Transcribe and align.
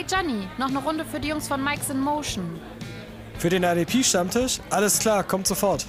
Hey 0.00 0.06
Johnny, 0.10 0.48
noch 0.56 0.68
eine 0.68 0.78
Runde 0.78 1.04
für 1.04 1.20
die 1.20 1.28
Jungs 1.28 1.46
von 1.46 1.62
Mike's 1.62 1.90
in 1.90 2.00
Motion. 2.00 2.58
Für 3.36 3.50
den 3.50 3.62
ADP-Stammtisch? 3.66 4.58
Alles 4.70 4.98
klar, 4.98 5.22
kommt 5.24 5.46
sofort. 5.46 5.86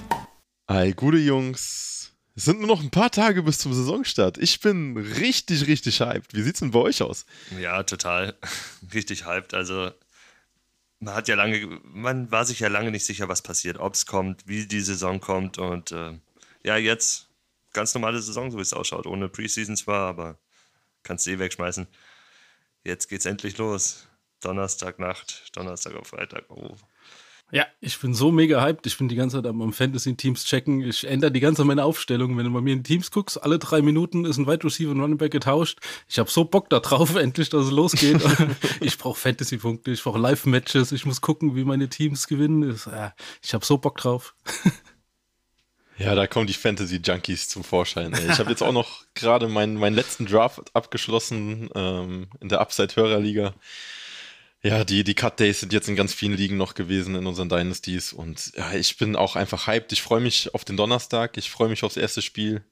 Hi, 0.68 0.92
gute 0.92 1.16
Jungs. 1.16 2.12
Es 2.34 2.44
sind 2.44 2.58
nur 2.58 2.68
noch 2.68 2.82
ein 2.82 2.90
paar 2.90 3.10
Tage 3.10 3.42
bis 3.42 3.56
zum 3.56 3.72
Saisonstart. 3.72 4.36
Ich 4.36 4.60
bin 4.60 4.98
richtig, 4.98 5.66
richtig 5.66 6.00
hyped. 6.00 6.34
Wie 6.34 6.42
sieht's 6.42 6.60
denn 6.60 6.72
bei 6.72 6.80
euch 6.80 7.00
aus? 7.00 7.24
Ja, 7.58 7.84
total. 7.84 8.36
Richtig 8.92 9.24
hyped. 9.24 9.54
Also, 9.54 9.92
man 10.98 11.14
hat 11.14 11.28
ja 11.28 11.34
lange, 11.34 11.80
man 11.82 12.30
war 12.30 12.44
sich 12.44 12.60
ja 12.60 12.68
lange 12.68 12.90
nicht 12.90 13.06
sicher, 13.06 13.30
was 13.30 13.40
passiert, 13.40 13.78
ob 13.78 13.94
es 13.94 14.04
kommt, 14.04 14.46
wie 14.46 14.66
die 14.66 14.82
Saison 14.82 15.20
kommt. 15.20 15.56
Und 15.56 15.90
äh, 15.90 16.18
ja, 16.62 16.76
jetzt 16.76 17.28
ganz 17.72 17.94
normale 17.94 18.20
Saison, 18.20 18.50
so 18.50 18.58
wie 18.58 18.62
es 18.62 18.74
ausschaut. 18.74 19.06
Ohne 19.06 19.30
Preseason 19.30 19.74
zwar, 19.74 20.06
aber 20.06 20.38
kannst 21.02 21.24
du 21.24 21.30
eh 21.30 21.38
wegschmeißen. 21.38 21.86
Jetzt 22.84 23.08
geht's 23.08 23.26
endlich 23.26 23.58
los. 23.58 24.08
Donnerstagnacht, 24.40 25.56
Donnerstag 25.56 25.94
auf 25.94 26.08
Freitag. 26.08 26.44
Oh, 26.48 26.76
ja, 27.54 27.66
ich 27.80 28.00
bin 28.00 28.14
so 28.14 28.32
mega 28.32 28.62
hyped. 28.62 28.86
Ich 28.86 28.96
bin 28.96 29.08
die 29.08 29.14
ganze 29.14 29.36
Zeit 29.36 29.46
am 29.46 29.74
Fantasy-Teams 29.74 30.46
checken. 30.46 30.80
Ich 30.80 31.06
ändere 31.06 31.30
die 31.30 31.40
ganze 31.40 31.58
Zeit 31.60 31.66
meine 31.66 31.84
Aufstellung. 31.84 32.38
Wenn 32.38 32.46
du 32.46 32.52
bei 32.52 32.62
mir 32.62 32.72
in 32.72 32.82
Teams 32.82 33.10
guckst, 33.10 33.42
alle 33.42 33.58
drei 33.58 33.82
Minuten 33.82 34.24
ist 34.24 34.38
ein 34.38 34.46
Wide 34.46 34.64
Receiver 34.64 34.90
und 34.90 35.00
Running 35.00 35.18
Back 35.18 35.32
getauscht. 35.32 35.78
Ich 36.08 36.18
habe 36.18 36.30
so 36.30 36.46
Bock 36.46 36.70
da 36.70 36.80
drauf, 36.80 37.14
endlich, 37.16 37.50
dass 37.50 37.66
es 37.66 37.70
losgeht. 37.70 38.22
ich 38.80 38.96
brauche 38.96 39.20
Fantasy-Punkte, 39.20 39.90
ich 39.90 40.02
brauche 40.02 40.18
Live-Matches. 40.18 40.92
Ich 40.92 41.04
muss 41.04 41.20
gucken, 41.20 41.54
wie 41.54 41.64
meine 41.64 41.90
Teams 41.90 42.26
gewinnen. 42.26 42.74
Ich 43.42 43.52
habe 43.52 43.66
so 43.66 43.76
Bock 43.76 43.98
drauf. 43.98 44.34
Ja, 45.98 46.14
da 46.14 46.26
kommen 46.26 46.46
die 46.46 46.54
Fantasy-Junkies 46.54 47.48
zum 47.48 47.64
Vorschein. 47.64 48.12
Ey. 48.12 48.30
Ich 48.30 48.38
habe 48.38 48.50
jetzt 48.50 48.62
auch 48.62 48.72
noch 48.72 49.04
gerade 49.14 49.48
meinen, 49.48 49.76
meinen 49.76 49.94
letzten 49.94 50.26
Draft 50.26 50.74
abgeschlossen 50.74 51.70
ähm, 51.74 52.28
in 52.40 52.48
der 52.48 52.60
Upside-Hörerliga. 52.60 53.54
Ja, 54.64 54.84
die, 54.84 55.02
die 55.02 55.14
Cut 55.14 55.40
Days 55.40 55.60
sind 55.60 55.72
jetzt 55.72 55.88
in 55.88 55.96
ganz 55.96 56.14
vielen 56.14 56.36
Ligen 56.36 56.56
noch 56.56 56.74
gewesen 56.74 57.16
in 57.16 57.26
unseren 57.26 57.48
Dynasties 57.48 58.12
und 58.12 58.52
ja, 58.56 58.72
ich 58.74 58.96
bin 58.96 59.16
auch 59.16 59.34
einfach 59.34 59.66
hyped. 59.66 59.92
Ich 59.92 60.02
freue 60.02 60.20
mich 60.20 60.54
auf 60.54 60.64
den 60.64 60.76
Donnerstag, 60.76 61.36
ich 61.36 61.50
freue 61.50 61.68
mich 61.68 61.82
aufs 61.82 61.96
erste 61.96 62.22
Spiel. 62.22 62.62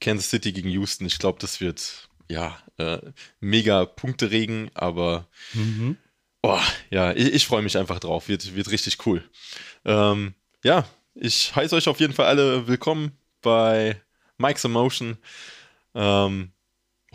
Kansas 0.00 0.30
City 0.30 0.52
gegen 0.52 0.68
Houston. 0.70 1.06
Ich 1.06 1.18
glaube, 1.18 1.38
das 1.40 1.60
wird 1.60 2.08
ja 2.28 2.58
äh, 2.76 2.98
mega 3.40 3.84
Punkte-Regen, 3.84 4.70
aber 4.74 5.26
mhm. 5.54 5.96
oh, 6.42 6.60
ja, 6.90 7.12
ich, 7.12 7.32
ich 7.34 7.46
freue 7.46 7.62
mich 7.62 7.78
einfach 7.78 8.00
drauf. 8.00 8.28
Wird, 8.28 8.54
wird 8.54 8.70
richtig 8.70 9.06
cool. 9.06 9.28
Ähm, 9.84 10.34
ja, 10.64 10.88
ich 11.20 11.54
heiße 11.54 11.74
euch 11.74 11.88
auf 11.88 12.00
jeden 12.00 12.12
Fall 12.12 12.26
alle 12.26 12.68
willkommen 12.68 13.12
bei 13.42 14.00
Mike's 14.38 14.64
Emotion. 14.64 15.18
Ähm, 15.94 16.52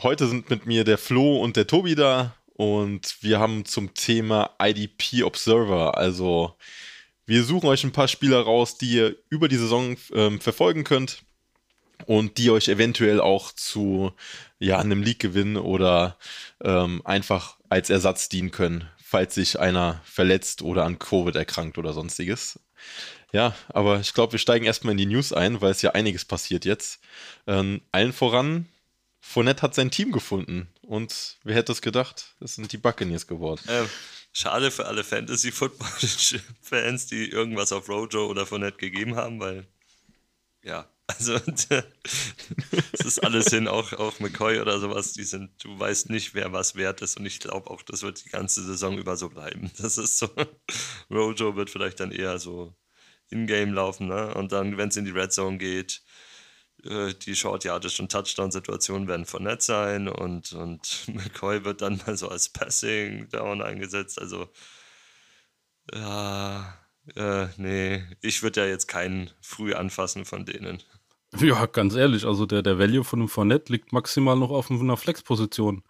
heute 0.02 0.28
sind 0.28 0.50
mit 0.50 0.66
mir 0.66 0.84
der 0.84 0.98
Flo 0.98 1.38
und 1.42 1.56
der 1.56 1.68
Tobi 1.68 1.95
da 1.95 2.36
und 2.54 3.16
wir 3.22 3.40
haben 3.40 3.64
zum 3.66 3.94
Thema 3.94 4.52
IDP 4.62 5.23
Observer, 5.23 5.98
also 5.98 6.56
wir 7.26 7.45
suchen 7.45 7.70
euch 7.70 7.86
ein 7.86 7.94
paar 7.94 8.10
Spieler 8.10 8.42
raus, 8.42 8.78
die 8.78 8.95
ihr 8.95 9.16
über 9.30 9.48
die 9.48 9.56
Saison 9.56 9.95
ähm, 10.14 10.42
verfolgen 10.42 10.84
könnt 10.84 11.23
und 12.06 12.38
die 12.38 12.52
euch 12.52 12.67
eventuell 12.67 13.22
auch 13.22 13.54
zu 13.54 14.12
ja, 14.60 14.80
einem 14.80 15.02
League-Gewinn 15.02 15.56
oder 15.56 16.17
ähm, 16.62 17.02
einfach 17.06 17.58
als 17.70 17.90
Ersatz 17.90 18.28
dienen 18.28 18.52
können, 18.52 18.90
falls 19.02 19.36
sich 19.36 19.62
einer 19.62 20.02
verletzt 20.04 20.62
oder 20.62 20.84
an 20.84 21.00
Covid 21.00 21.38
erkrankt 21.38 21.78
oder 21.78 21.94
sonstiges. 21.94 22.60
Ja, 23.34 23.56
aber 23.70 24.00
ich 24.00 24.14
glaube, 24.14 24.34
wir 24.34 24.39
steigen 24.39 24.66
erstmal 24.66 24.92
in 24.92 25.00
die 25.00 25.08
News 25.08 25.34
ein, 25.34 25.59
weil 25.59 25.72
es 25.72 25.81
ja 25.81 25.89
einiges 25.92 26.23
passiert 26.23 26.66
jetzt. 26.66 27.00
Ähm, 27.48 27.81
allen 27.92 28.14
voran 28.14 28.70
Fournette 29.20 29.64
hat 29.64 29.73
sein 29.73 29.89
Team 29.89 30.12
gefunden. 30.12 30.67
Und 30.81 31.39
wer 31.44 31.56
hätte 31.56 31.72
es 31.72 31.81
gedacht? 31.81 32.36
Das 32.39 32.54
sind 32.56 32.72
die 32.72 32.78
Buccaneers 32.78 33.26
geworden. 33.26 33.64
Ähm, 33.67 33.89
schade 34.33 34.70
für 34.70 34.86
alle 34.86 35.04
Fantasy-Football-Fans, 35.04 37.08
die 37.08 37.27
irgendwas 37.30 37.71
auf 37.71 37.89
Rojo 37.89 38.27
oder 38.27 38.45
Fournette 38.45 38.77
gegeben 38.77 39.16
haben, 39.16 39.39
weil, 39.39 39.65
ja, 40.61 40.88
also 41.08 41.33
es 42.92 43.00
ist 43.00 43.23
alles 43.23 43.48
hin, 43.48 43.67
auch, 43.67 43.94
auch 43.94 44.20
McCoy 44.20 44.60
oder 44.60 44.80
sowas, 44.80 45.14
die 45.14 45.23
sind, 45.23 45.52
du 45.64 45.80
weißt 45.80 46.11
nicht, 46.11 46.36
wer 46.36 46.54
was 46.54 46.76
wert 46.76 47.02
ist 47.02 47.17
und 47.17 47.26
ich 47.26 47.39
glaube 47.39 47.71
auch, 47.71 47.82
das 47.82 48.04
wird 48.04 48.23
die 48.23 48.30
ganze 48.30 48.64
Saison 48.64 48.95
über 48.98 49.17
so 49.17 49.30
bleiben. 49.30 49.71
Das 49.80 49.98
ist 49.98 50.20
so, 50.20 50.30
Rojo 51.10 51.55
wird 51.55 51.71
vielleicht 51.71 52.00
dann 52.00 52.11
eher 52.11 52.38
so 52.39 52.76
in-game 53.33 53.73
laufen, 53.73 54.08
ne? 54.08 54.33
Und 54.33 54.52
dann, 54.52 54.77
wenn 54.77 54.89
es 54.89 54.98
in 54.98 55.05
die 55.05 55.11
Red 55.11 55.33
Zone 55.33 55.58
geht, 55.58 56.02
äh, 56.86 57.14
die 57.14 57.36
Short 57.36 57.64
Yardage 57.64 58.02
und 58.02 58.11
Touchdown-Situationen 58.11 59.08
werden 59.08 59.26
von 59.26 59.44
nett 59.44 59.61
sein 59.61 60.08
und, 60.08 60.54
und 60.54 61.05
McCoy 61.14 61.66
wird 61.66 61.82
dann 61.82 62.02
mal 62.05 62.17
so 62.17 62.30
als 62.30 62.49
Passing 62.49 63.30
Down 63.30 63.61
eingesetzt. 63.61 64.20
Also, 64.20 64.48
ja, 65.94 66.77
äh, 67.16 67.48
nee, 67.58 68.04
ich 68.21 68.44
würde 68.44 68.61
ja 68.61 68.67
jetzt 68.67 68.88
keinen 68.88 69.30
früh 69.42 69.73
anfassen 69.73 70.26
von 70.26 70.45
denen. 70.45 70.82
Ja, 71.39 71.65
ganz 71.65 71.95
ehrlich, 71.95 72.26
also 72.26 72.45
der, 72.45 72.61
der 72.61 72.77
Value 72.77 73.04
von 73.04 73.20
einem 73.20 73.30
Fournette 73.30 73.71
liegt 73.73 73.92
maximal 73.92 74.36
noch 74.36 74.52
auf 74.52 74.70
einer 74.70 74.98
Flex-Position. 74.98 75.83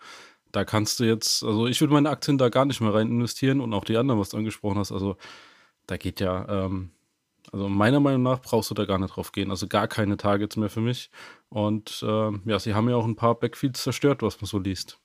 Da 0.54 0.64
kannst 0.64 1.00
du 1.00 1.04
jetzt, 1.04 1.44
also 1.44 1.68
ich 1.68 1.81
würde 1.81 1.94
meine 1.94 2.10
Aktien 2.10 2.38
da 2.38 2.50
gar 2.50 2.66
nicht 2.66 2.80
mehr 2.80 2.94
rein 2.94 3.08
investieren 3.10 3.60
und 3.60 3.74
auch 3.74 3.84
die 3.84 3.98
anderen, 3.98 4.20
was 4.20 4.30
du 4.30 4.38
angesprochen 4.38 4.78
hast. 4.78 4.92
Also 4.92 5.18
da 5.88 5.98
geht 5.98 6.20
ja, 6.22 6.48
ähm, 6.48 6.92
also 7.53 7.69
meiner 7.69 8.00
Meinung 8.00 8.24
nach 8.24 8.41
brauchst 8.41 8.72
du 8.72 8.74
da 8.74 8.86
gar 8.86 8.97
nicht 8.97 9.16
drauf 9.16 9.31
gehen. 9.31 9.52
Also 9.52 9.68
gar 9.68 9.88
keine 9.88 10.18
Targets 10.18 10.58
mehr 10.58 10.72
für 10.72 10.81
mich. 10.81 11.12
Und 11.50 12.03
äh, 12.06 12.31
ja, 12.46 12.58
sie 12.58 12.74
haben 12.74 12.90
ja 12.90 12.96
auch 12.96 13.06
ein 13.06 13.16
paar 13.16 13.36
Backfields 13.36 13.84
zerstört, 13.84 14.24
was 14.24 14.41
man 14.41 14.47
so 14.47 14.58
liest. 14.58 15.00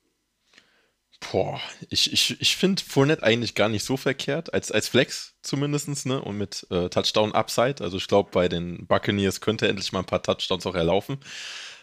Boah, 1.31 1.61
ich, 1.91 2.13
ich, 2.13 2.41
ich 2.41 2.57
finde 2.57 2.83
Fournette 2.83 3.23
eigentlich 3.23 3.55
gar 3.55 3.69
nicht 3.69 3.85
so 3.85 3.97
verkehrt, 3.97 4.55
als, 4.55 4.71
als 4.71 4.89
Flex 4.89 5.35
zumindest, 5.43 6.07
ne? 6.07 6.23
Und 6.23 6.39
mit 6.39 6.67
äh, 6.71 6.89
Touchdown 6.89 7.33
Upside. 7.33 7.83
Also 7.83 7.99
ich 7.99 8.07
glaube, 8.07 8.31
bei 8.33 8.49
den 8.49 8.87
Buccaneers 8.87 9.41
könnte 9.41 9.69
endlich 9.69 9.93
mal 9.93 10.01
ein 10.01 10.07
paar 10.07 10.23
Touchdowns 10.23 10.65
auch 10.65 10.77
erlaufen. 10.77 11.19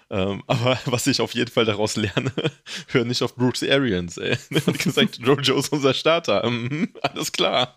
Ähm, 0.09 0.43
aber 0.47 0.79
was 0.85 1.07
ich 1.07 1.21
auf 1.21 1.33
jeden 1.33 1.51
Fall 1.51 1.65
daraus 1.65 1.95
lerne, 1.95 2.31
hör 2.87 3.05
nicht 3.05 3.21
auf 3.21 3.35
Bruce 3.35 3.63
Arians, 3.63 4.17
ey. 4.17 4.37
Er 4.51 4.65
hat 4.65 4.79
gesagt, 4.79 5.19
Rojo 5.25 5.57
ist 5.57 5.71
unser 5.71 5.93
Starter. 5.93 6.43
Ähm, 6.43 6.93
alles 7.01 7.31
klar. 7.31 7.75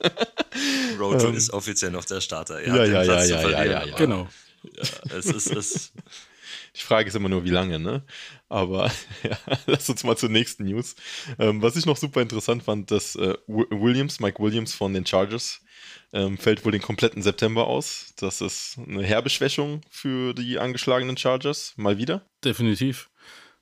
Rojo 0.99 1.29
ähm, 1.29 1.35
ist 1.35 1.53
offiziell 1.53 1.91
noch 1.91 2.05
der 2.05 2.21
Starter. 2.21 2.65
Ja, 2.67 2.85
ja, 2.85 3.03
ja, 3.03 3.25
ja, 3.25 3.25
ja, 3.25 3.65
ja, 3.65 3.85
ja, 3.85 3.97
Genau. 3.97 4.29
Ja, 4.63 5.17
es 5.17 5.27
ist, 5.27 5.55
es 5.55 5.93
Die 6.75 6.81
Frage 6.81 7.09
ist 7.09 7.15
immer 7.15 7.29
nur, 7.29 7.45
wie 7.45 7.51
lange, 7.51 7.79
ne? 7.79 8.03
Aber 8.49 8.91
ja, 9.23 9.39
lass 9.67 9.89
uns 9.89 10.05
mal 10.05 10.17
zur 10.17 10.29
nächsten 10.29 10.65
News. 10.65 10.97
Ähm, 11.39 11.63
was 11.63 11.77
ich 11.77 11.87
noch 11.87 11.97
super 11.97 12.21
interessant 12.21 12.65
fand, 12.65 12.91
dass 12.91 13.15
äh, 13.17 13.35
Williams, 13.47 14.21
Mike 14.21 14.43
Williams 14.43 14.75
von 14.75 14.93
den 14.93 15.07
Chargers, 15.07 15.61
ähm, 16.13 16.39
fällt 16.39 16.65
wohl 16.65 16.73
den 16.73 16.83
kompletten 16.83 17.23
September 17.23 17.67
aus. 17.67 18.15
Das 18.17 18.41
ist 18.41 18.79
eine 18.79 19.03
herbe 19.03 19.31
Schwächung 19.31 19.81
für 19.91 20.35
die 20.35 20.59
angeschlagenen 20.59 21.17
Chargers. 21.17 21.75
Mal 21.77 21.99
wieder. 21.99 22.23
Definitiv. 22.45 23.11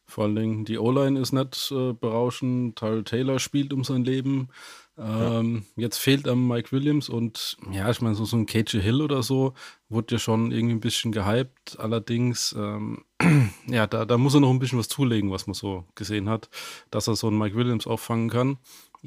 Vor 0.08 0.24
allen 0.24 0.36
Dingen, 0.36 0.64
die 0.64 0.78
O-Line 0.78 1.18
ist 1.18 1.32
nicht 1.32 1.72
äh, 1.72 1.92
berauschend. 1.92 2.76
Tyler 2.76 3.04
Taylor 3.04 3.38
spielt 3.40 3.72
um 3.72 3.82
sein 3.82 4.04
Leben. 4.04 4.48
Ähm, 4.98 5.64
ja. 5.76 5.82
Jetzt 5.82 5.98
fehlt 5.98 6.26
am 6.26 6.48
Mike 6.48 6.72
Williams 6.72 7.10
und 7.10 7.58
ja, 7.70 7.90
ich 7.90 8.00
meine, 8.00 8.14
so, 8.14 8.24
so 8.24 8.36
ein 8.36 8.46
KJ 8.46 8.80
Hill 8.80 9.02
oder 9.02 9.22
so 9.22 9.52
wurde 9.90 10.14
ja 10.14 10.18
schon 10.18 10.52
irgendwie 10.52 10.74
ein 10.74 10.80
bisschen 10.80 11.12
gehypt. 11.12 11.78
Allerdings, 11.78 12.54
ähm, 12.56 13.04
ja, 13.66 13.86
da, 13.86 14.06
da 14.06 14.16
muss 14.16 14.34
er 14.34 14.40
noch 14.40 14.50
ein 14.50 14.58
bisschen 14.58 14.78
was 14.78 14.88
zulegen, 14.88 15.30
was 15.30 15.46
man 15.46 15.54
so 15.54 15.84
gesehen 15.96 16.30
hat, 16.30 16.48
dass 16.90 17.08
er 17.08 17.16
so 17.16 17.26
einen 17.26 17.36
Mike 17.36 17.56
Williams 17.56 17.86
auffangen 17.86 18.30
kann. 18.30 18.58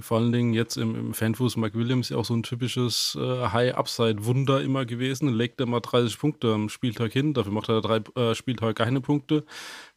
Vor 0.01 0.19
allen 0.19 0.31
Dingen 0.31 0.53
jetzt 0.53 0.77
im, 0.77 0.95
im 0.95 1.13
Fanfuß 1.13 1.57
Mike 1.57 1.77
Williams 1.77 2.09
ja 2.09 2.17
auch 2.17 2.25
so 2.25 2.33
ein 2.33 2.43
typisches 2.43 3.17
äh, 3.19 3.47
High-Upside-Wunder 3.47 4.61
immer 4.61 4.85
gewesen. 4.85 5.29
Legt 5.29 5.59
er 5.59 5.65
mal 5.65 5.79
30 5.79 6.17
Punkte 6.17 6.53
am 6.53 6.69
Spieltag 6.69 7.11
hin, 7.11 7.33
dafür 7.33 7.51
macht 7.51 7.69
er 7.69 7.81
drei 7.81 7.97
äh, 8.15 8.35
Spieltage 8.35 8.73
keine 8.73 9.01
Punkte. 9.01 9.45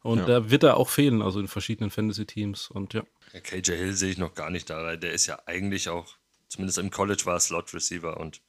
Und 0.01 0.19
ja. 0.19 0.25
da 0.25 0.49
wird 0.49 0.63
er 0.63 0.77
auch 0.77 0.89
fehlen, 0.89 1.21
also 1.21 1.39
in 1.39 1.47
verschiedenen 1.47 1.91
Fantasy-Teams. 1.91 2.69
Und 2.69 2.93
ja. 2.93 3.03
KJ 3.43 3.71
Hill 3.71 3.93
sehe 3.93 4.11
ich 4.11 4.17
noch 4.17 4.33
gar 4.35 4.49
nicht 4.49 4.69
da, 4.69 4.83
weil 4.83 4.97
der 4.97 5.13
ist 5.13 5.25
ja 5.25 5.39
eigentlich 5.45 5.89
auch, 5.89 6.15
zumindest 6.47 6.77
im 6.77 6.91
College 6.91 7.23
war 7.25 7.35
er 7.35 7.39
Slot-Receiver 7.39 8.19
und 8.19 8.41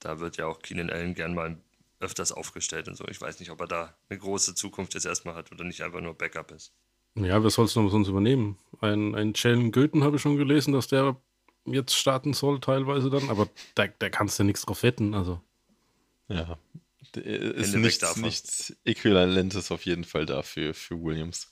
da 0.00 0.20
wird 0.20 0.36
ja 0.36 0.46
auch 0.46 0.60
Keenan 0.60 0.90
Allen 0.90 1.14
gern 1.14 1.34
mal 1.34 1.56
öfters 2.00 2.32
aufgestellt 2.32 2.88
und 2.88 2.96
so. 2.96 3.06
Ich 3.08 3.20
weiß 3.20 3.40
nicht, 3.40 3.50
ob 3.50 3.60
er 3.60 3.66
da 3.66 3.96
eine 4.08 4.18
große 4.18 4.54
Zukunft 4.54 4.94
jetzt 4.94 5.06
erstmal 5.06 5.34
hat 5.34 5.50
oder 5.50 5.64
nicht 5.64 5.82
einfach 5.82 6.00
nur 6.00 6.14
Backup 6.14 6.50
ist. 6.52 6.72
Ja, 7.16 7.42
wer 7.42 7.50
soll 7.50 7.66
es 7.66 7.76
noch 7.76 7.88
sonst 7.90 8.08
übernehmen? 8.08 8.58
Ein, 8.80 9.14
ein 9.14 9.32
Jalen 9.36 9.70
Goethen 9.70 10.02
habe 10.02 10.16
ich 10.16 10.22
schon 10.22 10.36
gelesen, 10.36 10.72
dass 10.72 10.88
der 10.88 11.16
jetzt 11.64 11.94
starten 11.94 12.32
soll, 12.32 12.60
teilweise 12.60 13.08
dann, 13.08 13.30
aber 13.30 13.48
da, 13.74 13.86
da 13.86 14.08
kannst 14.10 14.38
du 14.38 14.44
nichts 14.44 14.62
drauf 14.62 14.82
wetten, 14.82 15.14
also. 15.14 15.40
Ja, 16.28 16.58
ist 17.16 17.74
nichts, 17.74 18.16
nichts 18.16 18.76
Äquivalentes 18.84 19.70
auf 19.70 19.84
jeden 19.84 20.04
Fall 20.04 20.26
dafür 20.26 20.74
für 20.74 21.00
Williams. 21.02 21.50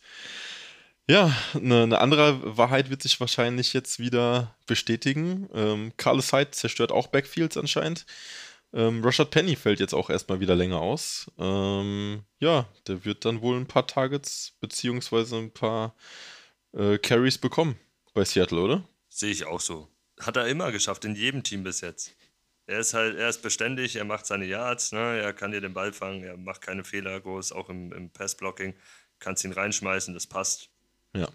Ja, 1.08 1.34
eine, 1.54 1.82
eine, 1.82 2.00
andere 2.00 2.56
Wahrheit 2.56 2.88
wird 2.88 3.02
sich 3.02 3.18
wahrscheinlich 3.20 3.72
jetzt 3.72 3.98
wieder 3.98 4.54
bestätigen. 4.66 5.48
Ähm, 5.52 5.92
Carlos 5.96 6.32
Hyde 6.32 6.52
zerstört 6.52 6.92
auch 6.92 7.08
Backfields 7.08 7.56
anscheinend. 7.56 8.06
Ähm, 8.74 9.04
Rashad 9.04 9.30
Penny 9.30 9.56
fällt 9.56 9.80
jetzt 9.80 9.94
auch 9.94 10.08
erstmal 10.08 10.40
wieder 10.40 10.54
länger 10.54 10.80
aus. 10.80 11.30
Ähm, 11.38 12.24
ja, 12.38 12.66
der 12.86 13.04
wird 13.04 13.24
dann 13.24 13.42
wohl 13.42 13.56
ein 13.58 13.66
paar 13.66 13.86
Targets 13.86 14.56
beziehungsweise 14.60 15.36
ein 15.36 15.52
paar 15.52 15.94
äh, 16.72 16.98
Carries 16.98 17.38
bekommen 17.38 17.78
bei 18.14 18.24
Seattle, 18.24 18.60
oder? 18.60 18.88
Sehe 19.08 19.30
ich 19.30 19.46
auch 19.46 19.60
so. 19.60 19.88
Hat 20.20 20.36
er 20.36 20.46
immer 20.48 20.72
geschafft, 20.72 21.04
in 21.04 21.14
jedem 21.14 21.42
Team 21.42 21.64
bis 21.64 21.80
jetzt. 21.82 22.14
Er 22.66 22.78
ist 22.78 22.94
halt, 22.94 23.18
er 23.18 23.28
ist 23.28 23.42
beständig, 23.42 23.96
er 23.96 24.04
macht 24.04 24.24
seine 24.24 24.46
Yards, 24.46 24.92
ne? 24.92 25.18
er 25.20 25.32
kann 25.32 25.52
dir 25.52 25.60
den 25.60 25.74
Ball 25.74 25.92
fangen, 25.92 26.22
er 26.22 26.36
macht 26.36 26.62
keine 26.62 26.84
Fehler 26.84 27.20
groß, 27.20 27.52
auch 27.52 27.68
im, 27.68 27.92
im 27.92 28.10
Passblocking. 28.10 28.74
Kannst 29.18 29.44
ihn 29.44 29.52
reinschmeißen, 29.52 30.14
das 30.14 30.26
passt. 30.26 30.70
Ja. 31.14 31.28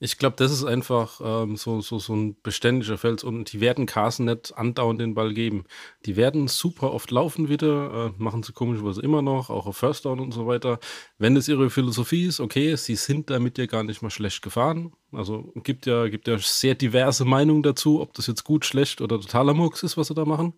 Ich 0.00 0.18
glaube, 0.18 0.36
das 0.36 0.50
ist 0.50 0.64
einfach 0.64 1.20
ähm, 1.24 1.56
so, 1.56 1.80
so, 1.80 1.98
so 1.98 2.14
ein 2.14 2.36
beständiger 2.42 2.98
Fels 2.98 3.22
und 3.22 3.52
die 3.52 3.60
werden 3.60 3.86
Carson 3.86 4.26
nicht 4.26 4.56
andauernd 4.56 5.00
den 5.00 5.14
Ball 5.14 5.32
geben. 5.32 5.64
Die 6.04 6.16
werden 6.16 6.48
super 6.48 6.92
oft 6.92 7.10
laufen 7.10 7.48
wieder, 7.48 8.12
äh, 8.18 8.22
machen 8.22 8.42
sie 8.42 8.52
komischerweise 8.52 9.00
immer 9.02 9.22
noch, 9.22 9.50
auch 9.50 9.66
auf 9.66 9.76
First 9.76 10.04
Down 10.04 10.18
und 10.18 10.32
so 10.32 10.46
weiter. 10.46 10.80
Wenn 11.16 11.36
es 11.36 11.48
ihre 11.48 11.70
Philosophie 11.70 12.24
ist, 12.24 12.40
okay, 12.40 12.74
sie 12.76 12.96
sind 12.96 13.30
damit 13.30 13.56
ja 13.56 13.66
gar 13.66 13.84
nicht 13.84 14.02
mal 14.02 14.10
schlecht 14.10 14.42
gefahren. 14.42 14.92
Also 15.12 15.52
gibt 15.62 15.86
ja, 15.86 16.08
gibt 16.08 16.26
ja 16.26 16.38
sehr 16.38 16.74
diverse 16.74 17.24
Meinungen 17.24 17.62
dazu, 17.62 18.00
ob 18.00 18.14
das 18.14 18.26
jetzt 18.26 18.44
gut, 18.44 18.64
schlecht 18.64 19.00
oder 19.00 19.20
totaler 19.20 19.54
Murks 19.54 19.84
ist, 19.84 19.96
was 19.96 20.08
sie 20.08 20.14
da 20.14 20.24
machen. 20.24 20.54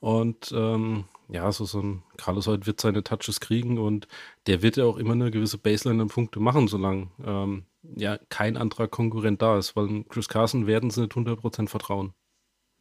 Und 0.00 0.52
ähm, 0.54 1.04
ja, 1.34 1.50
so, 1.50 1.64
so 1.64 1.80
ein 1.80 2.04
Carlos 2.16 2.46
heute 2.46 2.64
wird 2.66 2.80
seine 2.80 3.02
Touches 3.02 3.40
kriegen 3.40 3.76
und 3.78 4.06
der 4.46 4.62
wird 4.62 4.76
ja 4.76 4.84
auch 4.84 4.96
immer 4.96 5.14
eine 5.14 5.32
gewisse 5.32 5.58
Baseline 5.58 6.02
an 6.02 6.08
Punkte 6.08 6.38
machen, 6.38 6.68
solange 6.68 7.10
ähm, 7.26 7.64
ja 7.82 8.18
kein 8.28 8.56
anderer 8.56 8.86
Konkurrent 8.86 9.42
da 9.42 9.58
ist, 9.58 9.74
weil 9.74 10.04
Chris 10.04 10.28
Carson 10.28 10.68
werden 10.68 10.90
sie 10.90 11.00
nicht 11.00 11.12
100% 11.12 11.68
vertrauen. 11.68 12.14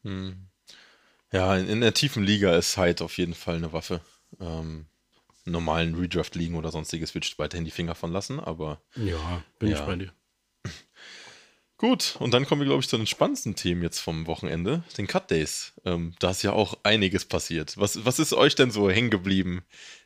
Hm. 0.03 0.50
Ja, 1.31 1.57
in, 1.57 1.67
in, 1.67 1.81
der 1.81 1.95
tiefen 1.95 2.23
Liga 2.23 2.55
ist 2.55 2.77
Hyde 2.77 3.03
auf 3.03 3.17
jeden 3.17 3.33
Fall 3.33 3.55
eine 3.55 3.73
Waffe. 3.73 4.01
Ähm, 4.39 4.85
normalen 5.45 5.95
Redraft-Ligen 5.95 6.55
oder 6.55 6.69
sonstiges 6.69 7.15
wird 7.15 7.39
weiterhin 7.39 7.65
die 7.65 7.71
Finger 7.71 7.95
von 7.95 8.11
lassen, 8.11 8.39
aber. 8.39 8.81
Ja, 8.95 9.41
bin 9.57 9.71
ja. 9.71 9.79
ich 9.79 9.81
bei 9.81 9.95
dir. 9.95 10.13
Gut, 11.78 12.16
und 12.20 12.34
dann 12.34 12.46
kommen 12.46 12.62
wir, 12.62 12.68
glaube 12.68 12.81
ich, 12.81 12.88
zu 12.88 12.98
den 12.98 13.08
spannendsten 13.08 13.56
Themen 13.56 13.81
jetzt 13.81 14.00
vom 14.00 14.28
Wochenende, 14.28 14.84
den 14.98 15.08
Cut 15.08 15.30
Days. 15.31 15.74
Ähm, 15.86 16.14
da 16.20 16.31
ist 16.31 16.44
ja 16.44 16.54
auch 16.54 16.78
einiges 16.84 17.25
passiert. 17.25 17.78
Was, 17.78 18.06
was 18.06 18.20
ist 18.20 18.34
euch 18.34 18.56
denn 18.56 18.72
so 18.72 18.90
hängen 18.90 19.10
geblieben, 19.10 19.64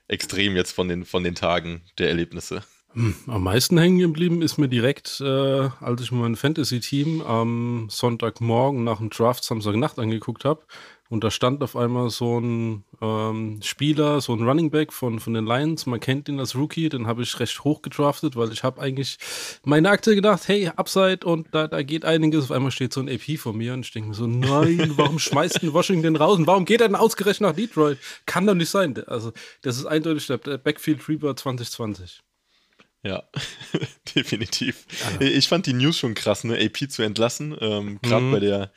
extrem 0.08 0.56
jetzt 0.56 0.72
von 0.72 0.88
den, 0.88 1.06
von 1.06 1.24
den 1.24 1.36
Tagen 1.36 1.81
der 1.98 2.10
Erlebnisse? 2.10 2.64
Hm, 2.94 3.14
am 3.28 3.44
meisten 3.44 3.78
hängen 3.78 4.00
geblieben 4.00 4.42
ist 4.42 4.58
mir 4.58 4.69
direkt, 4.69 5.22
äh, 5.22 5.69
als 5.81 6.02
ich 6.02 6.12
mein 6.12 6.36
Fantasy-Team 6.36 7.22
am 7.22 7.88
Sonntagmorgen 7.92 8.84
nach 8.84 8.98
dem 8.98 9.10
Draft 9.10 9.44
Samstagnacht 9.44 10.00
angeguckt 10.00 10.46
habe. 10.46 10.64
Und 11.09 11.24
da 11.24 11.31
stand 11.31 11.63
auf 11.63 11.75
einmal 11.75 12.09
so 12.09 12.39
ein 12.39 12.83
ähm, 13.01 13.59
Spieler, 13.63 14.19
so 14.19 14.33
ein 14.33 14.44
Running 14.44 14.71
Back 14.71 14.92
von, 14.92 15.19
von 15.19 15.33
den 15.33 15.45
Lions. 15.45 15.86
Man 15.86 16.00
kennt 16.00 16.27
ihn 16.27 16.39
als 16.39 16.56
Rookie, 16.56 16.89
den 16.89 17.07
habe 17.07 17.24
ich 17.24 17.39
recht 17.39 17.63
hoch 17.63 17.81
gedraftet, 17.81 18.36
weil 18.36 18.51
ich 18.51 18.63
habe 18.63 18.81
eigentlich 18.81 19.18
meine 19.63 19.89
Akte 19.89 20.15
gedacht, 20.15 20.48
hey, 20.48 20.69
Upside 20.75 21.25
und 21.25 21.48
da, 21.51 21.68
da 21.68 21.81
geht 21.81 22.04
einiges. 22.04 22.45
Auf 22.45 22.51
einmal 22.51 22.71
steht 22.71 22.94
so 22.94 23.00
ein 23.00 23.09
AP 23.09 23.38
vor 23.38 23.54
mir 23.54 23.74
und 23.74 23.86
ich 23.86 23.92
denke 23.92 24.09
mir 24.09 24.15
so, 24.15 24.27
nein, 24.27 24.94
warum 24.95 25.19
schmeißt 25.19 25.62
denn 25.62 25.74
Washington 25.74 26.15
raus? 26.15 26.38
Und 26.38 26.48
warum 26.48 26.65
geht 26.65 26.81
er 26.81 26.88
denn 26.88 26.95
ausgerechnet 26.95 27.50
nach 27.50 27.56
Detroit? 27.56 27.98
Kann 28.25 28.45
doch 28.45 28.56
nicht 28.56 28.69
sein. 28.69 28.95
Also, 29.07 29.31
das 29.62 29.77
ist 29.77 29.86
eindeutig 29.86 30.27
der 30.27 30.38
Backfield 30.57 31.07
Reaper 31.07 31.36
2020. 31.36 32.21
Ja, 33.04 33.24
definitiv. 34.15 34.86
Ja. 35.19 35.27
Ich 35.27 35.48
fand 35.48 35.65
die 35.65 35.74
News 35.74 35.98
schon 35.98 36.13
krass, 36.13 36.44
ne? 36.44 36.57
AP 36.59 36.89
zu 36.89 37.04
entlassen. 37.04 37.56
Ähm, 37.59 38.00
Gerade 38.01 38.25
mhm. 38.25 38.31
bei 38.31 38.39
der 38.39 38.71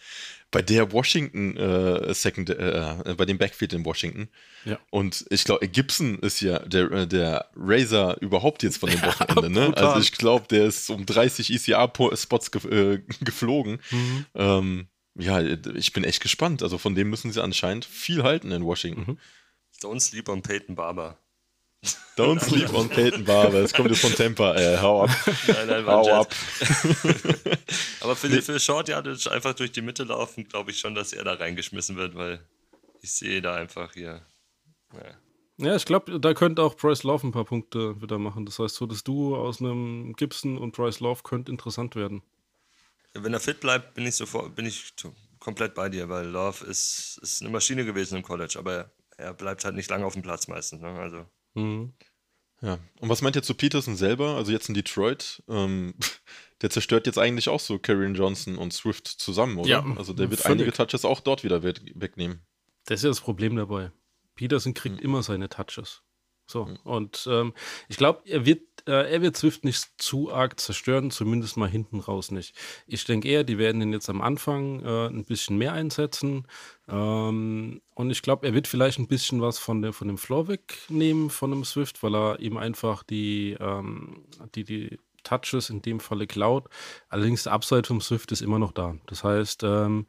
bei 0.50 0.62
der 0.62 0.92
Washington 0.92 1.56
äh, 1.56 2.12
Second, 2.12 2.50
äh, 2.50 3.14
bei 3.16 3.24
dem 3.24 3.38
Backfield 3.38 3.72
in 3.72 3.84
Washington. 3.84 4.28
Ja. 4.64 4.78
Und 4.90 5.24
ich 5.30 5.44
glaube, 5.44 5.68
Gibson 5.68 6.18
ist 6.18 6.40
ja 6.40 6.58
der, 6.60 6.90
äh, 6.90 7.06
der 7.06 7.48
Razor 7.54 8.16
überhaupt 8.20 8.62
jetzt 8.62 8.78
von 8.78 8.90
dem 8.90 9.00
Wochenende. 9.02 9.60
Ja, 9.60 9.68
ne? 9.68 9.76
Also 9.76 10.00
ich 10.00 10.12
glaube, 10.12 10.46
der 10.48 10.66
ist 10.66 10.90
um 10.90 11.06
30 11.06 11.52
ECR-Spots 11.52 12.50
ge 12.50 12.94
äh, 12.94 13.02
geflogen. 13.24 13.80
Mhm. 13.90 14.26
Ähm, 14.34 14.88
ja, 15.18 15.40
ich 15.40 15.92
bin 15.92 16.04
echt 16.04 16.22
gespannt. 16.22 16.62
Also 16.62 16.78
von 16.78 16.94
dem 16.94 17.10
müssen 17.10 17.32
sie 17.32 17.42
anscheinend 17.42 17.84
viel 17.84 18.22
halten 18.22 18.50
in 18.50 18.64
Washington. 18.64 19.12
Mhm. 19.12 19.18
Don't 19.80 20.00
sleep 20.00 20.28
on 20.28 20.42
Peyton 20.42 20.74
Barber. 20.74 21.18
Don't 22.16 22.40
sleep 22.40 22.72
on 22.74 22.88
Peyton 22.88 23.24
Barber. 23.24 23.62
Das 23.62 23.72
kommt 23.72 23.90
jetzt 23.90 24.02
von 24.02 24.12
Temper. 24.12 24.54
Äh, 24.56 24.78
hau 24.78 25.04
ab. 25.04 25.10
Nein, 25.46 25.66
nein, 25.68 25.86
hau 25.86 26.20
ab. 26.20 26.34
Aber 28.00 28.14
für, 28.14 28.28
nee. 28.28 28.42
für 28.42 28.60
Short, 28.60 28.88
ja, 28.88 28.98
einfach 28.98 29.54
durch 29.54 29.72
die 29.72 29.80
Mitte 29.80 30.04
laufen, 30.04 30.46
glaube 30.46 30.70
ich 30.70 30.78
schon, 30.78 30.94
dass 30.94 31.14
er 31.14 31.24
da 31.24 31.34
reingeschmissen 31.34 31.96
wird, 31.96 32.14
weil 32.14 32.44
ich 33.00 33.12
sehe 33.12 33.40
da 33.40 33.54
einfach 33.54 33.94
hier. 33.94 34.20
Ja. 34.92 35.18
Ja, 35.62 35.76
ich 35.76 35.84
glaube, 35.84 36.18
da 36.18 36.32
könnte 36.32 36.62
auch 36.62 36.74
Bryce 36.74 37.02
Love 37.02 37.26
ein 37.26 37.32
paar 37.32 37.44
Punkte 37.44 38.00
wieder 38.00 38.18
machen. 38.18 38.46
Das 38.46 38.58
heißt, 38.58 38.76
so 38.76 38.86
das 38.86 39.04
Duo 39.04 39.36
aus 39.36 39.60
einem 39.60 40.14
Gibson 40.14 40.56
und 40.56 40.74
Bryce 40.74 41.00
Love 41.00 41.22
könnte 41.22 41.52
interessant 41.52 41.96
werden. 41.96 42.22
Wenn 43.12 43.34
er 43.34 43.40
fit 43.40 43.60
bleibt, 43.60 43.92
bin 43.92 44.06
ich 44.06 44.16
sofort, 44.16 44.54
bin 44.54 44.64
ich 44.64 44.94
komplett 45.38 45.74
bei 45.74 45.90
dir, 45.90 46.08
weil 46.08 46.26
Love 46.26 46.64
ist, 46.64 47.18
ist 47.22 47.42
eine 47.42 47.50
Maschine 47.50 47.84
gewesen 47.84 48.16
im 48.16 48.22
College, 48.22 48.56
aber 48.58 48.90
er 49.18 49.34
bleibt 49.34 49.64
halt 49.64 49.74
nicht 49.74 49.90
lange 49.90 50.06
auf 50.06 50.14
dem 50.14 50.22
Platz 50.22 50.48
meistens. 50.48 50.80
Ne? 50.80 50.88
Also 50.98 51.26
Mhm. 51.54 51.94
Ja. 52.62 52.78
Und 53.00 53.08
was 53.08 53.22
meint 53.22 53.36
ihr 53.36 53.42
zu 53.42 53.54
Peterson 53.54 53.96
selber? 53.96 54.36
Also 54.36 54.52
jetzt 54.52 54.68
in 54.68 54.74
Detroit, 54.74 55.42
ähm, 55.48 55.94
der 56.62 56.70
zerstört 56.70 57.06
jetzt 57.06 57.18
eigentlich 57.18 57.48
auch 57.48 57.60
so 57.60 57.78
Karrion 57.78 58.14
Johnson 58.14 58.58
und 58.58 58.72
Swift 58.72 59.06
zusammen, 59.06 59.58
oder? 59.58 59.68
Ja, 59.68 59.86
also 59.96 60.12
der 60.12 60.30
wird 60.30 60.40
völlig. 60.40 60.62
einige 60.62 60.72
Touches 60.76 61.04
auch 61.04 61.20
dort 61.20 61.42
wieder 61.42 61.62
wegnehmen. 61.62 62.42
Das 62.84 63.00
ist 63.00 63.04
ja 63.04 63.10
das 63.10 63.20
Problem 63.20 63.56
dabei. 63.56 63.92
Peterson 64.34 64.74
kriegt 64.74 64.96
mhm. 64.96 65.02
immer 65.02 65.22
seine 65.22 65.48
Touches. 65.48 66.02
So, 66.50 66.66
mhm. 66.66 66.76
und 66.84 67.28
ähm, 67.30 67.54
ich 67.88 67.96
glaube, 67.96 68.22
er 68.26 68.44
wird, 68.44 68.62
äh, 68.86 69.12
er 69.12 69.22
wird 69.22 69.36
Swift 69.36 69.64
nicht 69.64 69.88
zu 69.98 70.32
arg 70.32 70.58
zerstören, 70.58 71.10
zumindest 71.10 71.56
mal 71.56 71.68
hinten 71.68 72.00
raus 72.00 72.30
nicht. 72.30 72.54
Ich 72.86 73.04
denke 73.04 73.28
eher, 73.28 73.44
die 73.44 73.58
werden 73.58 73.80
ihn 73.80 73.92
jetzt 73.92 74.10
am 74.10 74.20
Anfang 74.20 74.84
äh, 74.84 75.06
ein 75.06 75.24
bisschen 75.24 75.58
mehr 75.58 75.72
einsetzen. 75.72 76.46
Ähm, 76.88 77.80
und 77.94 78.10
ich 78.10 78.22
glaube, 78.22 78.46
er 78.46 78.54
wird 78.54 78.66
vielleicht 78.66 78.98
ein 78.98 79.08
bisschen 79.08 79.40
was 79.40 79.58
von, 79.58 79.82
der, 79.82 79.92
von 79.92 80.08
dem 80.08 80.18
Floor 80.18 80.48
wegnehmen, 80.48 81.30
von 81.30 81.50
dem 81.50 81.64
Swift, 81.64 82.02
weil 82.02 82.14
er 82.14 82.40
ihm 82.40 82.56
einfach 82.56 83.02
die, 83.02 83.56
ähm, 83.60 84.24
die, 84.54 84.64
die 84.64 84.98
Touches 85.22 85.70
in 85.70 85.82
dem 85.82 86.00
Falle 86.00 86.26
klaut. 86.26 86.68
Allerdings 87.08 87.44
der 87.44 87.52
Upside 87.52 87.84
vom 87.84 88.00
Swift 88.00 88.32
ist 88.32 88.42
immer 88.42 88.58
noch 88.58 88.72
da. 88.72 88.96
Das 89.06 89.22
heißt, 89.22 89.62
ähm, 89.62 90.06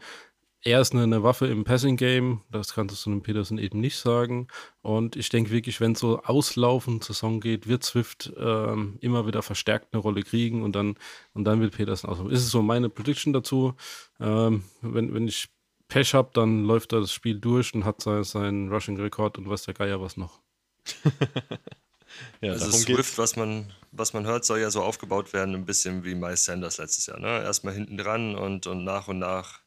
er 0.63 0.81
ist 0.81 0.93
eine, 0.93 1.03
eine, 1.03 1.23
Waffe 1.23 1.47
im 1.47 1.63
Passing-Game, 1.63 2.41
das 2.51 2.73
kannst 2.73 2.93
du 2.93 2.99
zu 2.99 3.09
einem 3.09 3.23
Peterson 3.23 3.57
eben 3.57 3.79
nicht 3.79 3.97
sagen. 3.97 4.47
Und 4.81 5.15
ich 5.15 5.29
denke 5.29 5.51
wirklich, 5.51 5.81
wenn 5.81 5.93
es 5.93 5.99
so 5.99 6.21
auslaufend 6.21 7.03
Saison 7.03 7.39
geht, 7.39 7.67
wird 7.67 7.83
Swift 7.83 8.31
ähm, 8.37 8.97
immer 9.01 9.25
wieder 9.25 9.41
verstärkt 9.41 9.93
eine 9.93 10.01
Rolle 10.01 10.21
kriegen 10.21 10.61
und 10.61 10.73
dann, 10.75 10.95
und 11.33 11.45
dann 11.45 11.61
wird 11.61 11.75
Peterson 11.75 12.09
auslaufen. 12.09 12.31
Ist 12.31 12.43
es 12.43 12.51
so 12.51 12.61
meine 12.61 12.89
Prediction 12.89 13.33
dazu. 13.33 13.73
Ähm, 14.19 14.63
wenn, 14.81 15.13
wenn 15.13 15.27
ich 15.27 15.49
Pech 15.87 16.13
habe, 16.13 16.29
dann 16.33 16.63
läuft 16.63 16.93
er 16.93 17.01
das 17.01 17.11
Spiel 17.11 17.39
durch 17.39 17.73
und 17.73 17.83
hat 17.83 18.01
sein, 18.01 18.23
seinen 18.23 18.71
Rushing-Rekord 18.71 19.39
und 19.39 19.49
weiß 19.49 19.63
der 19.63 19.73
Geier 19.73 19.99
was 19.99 20.15
noch. 20.15 20.41
ja, 22.41 22.51
also 22.51 22.71
Swift, 22.71 23.17
was 23.17 23.35
man, 23.35 23.73
was 23.91 24.13
man 24.13 24.25
hört, 24.25 24.45
soll 24.45 24.59
ja 24.59 24.69
so 24.69 24.83
aufgebaut 24.83 25.33
werden, 25.33 25.55
ein 25.55 25.65
bisschen 25.65 26.03
wie 26.03 26.13
Miles 26.13 26.45
Sanders 26.45 26.77
letztes 26.77 27.07
Jahr. 27.07 27.19
Ne? 27.19 27.41
Erstmal 27.43 27.73
hinten 27.73 27.97
dran 27.97 28.35
und, 28.35 28.67
und 28.67 28.83
nach 28.83 29.07
und 29.07 29.17
nach 29.17 29.60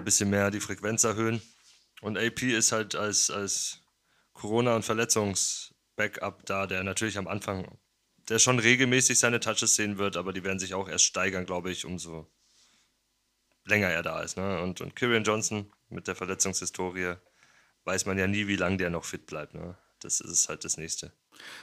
ein 0.00 0.04
bisschen 0.04 0.30
mehr 0.30 0.50
die 0.50 0.60
Frequenz 0.60 1.04
erhöhen. 1.04 1.40
Und 2.00 2.18
AP 2.18 2.42
ist 2.42 2.72
halt 2.72 2.94
als, 2.94 3.30
als 3.30 3.80
Corona- 4.32 4.74
und 4.74 4.84
Verletzungs-Backup 4.84 6.46
da, 6.46 6.66
der 6.66 6.82
natürlich 6.82 7.18
am 7.18 7.28
Anfang, 7.28 7.78
der 8.28 8.38
schon 8.38 8.58
regelmäßig 8.58 9.18
seine 9.18 9.40
Touches 9.40 9.74
sehen 9.76 9.98
wird, 9.98 10.16
aber 10.16 10.32
die 10.32 10.44
werden 10.44 10.58
sich 10.58 10.74
auch 10.74 10.88
erst 10.88 11.04
steigern, 11.04 11.46
glaube 11.46 11.70
ich, 11.70 11.84
umso 11.84 12.30
länger 13.64 13.88
er 13.88 14.02
da 14.02 14.22
ist. 14.22 14.36
Ne? 14.36 14.60
Und, 14.62 14.80
und 14.80 14.96
Kyrian 14.96 15.24
Johnson 15.24 15.70
mit 15.88 16.08
der 16.08 16.14
Verletzungshistorie 16.14 17.16
weiß 17.84 18.06
man 18.06 18.18
ja 18.18 18.26
nie, 18.26 18.46
wie 18.46 18.56
lange 18.56 18.78
der 18.78 18.90
noch 18.90 19.04
fit 19.04 19.26
bleibt. 19.26 19.54
Ne? 19.54 19.76
Das 20.00 20.20
ist 20.20 20.48
halt 20.48 20.64
das 20.64 20.76
Nächste. 20.76 21.12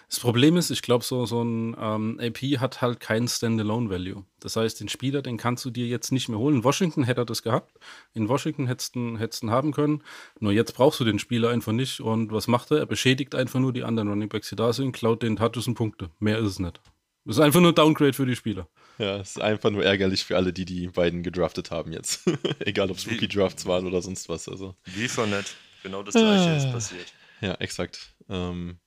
Das 0.09 0.19
Problem 0.19 0.57
ist, 0.57 0.69
ich 0.69 0.81
glaube, 0.81 1.03
so, 1.03 1.25
so 1.25 1.43
ein 1.43 1.75
ähm, 1.79 2.19
AP 2.21 2.59
hat 2.59 2.81
halt 2.81 2.99
keinen 2.99 3.27
Standalone-Value. 3.27 4.23
Das 4.39 4.55
heißt, 4.55 4.79
den 4.79 4.89
Spieler, 4.89 5.21
den 5.21 5.37
kannst 5.37 5.65
du 5.65 5.69
dir 5.69 5.87
jetzt 5.87 6.11
nicht 6.11 6.29
mehr 6.29 6.39
holen. 6.39 6.57
In 6.57 6.63
Washington 6.63 7.03
hätte 7.03 7.21
er 7.21 7.25
das 7.25 7.43
gehabt. 7.43 7.77
In 8.13 8.29
Washington 8.29 8.67
hättest 8.67 8.95
du 8.95 8.99
ihn 8.99 9.51
haben 9.51 9.73
können. 9.73 10.03
Nur 10.39 10.51
jetzt 10.51 10.73
brauchst 10.73 10.99
du 10.99 11.05
den 11.05 11.19
Spieler 11.19 11.49
einfach 11.49 11.73
nicht. 11.73 11.99
Und 11.99 12.31
was 12.31 12.47
macht 12.47 12.71
er? 12.71 12.77
Er 12.77 12.85
beschädigt 12.85 13.35
einfach 13.35 13.59
nur 13.59 13.73
die 13.73 13.83
anderen 13.83 14.09
Running 14.09 14.29
Backs, 14.29 14.49
die 14.49 14.55
da 14.55 14.71
sind, 14.73 14.93
klaut 14.93 15.23
den 15.23 15.35
Touches 15.35 15.67
und 15.67 15.75
Punkte. 15.75 16.09
Mehr 16.19 16.39
ist 16.39 16.47
es 16.47 16.59
nicht. 16.59 16.79
Das 17.25 17.35
ist 17.35 17.41
einfach 17.41 17.59
nur 17.59 17.73
Downgrade 17.73 18.13
für 18.13 18.25
die 18.25 18.37
Spieler. 18.37 18.69
Ja, 18.97 19.17
es 19.17 19.31
ist 19.31 19.41
einfach 19.41 19.69
nur 19.69 19.83
ärgerlich 19.83 20.23
für 20.23 20.37
alle, 20.37 20.53
die 20.53 20.63
die 20.63 20.87
beiden 20.87 21.23
gedraftet 21.23 21.71
haben 21.71 21.91
jetzt. 21.91 22.21
Egal, 22.59 22.89
ob 22.89 22.97
es 22.97 23.05
Rookie-Drafts 23.05 23.65
waren 23.65 23.85
oder 23.85 24.01
sonst 24.01 24.29
was. 24.29 24.47
Also. 24.47 24.75
Wie 24.85 25.09
von 25.09 25.29
nett. 25.29 25.55
Genau 25.83 26.03
das 26.03 26.15
gleiche 26.15 26.49
ah. 26.49 26.57
ist 26.57 26.71
passiert. 26.71 27.13
Ja, 27.41 27.53
exakt. 27.55 28.15
Ähm, 28.29 28.77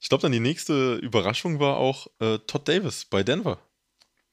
ich 0.00 0.08
glaube, 0.08 0.22
dann 0.22 0.32
die 0.32 0.40
nächste 0.40 0.96
Überraschung 0.96 1.60
war 1.60 1.76
auch 1.76 2.06
äh, 2.20 2.38
Todd 2.38 2.66
Davis 2.66 3.04
bei 3.04 3.22
Denver 3.22 3.58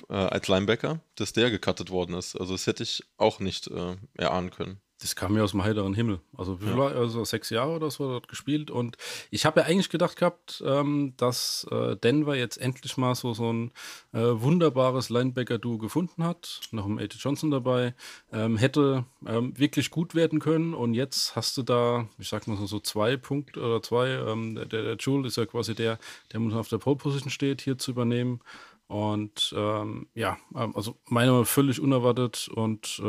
äh, 0.09 0.13
als 0.13 0.47
Linebacker, 0.47 1.01
dass 1.15 1.33
der 1.33 1.51
gecuttet 1.51 1.89
worden 1.89 2.15
ist. 2.15 2.35
Also 2.35 2.53
das 2.53 2.67
hätte 2.67 2.83
ich 2.83 3.03
auch 3.17 3.39
nicht 3.39 3.67
äh, 3.67 3.97
erahnen 4.15 4.51
können. 4.51 4.81
Das 4.99 5.15
kam 5.15 5.33
mir 5.33 5.43
aus 5.43 5.51
dem 5.51 5.63
heiteren 5.63 5.93
Himmel. 5.93 6.21
Also, 6.35 6.59
wie 6.59 6.75
war, 6.75 6.95
also 6.95 7.23
sechs 7.23 7.51
Jahre 7.51 7.71
oder 7.71 7.91
so 7.91 8.09
dort 8.09 8.27
gespielt. 8.27 8.71
Und 8.71 8.97
ich 9.29 9.45
habe 9.45 9.59
ja 9.59 9.67
eigentlich 9.67 9.89
gedacht 9.89 10.17
gehabt, 10.17 10.63
ähm, 10.65 11.13
dass 11.17 11.67
äh, 11.69 11.95
Denver 11.95 12.35
jetzt 12.35 12.57
endlich 12.57 12.97
mal 12.97 13.13
so, 13.13 13.33
so 13.35 13.53
ein 13.53 13.71
äh, 14.13 14.19
wunderbares 14.21 15.09
Linebacker-Duo 15.09 15.77
gefunden 15.77 16.23
hat. 16.23 16.61
Noch 16.71 16.87
ein 16.87 16.97
A.J. 16.97 17.13
Johnson 17.13 17.51
dabei. 17.51 17.93
Ähm, 18.31 18.57
hätte 18.57 19.05
ähm, 19.27 19.57
wirklich 19.57 19.91
gut 19.91 20.15
werden 20.15 20.39
können. 20.39 20.73
Und 20.73 20.95
jetzt 20.95 21.35
hast 21.35 21.55
du 21.57 21.61
da, 21.61 22.07
ich 22.17 22.29
sag 22.29 22.47
mal 22.47 22.57
so, 22.57 22.65
so 22.65 22.79
zwei 22.79 23.17
Punkte 23.17 23.61
oder 23.61 23.83
zwei. 23.83 24.07
Ähm, 24.07 24.55
der, 24.55 24.65
der 24.65 24.97
Jewel 24.99 25.27
ist 25.27 25.37
ja 25.37 25.45
quasi 25.45 25.75
der, 25.75 25.99
der 26.33 26.39
muss 26.39 26.55
auf 26.55 26.69
der 26.69 26.79
Pole-Position 26.79 27.29
steht, 27.29 27.61
hier 27.61 27.77
zu 27.77 27.91
übernehmen. 27.91 28.41
Und 28.87 29.53
ähm, 29.55 30.07
ja, 30.15 30.37
ähm, 30.55 30.75
also 30.75 30.97
meiner 31.05 31.45
völlig 31.45 31.79
unerwartet 31.79 32.47
und 32.47 32.99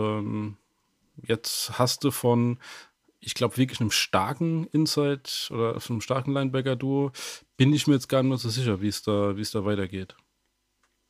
Jetzt 1.23 1.79
hast 1.79 2.05
du 2.05 2.11
von, 2.11 2.59
ich 3.21 3.35
glaube, 3.35 3.57
wirklich 3.57 3.81
einem 3.81 3.91
starken 3.91 4.67
Inside 4.69 5.23
oder 5.51 5.81
von 5.81 5.95
einem 5.95 6.01
starken 6.01 6.33
Linebacker-Duo, 6.33 7.13
bin 7.57 7.73
ich 7.73 7.87
mir 7.87 7.95
jetzt 7.95 8.09
gar 8.09 8.23
nicht 8.23 8.29
mehr 8.29 8.39
so 8.39 8.49
sicher, 8.49 8.81
wie 8.81 8.89
es 8.89 9.03
da, 9.03 9.37
wie 9.37 9.43
es 9.43 9.51
da 9.51 9.65
weitergeht. 9.65 10.17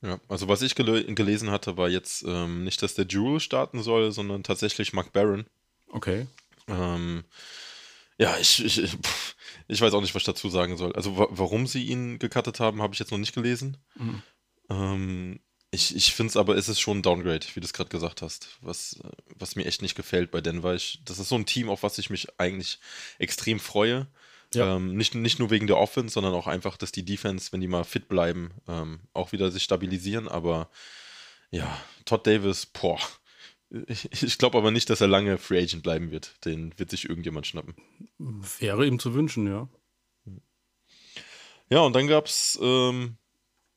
Ja, 0.01 0.19
also 0.29 0.47
was 0.47 0.61
ich 0.61 0.75
gel 0.75 1.13
gelesen 1.13 1.51
hatte, 1.51 1.75
war 1.75 1.89
jetzt 1.89 2.23
ähm, 2.25 2.63
nicht, 2.63 2.81
dass 2.81 2.95
der 2.95 3.05
Jewel 3.05 3.39
starten 3.39 3.83
soll, 3.83 4.11
sondern 4.11 4.43
tatsächlich 4.43 4.93
Mark 4.93 5.11
Barron. 5.11 5.45
Okay. 5.89 6.25
Ähm, 6.67 7.25
ja, 8.17 8.37
ich, 8.37 8.63
ich, 8.63 8.97
ich 9.67 9.81
weiß 9.81 9.93
auch 9.93 10.01
nicht, 10.01 10.15
was 10.15 10.21
ich 10.21 10.25
dazu 10.25 10.49
sagen 10.49 10.77
soll. 10.77 10.93
Also 10.93 11.17
warum 11.17 11.67
sie 11.67 11.85
ihn 11.85 12.17
gecuttet 12.17 12.59
haben, 12.59 12.81
habe 12.81 12.93
ich 12.93 12.99
jetzt 12.99 13.11
noch 13.11 13.17
nicht 13.17 13.35
gelesen. 13.35 13.77
Mhm. 13.95 14.21
Ähm, 14.69 15.39
ich, 15.71 15.95
ich 15.95 16.13
finde 16.13 16.31
es 16.31 16.37
aber, 16.37 16.55
es 16.55 16.67
ist 16.67 16.79
schon 16.79 16.99
ein 16.99 17.01
Downgrade, 17.03 17.45
wie 17.53 17.59
du 17.59 17.65
es 17.65 17.73
gerade 17.73 17.89
gesagt 17.89 18.21
hast, 18.21 18.57
was, 18.61 18.99
was 19.35 19.55
mir 19.55 19.65
echt 19.65 19.81
nicht 19.81 19.95
gefällt 19.95 20.31
bei 20.31 20.41
Denver. 20.41 20.73
Ich, 20.73 21.01
das 21.05 21.19
ist 21.19 21.29
so 21.29 21.35
ein 21.35 21.45
Team, 21.45 21.69
auf 21.69 21.83
was 21.83 21.99
ich 21.99 22.09
mich 22.09 22.27
eigentlich 22.39 22.79
extrem 23.19 23.59
freue. 23.59 24.07
Ja. 24.55 24.75
Ähm, 24.75 24.95
nicht, 24.95 25.13
nicht 25.13 25.37
nur 25.37 25.51
wegen 25.51 25.67
der 25.67 25.77
Offense, 25.77 26.13
sondern 26.13 26.33
auch 26.33 26.47
einfach, 26.47 26.75
dass 26.75 26.91
die 26.91 27.05
Defense, 27.05 27.51
wenn 27.51 27.61
die 27.61 27.67
mal 27.67 27.83
fit 27.83 28.09
bleiben, 28.09 28.51
ähm, 28.67 29.01
auch 29.13 29.31
wieder 29.31 29.51
sich 29.51 29.63
stabilisieren. 29.63 30.27
Aber 30.27 30.71
ja, 31.51 31.79
Todd 32.05 32.25
Davis, 32.25 32.65
boah. 32.65 32.99
Ich, 33.85 34.23
ich 34.23 34.39
glaube 34.39 34.57
aber 34.57 34.71
nicht, 34.71 34.89
dass 34.89 34.99
er 34.99 35.07
lange 35.07 35.37
Free 35.37 35.61
Agent 35.61 35.83
bleiben 35.83 36.09
wird. 36.09 36.43
Den 36.43 36.73
wird 36.79 36.89
sich 36.89 37.07
irgendjemand 37.07 37.45
schnappen. 37.45 37.75
Wäre 38.17 38.87
ihm 38.87 38.97
zu 38.97 39.13
wünschen, 39.13 39.45
ja. 39.45 39.69
Ja, 41.69 41.81
und 41.81 41.93
dann 41.93 42.07
gab 42.07 42.25
es 42.25 42.57
ähm, 42.59 43.18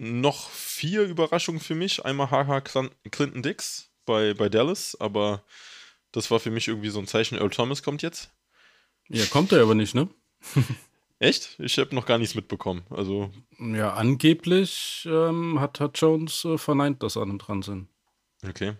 noch 0.02 0.50
vier 0.50 1.02
Überraschungen 1.02 1.61
für 1.61 1.76
mich. 1.76 2.04
Einmal 2.04 2.30
HH 2.30 2.61
Clinton 3.11 3.42
Dix 3.42 3.90
bei, 4.04 4.35
bei 4.35 4.49
Dallas, 4.49 4.97
aber 4.99 5.44
das 6.11 6.30
war 6.30 6.40
für 6.40 6.50
mich 6.50 6.68
irgendwie 6.68 6.90
so 6.90 6.99
ein 6.99 7.06
Zeichen, 7.06 7.38
Earl 7.38 7.50
Thomas 7.50 7.82
kommt 7.82 8.02
jetzt. 8.02 8.30
Ja, 9.09 9.25
kommt 9.26 9.52
er 9.52 9.62
aber 9.62 9.75
nicht, 9.75 9.94
ne? 9.94 10.09
Echt? 11.21 11.56
Ich 11.61 11.78
habe 11.78 11.94
noch 11.94 12.04
gar 12.04 12.18
nichts 12.18 12.35
mitbekommen. 12.35 12.82
Also. 12.90 13.30
Ja, 13.61 13.94
angeblich 13.94 15.06
ähm, 15.09 15.61
hat, 15.61 15.78
hat 15.78 16.00
Jones 16.00 16.44
äh, 16.44 16.59
verneint, 16.59 17.02
dass 17.04 17.16
alle 17.16 17.38
dran 17.38 17.62
sind. 17.62 17.87
Okay. 18.44 18.75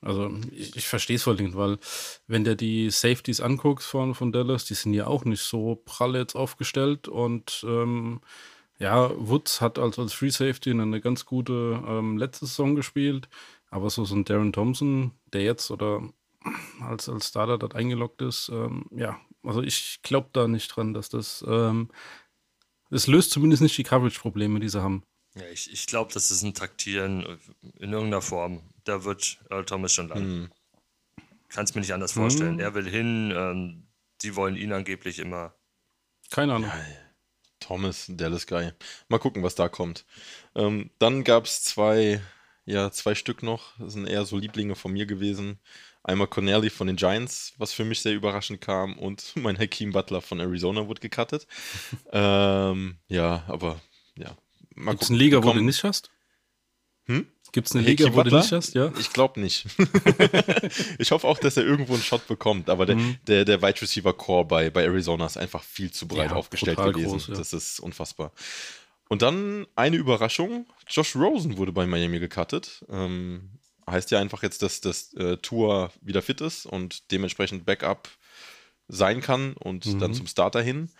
Also 0.00 0.30
ich, 0.52 0.76
ich 0.76 0.86
verstehe 0.86 1.16
es 1.16 1.24
voll 1.24 1.34
nicht, 1.34 1.56
weil 1.56 1.78
wenn 2.28 2.44
du 2.44 2.54
die 2.54 2.88
Safeties 2.90 3.40
anguckst 3.40 3.88
von, 3.88 4.14
von 4.14 4.30
Dallas, 4.30 4.64
die 4.64 4.74
sind 4.74 4.94
ja 4.94 5.08
auch 5.08 5.24
nicht 5.24 5.42
so 5.42 5.82
prall 5.84 6.14
jetzt 6.14 6.36
aufgestellt 6.36 7.08
und 7.08 7.64
ähm, 7.66 8.20
ja, 8.78 9.10
Woods 9.16 9.60
hat 9.60 9.78
als, 9.78 9.98
als 9.98 10.12
Free 10.12 10.30
Safety 10.30 10.70
eine 10.70 11.00
ganz 11.00 11.24
gute 11.24 11.82
ähm, 11.86 12.16
letzte 12.16 12.46
Saison 12.46 12.76
gespielt, 12.76 13.28
aber 13.70 13.90
so, 13.90 14.04
so 14.04 14.14
ein 14.14 14.24
Darren 14.24 14.52
Thompson, 14.52 15.12
der 15.32 15.42
jetzt 15.42 15.70
oder 15.70 16.08
als, 16.80 17.08
als 17.08 17.28
Starter 17.28 17.58
dort 17.58 17.74
eingeloggt 17.74 18.22
ist, 18.22 18.50
ähm, 18.50 18.86
ja, 18.90 19.20
also 19.42 19.62
ich 19.62 20.00
glaube 20.02 20.30
da 20.32 20.46
nicht 20.46 20.68
dran, 20.68 20.94
dass 20.94 21.08
das, 21.08 21.44
ähm, 21.46 21.90
das 22.90 23.06
löst 23.06 23.32
zumindest 23.32 23.62
nicht 23.62 23.76
die 23.76 23.82
Coverage-Probleme, 23.82 24.60
die 24.60 24.68
sie 24.68 24.82
haben. 24.82 25.02
Ja, 25.34 25.44
ich, 25.52 25.72
ich 25.72 25.86
glaube, 25.86 26.12
das 26.14 26.30
ist 26.30 26.42
ein 26.42 26.54
Taktieren 26.54 27.38
in 27.78 27.92
irgendeiner 27.92 28.22
Form. 28.22 28.62
Da 28.84 29.04
wird 29.04 29.38
Earl 29.50 29.64
Thomas 29.64 29.92
schon 29.92 30.08
landen. 30.08 30.24
Hm. 30.24 30.50
Kann 31.48 31.64
es 31.64 31.74
mir 31.74 31.80
nicht 31.80 31.92
anders 31.92 32.12
vorstellen. 32.12 32.54
Hm. 32.54 32.60
Er 32.60 32.74
will 32.74 32.88
hin, 32.88 33.32
ähm, 33.34 33.86
die 34.22 34.36
wollen 34.36 34.56
ihn 34.56 34.72
angeblich 34.72 35.18
immer. 35.18 35.54
Keine 36.30 36.54
Ahnung. 36.54 36.70
Ja, 36.70 37.07
Thomas, 37.68 38.06
Dallas 38.08 38.46
Guy. 38.46 38.72
Mal 39.08 39.18
gucken, 39.18 39.42
was 39.42 39.54
da 39.54 39.68
kommt. 39.68 40.06
Ähm, 40.54 40.88
dann 40.98 41.22
gab 41.22 41.44
es 41.44 41.62
zwei, 41.62 42.22
ja, 42.64 42.90
zwei 42.90 43.14
Stück 43.14 43.42
noch. 43.42 43.78
Das 43.78 43.92
sind 43.92 44.06
eher 44.06 44.24
so 44.24 44.38
Lieblinge 44.38 44.74
von 44.74 44.90
mir 44.90 45.04
gewesen. 45.04 45.58
Einmal 46.02 46.28
Connelly 46.28 46.70
von 46.70 46.86
den 46.86 46.96
Giants, 46.96 47.52
was 47.58 47.74
für 47.74 47.84
mich 47.84 48.00
sehr 48.00 48.14
überraschend 48.14 48.62
kam, 48.62 48.98
und 48.98 49.32
mein 49.36 49.58
Hakeem 49.58 49.92
Butler 49.92 50.22
von 50.22 50.40
Arizona 50.40 50.88
wurde 50.88 51.00
gecuttet. 51.00 51.46
ähm, 52.12 52.96
ja, 53.08 53.44
aber 53.48 53.78
ja. 54.16 54.34
Gibt 54.74 55.02
es 55.02 55.10
eine 55.10 55.18
Liga, 55.18 55.44
wo 55.44 55.52
du 55.52 55.60
nicht 55.60 55.84
hast? 55.84 56.10
Hm? 57.04 57.26
Gibt 57.52 57.68
es 57.68 57.74
eine 57.74 57.84
Liga, 57.84 58.12
wo 58.14 58.22
du 58.22 58.36
nicht 58.36 58.52
hast? 58.52 58.74
Ja? 58.74 58.92
Ich 58.98 59.12
glaube 59.12 59.40
nicht. 59.40 59.66
ich 60.98 61.10
hoffe 61.10 61.26
auch, 61.26 61.38
dass 61.38 61.56
er 61.56 61.64
irgendwo 61.64 61.94
einen 61.94 62.02
Shot 62.02 62.26
bekommt, 62.26 62.68
aber 62.68 62.94
mhm. 62.94 63.16
der, 63.26 63.44
der, 63.44 63.58
der 63.58 63.62
Wide 63.62 63.80
Receiver 63.80 64.12
Core 64.12 64.44
bei, 64.44 64.70
bei 64.70 64.84
Arizona 64.84 65.26
ist 65.26 65.38
einfach 65.38 65.62
viel 65.62 65.90
zu 65.90 66.06
breit 66.06 66.30
ja, 66.30 66.36
aufgestellt 66.36 66.78
gewesen. 66.78 67.12
Groß, 67.12 67.28
ja. 67.28 67.34
Das 67.34 67.52
ist 67.52 67.80
unfassbar. 67.80 68.32
Und 69.08 69.22
dann 69.22 69.66
eine 69.76 69.96
Überraschung: 69.96 70.66
Josh 70.86 71.16
Rosen 71.16 71.56
wurde 71.56 71.72
bei 71.72 71.86
Miami 71.86 72.18
gecuttet. 72.18 72.84
Ähm, 72.90 73.58
heißt 73.90 74.10
ja 74.10 74.20
einfach 74.20 74.42
jetzt, 74.42 74.62
dass 74.62 74.80
das 74.80 75.14
äh, 75.14 75.38
Tour 75.38 75.90
wieder 76.02 76.20
fit 76.20 76.40
ist 76.42 76.66
und 76.66 77.10
dementsprechend 77.10 77.64
Backup 77.64 78.08
sein 78.88 79.20
kann 79.20 79.54
und 79.54 79.86
mhm. 79.86 79.98
dann 79.98 80.14
zum 80.14 80.26
Starter 80.26 80.60
hin. 80.60 80.90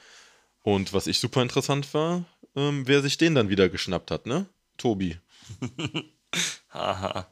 Und 0.62 0.93
was 0.93 1.07
ich 1.07 1.19
super 1.19 1.43
interessant 1.43 1.93
war, 1.95 2.25
ähm, 2.57 2.87
wer 2.87 3.02
sich 3.02 3.19
den 3.19 3.35
dann 3.35 3.49
wieder 3.49 3.69
geschnappt 3.69 4.11
hat, 4.11 4.26
ne? 4.26 4.47
Tobi. 4.76 5.19
Haha. 6.70 7.26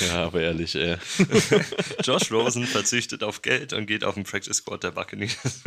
ja, 0.00 0.24
aber 0.24 0.40
ehrlich, 0.40 0.74
ey. 0.74 0.96
Josh 2.02 2.30
Rosen 2.30 2.66
verzichtet 2.66 3.22
auf 3.22 3.42
Geld 3.42 3.72
und 3.72 3.86
geht 3.86 4.04
auf 4.04 4.14
den 4.14 4.24
Practice 4.24 4.56
Squad 4.58 4.84
der 4.84 4.92
Buccaneers. 4.92 5.62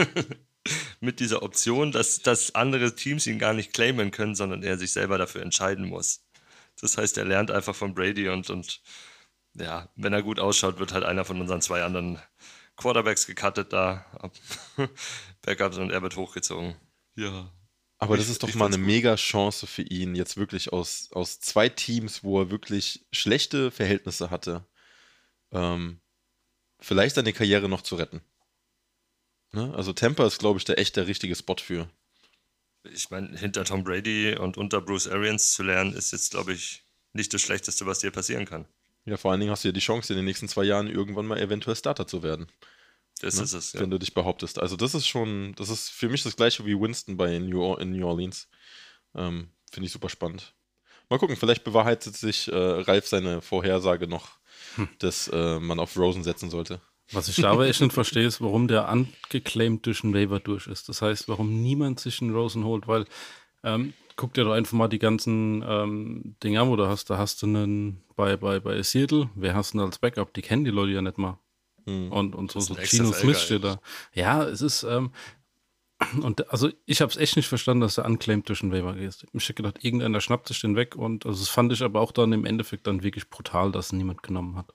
Mit 0.99 1.19
dieser 1.19 1.43
Option, 1.43 1.91
dass, 1.91 2.21
dass 2.21 2.55
andere 2.55 2.95
Teams 2.95 3.27
ihn 3.27 3.37
gar 3.37 3.53
nicht 3.53 3.73
claimen 3.73 4.11
können, 4.11 4.35
sondern 4.35 4.63
er 4.63 4.77
sich 4.77 4.91
selber 4.91 5.17
dafür 5.17 5.41
entscheiden 5.41 5.87
muss. 5.87 6.25
Das 6.81 6.97
heißt, 6.97 7.17
er 7.17 7.25
lernt 7.25 7.51
einfach 7.51 7.75
von 7.75 7.93
Brady 7.93 8.29
und, 8.29 8.49
und 8.49 8.81
ja, 9.53 9.89
wenn 9.95 10.13
er 10.13 10.23
gut 10.23 10.39
ausschaut, 10.39 10.79
wird 10.79 10.91
halt 10.91 11.03
einer 11.03 11.23
von 11.23 11.39
unseren 11.39 11.61
zwei 11.61 11.83
anderen 11.83 12.19
Quarterbacks 12.75 13.27
gecuttet 13.27 13.71
da. 13.71 14.05
Backups 15.43 15.77
und 15.77 15.91
er 15.91 16.01
wird 16.01 16.15
hochgezogen. 16.15 16.75
Ja, 17.15 17.51
aber 18.05 18.17
das 18.17 18.29
ist 18.29 18.43
doch 18.43 18.53
mal 18.55 18.67
eine 18.67 18.77
gut. 18.77 18.85
mega 18.85 19.15
Chance 19.15 19.67
für 19.67 19.81
ihn, 19.81 20.15
jetzt 20.15 20.37
wirklich 20.37 20.71
aus, 20.73 21.09
aus 21.11 21.39
zwei 21.39 21.69
Teams, 21.69 22.23
wo 22.23 22.41
er 22.41 22.49
wirklich 22.49 23.05
schlechte 23.11 23.71
Verhältnisse 23.71 24.29
hatte, 24.29 24.65
ähm, 25.51 25.99
vielleicht 26.79 27.15
seine 27.15 27.33
Karriere 27.33 27.69
noch 27.69 27.81
zu 27.81 27.95
retten. 27.95 28.21
Ne? 29.51 29.73
Also 29.75 29.93
Tampa 29.93 30.25
ist, 30.25 30.39
glaube 30.39 30.59
ich, 30.59 30.65
der 30.65 30.77
echt 30.79 30.95
der 30.95 31.07
richtige 31.07 31.35
Spot 31.35 31.55
für. 31.59 31.89
Ich 32.83 33.09
meine, 33.09 33.35
hinter 33.37 33.65
Tom 33.65 33.83
Brady 33.83 34.35
und 34.37 34.57
unter 34.57 34.81
Bruce 34.81 35.07
Arians 35.07 35.53
zu 35.53 35.63
lernen, 35.63 35.93
ist 35.93 36.11
jetzt, 36.11 36.31
glaube 36.31 36.53
ich, 36.53 36.83
nicht 37.13 37.33
das 37.33 37.41
Schlechteste, 37.41 37.85
was 37.85 37.99
dir 37.99 38.11
passieren 38.11 38.45
kann. 38.45 38.67
Ja, 39.05 39.17
vor 39.17 39.31
allen 39.31 39.39
Dingen 39.39 39.51
hast 39.51 39.63
du 39.63 39.69
ja 39.69 39.71
die 39.71 39.79
Chance, 39.79 40.13
in 40.13 40.17
den 40.17 40.25
nächsten 40.25 40.47
zwei 40.47 40.63
Jahren 40.63 40.87
irgendwann 40.87 41.25
mal 41.25 41.39
eventuell 41.39 41.75
Starter 41.75 42.07
zu 42.07 42.21
werden. 42.23 42.47
Das 43.21 43.37
ne? 43.37 43.43
ist 43.43 43.53
es, 43.53 43.73
ja. 43.73 43.81
Wenn 43.81 43.91
du 43.91 43.97
dich 43.97 44.13
behauptest. 44.13 44.59
Also, 44.59 44.75
das 44.75 44.93
ist 44.93 45.07
schon, 45.07 45.53
das 45.55 45.69
ist 45.69 45.89
für 45.89 46.09
mich 46.09 46.23
das 46.23 46.35
gleiche 46.35 46.65
wie 46.65 46.79
Winston 46.79 47.17
bei 47.17 47.39
New, 47.39 47.75
in 47.75 47.91
New 47.91 48.05
Orleans. 48.05 48.47
Ähm, 49.15 49.49
Finde 49.71 49.87
ich 49.87 49.93
super 49.93 50.09
spannend. 50.09 50.53
Mal 51.09 51.19
gucken, 51.19 51.35
vielleicht 51.35 51.63
bewahrheitet 51.63 52.15
sich 52.15 52.47
äh, 52.47 52.55
Ralf 52.55 53.07
seine 53.07 53.41
Vorhersage 53.41 54.07
noch, 54.07 54.39
hm. 54.75 54.89
dass 54.99 55.27
äh, 55.27 55.59
man 55.59 55.79
auf 55.79 55.97
Rosen 55.97 56.23
setzen 56.23 56.49
sollte. 56.49 56.81
Was 57.11 57.29
ich 57.29 57.35
da 57.35 57.51
aber 57.51 57.67
echt 57.67 57.81
nicht 57.81 57.93
verstehe, 57.93 58.25
ist, 58.25 58.41
warum 58.41 58.67
der 58.67 58.89
angeclaimed 58.89 59.85
durch 59.85 60.01
den 60.01 60.13
Waiver 60.13 60.39
durch 60.39 60.65
ist. 60.65 60.89
Das 60.89 61.03
heißt, 61.03 61.27
warum 61.27 61.61
niemand 61.61 61.99
sich 61.99 62.21
einen 62.21 62.33
Rosen 62.33 62.63
holt, 62.63 62.87
weil 62.87 63.05
ähm, 63.63 63.93
guck 64.15 64.33
dir 64.33 64.43
doch 64.43 64.53
einfach 64.53 64.73
mal 64.73 64.87
die 64.87 64.99
ganzen 64.99 65.63
ähm, 65.67 66.35
Dinge 66.43 66.61
an, 66.61 66.69
wo 66.69 66.75
du 66.75 66.87
hast. 66.87 67.09
Da 67.09 67.17
hast 67.17 67.41
du 67.41 67.45
einen 67.45 68.01
bei, 68.15 68.37
bei, 68.37 68.59
bei 68.59 68.81
Seattle, 68.81 69.29
wer 69.35 69.53
hast 69.53 69.73
du 69.73 69.77
denn 69.77 69.87
als 69.87 69.99
Backup? 69.99 70.33
Die 70.33 70.41
kennen 70.41 70.65
die 70.65 70.71
Leute 70.71 70.93
ja 70.93 71.01
nicht 71.01 71.19
mal. 71.19 71.37
Mhm. 71.85 72.11
Und, 72.11 72.35
und 72.35 72.51
so, 72.51 72.59
so 72.59 72.75
Gino 72.75 73.11
Smith 73.13 73.41
steht 73.41 73.63
da. 73.63 73.79
Ja, 74.13 74.43
es 74.43 74.61
ist, 74.61 74.83
ähm, 74.83 75.11
und 76.21 76.49
also 76.51 76.69
ich 76.85 77.01
habe 77.01 77.11
es 77.11 77.17
echt 77.17 77.37
nicht 77.37 77.47
verstanden, 77.47 77.81
dass 77.81 77.95
der 77.95 78.05
unclaimed 78.05 78.49
durch 78.49 78.59
den 78.59 78.71
Waiver 78.71 78.93
geht. 78.93 79.25
Ich 79.33 79.43
hätte 79.43 79.53
gedacht, 79.53 79.83
irgendeiner 79.83 80.19
schnappt 80.19 80.47
sich 80.47 80.59
den 80.59 80.75
weg 80.75 80.95
und 80.95 81.25
also 81.25 81.39
das 81.39 81.49
fand 81.49 81.71
ich 81.71 81.81
aber 81.81 82.01
auch 82.01 82.11
dann 82.11 82.33
im 82.33 82.45
Endeffekt 82.45 82.87
dann 82.87 83.03
wirklich 83.03 83.29
brutal, 83.29 83.71
dass 83.71 83.93
niemand 83.93 84.21
genommen 84.21 84.57
hat. 84.57 84.73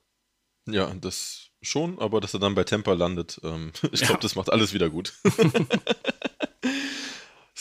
Ja, 0.67 0.93
das 0.93 1.49
schon, 1.61 1.99
aber 1.99 2.21
dass 2.21 2.33
er 2.33 2.39
dann 2.39 2.55
bei 2.55 2.63
Temper 2.63 2.95
landet, 2.95 3.39
ähm, 3.43 3.71
ich 3.91 4.01
glaube, 4.01 4.13
ja. 4.13 4.19
das 4.19 4.35
macht 4.35 4.51
alles 4.51 4.73
wieder 4.73 4.89
gut. 4.89 5.13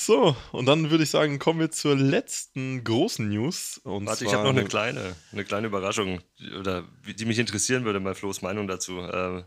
so, 0.07 0.37
und 0.53 0.67
dann 0.67 0.91
würde 0.91 1.05
ich 1.05 1.11
sagen, 1.11 1.39
kommen 1.39 1.61
wir 1.61 1.71
zur 1.71 1.95
letzten 1.97 2.83
großen 2.85 3.29
News. 3.29 3.79
Und 3.85 4.07
Warte, 4.07 4.25
ich 4.25 4.33
habe 4.33 4.45
noch 4.45 4.51
eine 4.51 4.65
kleine, 4.65 5.15
eine 5.33 5.45
kleine 5.45 5.67
Überraschung, 5.67 6.21
die- 6.39 6.53
oder 6.53 6.85
die 7.19 7.25
mich 7.25 7.39
interessieren 7.39 7.85
würde, 7.85 8.01
mal 8.01 8.15
Flo's 8.15 8.43
Meinung 8.43 8.67
dazu. 8.67 8.99
Äh, 9.01 9.45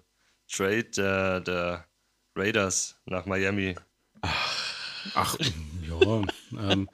Trade 0.52 0.84
der, 0.96 1.40
der 1.42 1.86
Raiders 2.36 2.96
nach 3.06 3.26
Miami. 3.26 3.76
Ach, 5.16 5.36
ja. 5.90 6.22
Ähm, 6.72 6.90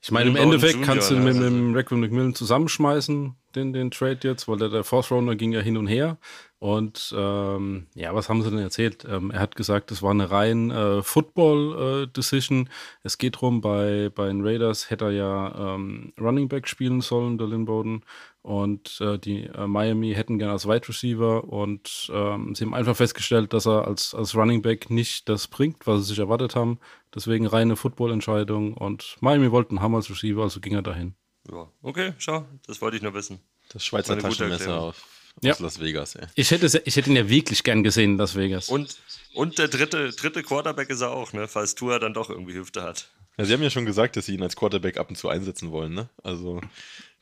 ich 0.00 0.10
meine, 0.10 0.30
im 0.30 0.36
Endeffekt 0.36 0.74
Jr., 0.74 0.86
kannst 0.86 1.10
du 1.10 1.14
ne? 1.14 1.20
mit, 1.20 1.34
mit 1.34 1.42
Also- 1.44 1.56
dem 1.56 1.74
Raquan 1.74 2.00
McMillan 2.00 2.34
zusammenschmeißen, 2.34 3.34
den, 3.54 3.72
den 3.72 3.90
Trade 3.90 4.20
jetzt, 4.22 4.48
weil 4.48 4.58
der, 4.58 4.68
der 4.68 4.84
Fourth 4.84 5.10
Rounder 5.10 5.36
ging 5.36 5.52
ja 5.52 5.60
hin 5.60 5.76
und 5.76 5.86
her. 5.86 6.18
Und 6.60 7.14
ähm, 7.16 7.86
ja, 7.94 8.12
was 8.14 8.28
haben 8.28 8.42
sie 8.42 8.50
denn 8.50 8.58
erzählt? 8.58 9.06
Ähm, 9.08 9.30
er 9.30 9.38
hat 9.40 9.54
gesagt, 9.54 9.92
es 9.92 10.02
war 10.02 10.10
eine 10.10 10.30
rein 10.30 10.70
äh, 10.72 11.02
Football-Decision. 11.02 12.68
es 13.04 13.16
geht 13.16 13.36
darum, 13.36 13.60
bei, 13.60 14.10
bei 14.12 14.26
den 14.26 14.44
Raiders 14.44 14.90
hätte 14.90 15.06
er 15.06 15.10
ja 15.12 15.74
ähm, 15.74 16.12
Running 16.20 16.48
Back 16.48 16.66
spielen 16.66 17.00
sollen, 17.00 17.38
der 17.38 17.46
Lynn 17.46 17.64
Bowden. 17.64 18.02
Und 18.42 19.00
äh, 19.00 19.18
die 19.18 19.44
äh, 19.44 19.66
Miami 19.66 20.14
hätten 20.14 20.38
gerne 20.38 20.52
als 20.52 20.66
Wide 20.66 20.88
Receiver 20.88 21.44
und 21.44 22.10
ähm, 22.12 22.54
sie 22.54 22.64
haben 22.64 22.74
einfach 22.74 22.96
festgestellt, 22.96 23.52
dass 23.52 23.66
er 23.66 23.86
als, 23.86 24.14
als 24.14 24.34
Running 24.34 24.62
Back 24.62 24.90
nicht 24.90 25.28
das 25.28 25.48
bringt, 25.48 25.86
was 25.86 26.00
sie 26.00 26.08
sich 26.08 26.18
erwartet 26.18 26.56
haben. 26.56 26.78
Deswegen 27.14 27.46
reine 27.46 27.76
Football-Entscheidung 27.76 28.74
und 28.74 29.16
Miami 29.20 29.52
wollten 29.52 29.80
haben 29.80 29.94
als 29.94 30.10
Receiver, 30.10 30.42
also 30.42 30.60
ging 30.60 30.74
er 30.74 30.82
dahin. 30.82 31.14
Ja, 31.50 31.70
okay, 31.82 32.12
schau, 32.18 32.46
das 32.66 32.80
wollte 32.80 32.96
ich 32.96 33.02
nur 33.02 33.14
wissen. 33.14 33.40
Das 33.70 33.84
Schweizer 33.84 34.18
Taschenmesser 34.18 34.80
auf, 34.80 35.04
Ja. 35.42 35.52
aus 35.52 35.60
Las 35.60 35.80
Vegas, 35.80 36.14
ey. 36.16 36.26
Ich 36.34 36.50
hätte, 36.50 36.82
ich 36.84 36.96
hätte 36.96 37.10
ihn 37.10 37.16
ja 37.16 37.28
wirklich 37.28 37.62
gern 37.62 37.82
gesehen 37.82 38.12
in 38.12 38.18
Las 38.18 38.34
Vegas. 38.34 38.68
Und, 38.68 38.96
und 39.34 39.58
der 39.58 39.68
dritte, 39.68 40.10
dritte 40.10 40.42
Quarterback 40.42 40.90
ist 40.90 41.00
er 41.00 41.10
auch, 41.10 41.32
ne? 41.32 41.48
falls 41.48 41.74
Tua 41.74 41.98
dann 41.98 42.14
doch 42.14 42.30
irgendwie 42.30 42.54
Hüfte 42.54 42.82
hat. 42.82 43.08
Ja, 43.38 43.44
sie 43.44 43.52
haben 43.52 43.62
ja 43.62 43.70
schon 43.70 43.86
gesagt, 43.86 44.16
dass 44.16 44.26
sie 44.26 44.34
ihn 44.34 44.42
als 44.42 44.56
Quarterback 44.56 44.96
ab 44.96 45.10
und 45.10 45.16
zu 45.16 45.28
einsetzen 45.28 45.70
wollen, 45.70 45.94
ne? 45.94 46.08
Also, 46.24 46.60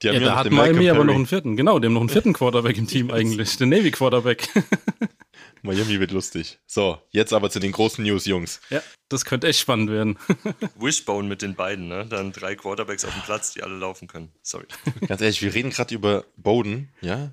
die 0.02 0.08
haben 0.08 0.14
ja, 0.14 0.20
ja, 0.20 0.26
da 0.28 0.30
noch 0.30 0.38
hat 0.38 0.50
Miami 0.50 0.88
aber 0.88 1.00
Perry. 1.00 1.06
noch 1.08 1.14
einen 1.14 1.26
vierten. 1.26 1.56
Genau, 1.56 1.78
die 1.78 1.87
haben 1.87 1.92
noch 1.92 2.00
einen 2.00 2.08
vierten 2.08 2.32
Quarterback 2.32 2.78
im 2.78 2.87
Team 2.87 3.11
eigentlich. 3.12 3.58
Den 3.58 3.68
Navy 3.68 3.90
Quarterback. 3.90 4.49
Miami 5.62 6.00
wird 6.00 6.12
lustig. 6.12 6.58
So, 6.66 6.99
jetzt 7.11 7.32
aber 7.35 7.50
zu 7.50 7.58
den 7.58 7.73
großen 7.73 8.02
News, 8.04 8.25
Jungs. 8.25 8.61
ja, 8.70 8.82
das 9.11 9.25
könnte 9.26 9.46
echt 9.49 9.61
spannend 9.61 9.90
werden. 9.90 10.18
Wishbone 10.78 11.28
mit 11.28 11.42
den 11.42 11.54
beiden, 11.54 11.88
ne? 11.88 12.06
Dann 12.06 12.32
drei 12.32 12.54
Quarterbacks 12.54 13.04
auf 13.04 13.12
dem 13.12 13.23
Platz, 13.23 13.52
die 13.52 13.62
alle 13.62 13.76
laufen 13.76 14.08
können. 14.08 14.30
Sorry. 14.42 14.66
Ganz 15.06 15.20
ehrlich, 15.20 15.42
wir 15.42 15.52
reden 15.52 15.70
gerade 15.70 15.94
über 15.94 16.25
Bowden, 16.37 16.90
ja? 17.02 17.32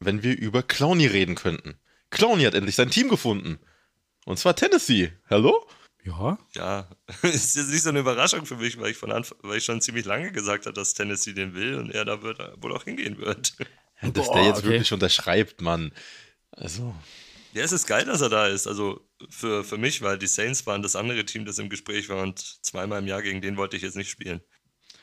Wenn 0.00 0.22
wir 0.22 0.36
über 0.38 0.62
Clowney 0.62 1.06
reden 1.06 1.34
könnten. 1.34 1.78
Clowney 2.10 2.44
hat 2.44 2.54
endlich 2.54 2.76
sein 2.76 2.90
Team 2.90 3.08
gefunden. 3.08 3.58
Und 4.24 4.38
zwar 4.38 4.54
Tennessee. 4.54 5.12
Hallo? 5.28 5.66
Ja, 6.04 6.38
Ja, 6.54 6.88
ist 7.22 7.56
jetzt 7.56 7.70
nicht 7.70 7.82
so 7.82 7.90
eine 7.90 8.00
Überraschung 8.00 8.46
für 8.46 8.56
mich, 8.56 8.78
weil 8.78 8.90
ich 8.90 8.96
von 8.96 9.12
Anfang, 9.12 9.38
weil 9.42 9.58
ich 9.58 9.64
schon 9.64 9.80
ziemlich 9.80 10.04
lange 10.04 10.32
gesagt 10.32 10.66
habe, 10.66 10.74
dass 10.74 10.94
Tennessee 10.94 11.32
den 11.32 11.54
will 11.54 11.74
und 11.74 11.90
er 11.90 12.04
da 12.04 12.22
wird, 12.22 12.38
wohl 12.62 12.74
auch 12.74 12.84
hingehen 12.84 13.18
wird. 13.18 13.54
Ja, 14.00 14.10
dass 14.10 14.26
Boah, 14.26 14.34
der 14.36 14.44
jetzt 14.44 14.58
okay. 14.58 14.68
wirklich 14.68 14.92
unterschreibt, 14.92 15.60
Mann. 15.60 15.92
Also, 16.52 16.94
Ja, 17.52 17.62
es 17.62 17.72
ist 17.72 17.86
geil, 17.86 18.04
dass 18.04 18.20
er 18.20 18.28
da 18.28 18.46
ist. 18.46 18.66
Also 18.66 19.00
für, 19.28 19.64
für 19.64 19.76
mich, 19.76 20.02
weil 20.02 20.18
die 20.18 20.26
Saints 20.26 20.66
waren 20.66 20.82
das 20.82 20.96
andere 20.96 21.24
Team, 21.24 21.44
das 21.44 21.58
im 21.58 21.68
Gespräch 21.68 22.08
war 22.08 22.22
und 22.22 22.38
zweimal 22.64 23.00
im 23.00 23.08
Jahr 23.08 23.22
gegen 23.22 23.40
den 23.40 23.56
wollte 23.56 23.76
ich 23.76 23.82
jetzt 23.82 23.96
nicht 23.96 24.10
spielen. 24.10 24.40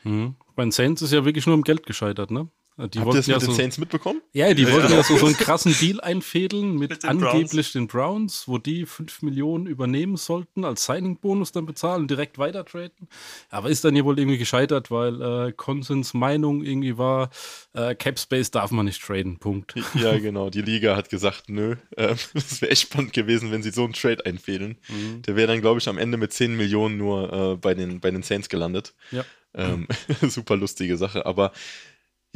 mhm. 0.02 0.36
bei 0.54 0.64
den 0.64 0.72
Saints 0.72 1.02
ist 1.02 1.12
ja 1.12 1.24
wirklich 1.24 1.46
nur 1.46 1.54
um 1.54 1.62
Geld 1.62 1.84
gescheitert, 1.84 2.30
ne? 2.30 2.50
Die 2.78 2.98
habt 2.98 3.08
ihr 3.08 3.16
das 3.16 3.26
ja 3.26 3.36
mit 3.36 3.42
den 3.42 3.50
so, 3.50 3.56
Saints 3.56 3.78
mitbekommen? 3.78 4.20
ja, 4.34 4.52
die 4.52 4.70
wollten 4.70 4.92
ja 4.92 5.02
so, 5.02 5.16
so 5.16 5.24
einen 5.24 5.36
krassen 5.36 5.74
Deal 5.80 5.98
einfädeln 6.00 6.76
mit, 6.76 6.90
Mit 6.90 7.02
den 7.04 7.10
angeblich 7.10 7.72
den 7.72 7.86
Browns, 7.86 8.46
wo 8.46 8.58
die 8.58 8.84
5 8.84 9.22
Millionen 9.22 9.66
übernehmen 9.66 10.16
sollten, 10.18 10.64
als 10.64 10.84
Signing-Bonus 10.84 11.52
dann 11.52 11.64
bezahlen 11.64 12.02
und 12.02 12.10
direkt 12.10 12.36
weiter 12.36 12.66
traden. 12.66 13.08
Aber 13.48 13.70
ist 13.70 13.82
dann 13.84 13.96
ja 13.96 14.04
wohl 14.04 14.18
irgendwie 14.18 14.36
gescheitert, 14.36 14.90
weil 14.90 15.22
äh, 15.22 15.52
Konsens 15.52 16.12
Meinung 16.12 16.62
irgendwie 16.62 16.98
war, 16.98 17.30
äh, 17.72 17.94
Cap 17.94 18.18
Space 18.18 18.50
darf 18.50 18.70
man 18.70 18.84
nicht 18.84 19.02
traden, 19.02 19.38
Punkt. 19.38 19.74
Ja, 19.94 20.18
genau. 20.18 20.50
Die 20.50 20.62
Liga 20.62 20.96
hat 20.96 21.08
gesagt, 21.08 21.48
nö. 21.48 21.76
Ähm, 21.96 22.16
Es 22.34 22.60
wäre 22.60 22.70
echt 22.70 22.82
spannend 22.82 23.12
gewesen, 23.12 23.50
wenn 23.50 23.62
sie 23.62 23.70
so 23.70 23.84
einen 23.84 23.94
Trade 23.94 24.24
einfädeln. 24.26 24.78
Mhm. 24.88 25.22
Der 25.22 25.36
wäre 25.36 25.48
dann, 25.48 25.60
glaube 25.60 25.80
ich, 25.80 25.88
am 25.88 25.98
Ende 25.98 26.18
mit 26.18 26.32
10 26.32 26.56
Millionen 26.56 26.98
nur 26.98 27.32
äh, 27.32 27.56
bei, 27.56 27.74
den, 27.74 28.00
bei 28.00 28.10
den 28.10 28.22
Saints 28.22 28.48
gelandet. 28.48 28.94
Ja. 29.10 29.24
Ähm, 29.54 29.86
super 30.28 30.56
lustige 30.56 30.96
Sache. 30.96 31.26
Aber 31.26 31.52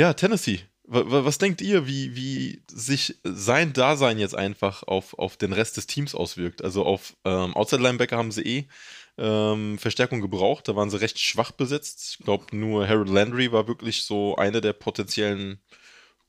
ja, 0.00 0.14
Tennessee. 0.14 0.60
wa- 0.84 1.04
wa- 1.10 1.24
Was 1.24 1.38
denkt 1.38 1.60
ihr, 1.60 1.86
wie, 1.86 2.16
wie 2.16 2.62
sich 2.72 3.16
sein 3.22 3.72
Dasein 3.72 4.18
jetzt 4.18 4.34
einfach 4.34 4.82
auf, 4.82 5.18
auf 5.18 5.36
den 5.36 5.52
Rest 5.52 5.76
des 5.76 5.86
Teams 5.86 6.14
auswirkt? 6.14 6.62
Also 6.64 6.84
auf 6.84 7.16
ähm, 7.24 7.54
Outside 7.54 7.82
Linebacker 7.82 8.16
haben 8.16 8.32
sie 8.32 8.42
eh 8.42 8.68
ähm, 9.18 9.78
Verstärkung 9.78 10.20
gebraucht. 10.20 10.66
Da 10.68 10.76
waren 10.76 10.90
sie 10.90 11.00
recht 11.00 11.18
schwach 11.20 11.52
besetzt. 11.52 12.16
Ich 12.18 12.24
glaube, 12.24 12.56
nur 12.56 12.88
Harold 12.88 13.08
Landry 13.10 13.52
war 13.52 13.68
wirklich 13.68 14.04
so 14.04 14.36
einer 14.36 14.60
der 14.60 14.72
potenziellen 14.72 15.60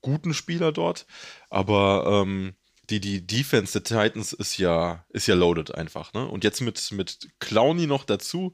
guten 0.01 0.33
Spieler 0.33 0.71
dort. 0.71 1.05
Aber 1.49 2.23
ähm, 2.23 2.53
die, 2.89 2.99
die 2.99 3.25
Defense 3.25 3.79
der 3.79 3.83
Titans 3.83 4.33
ist 4.33 4.57
ja, 4.57 5.05
ist 5.09 5.27
ja 5.27 5.35
loaded 5.35 5.73
einfach. 5.75 6.11
Ne? 6.13 6.27
Und 6.27 6.43
jetzt 6.43 6.59
mit, 6.59 6.91
mit 6.91 7.29
Clowney 7.39 7.87
noch 7.87 8.03
dazu 8.03 8.53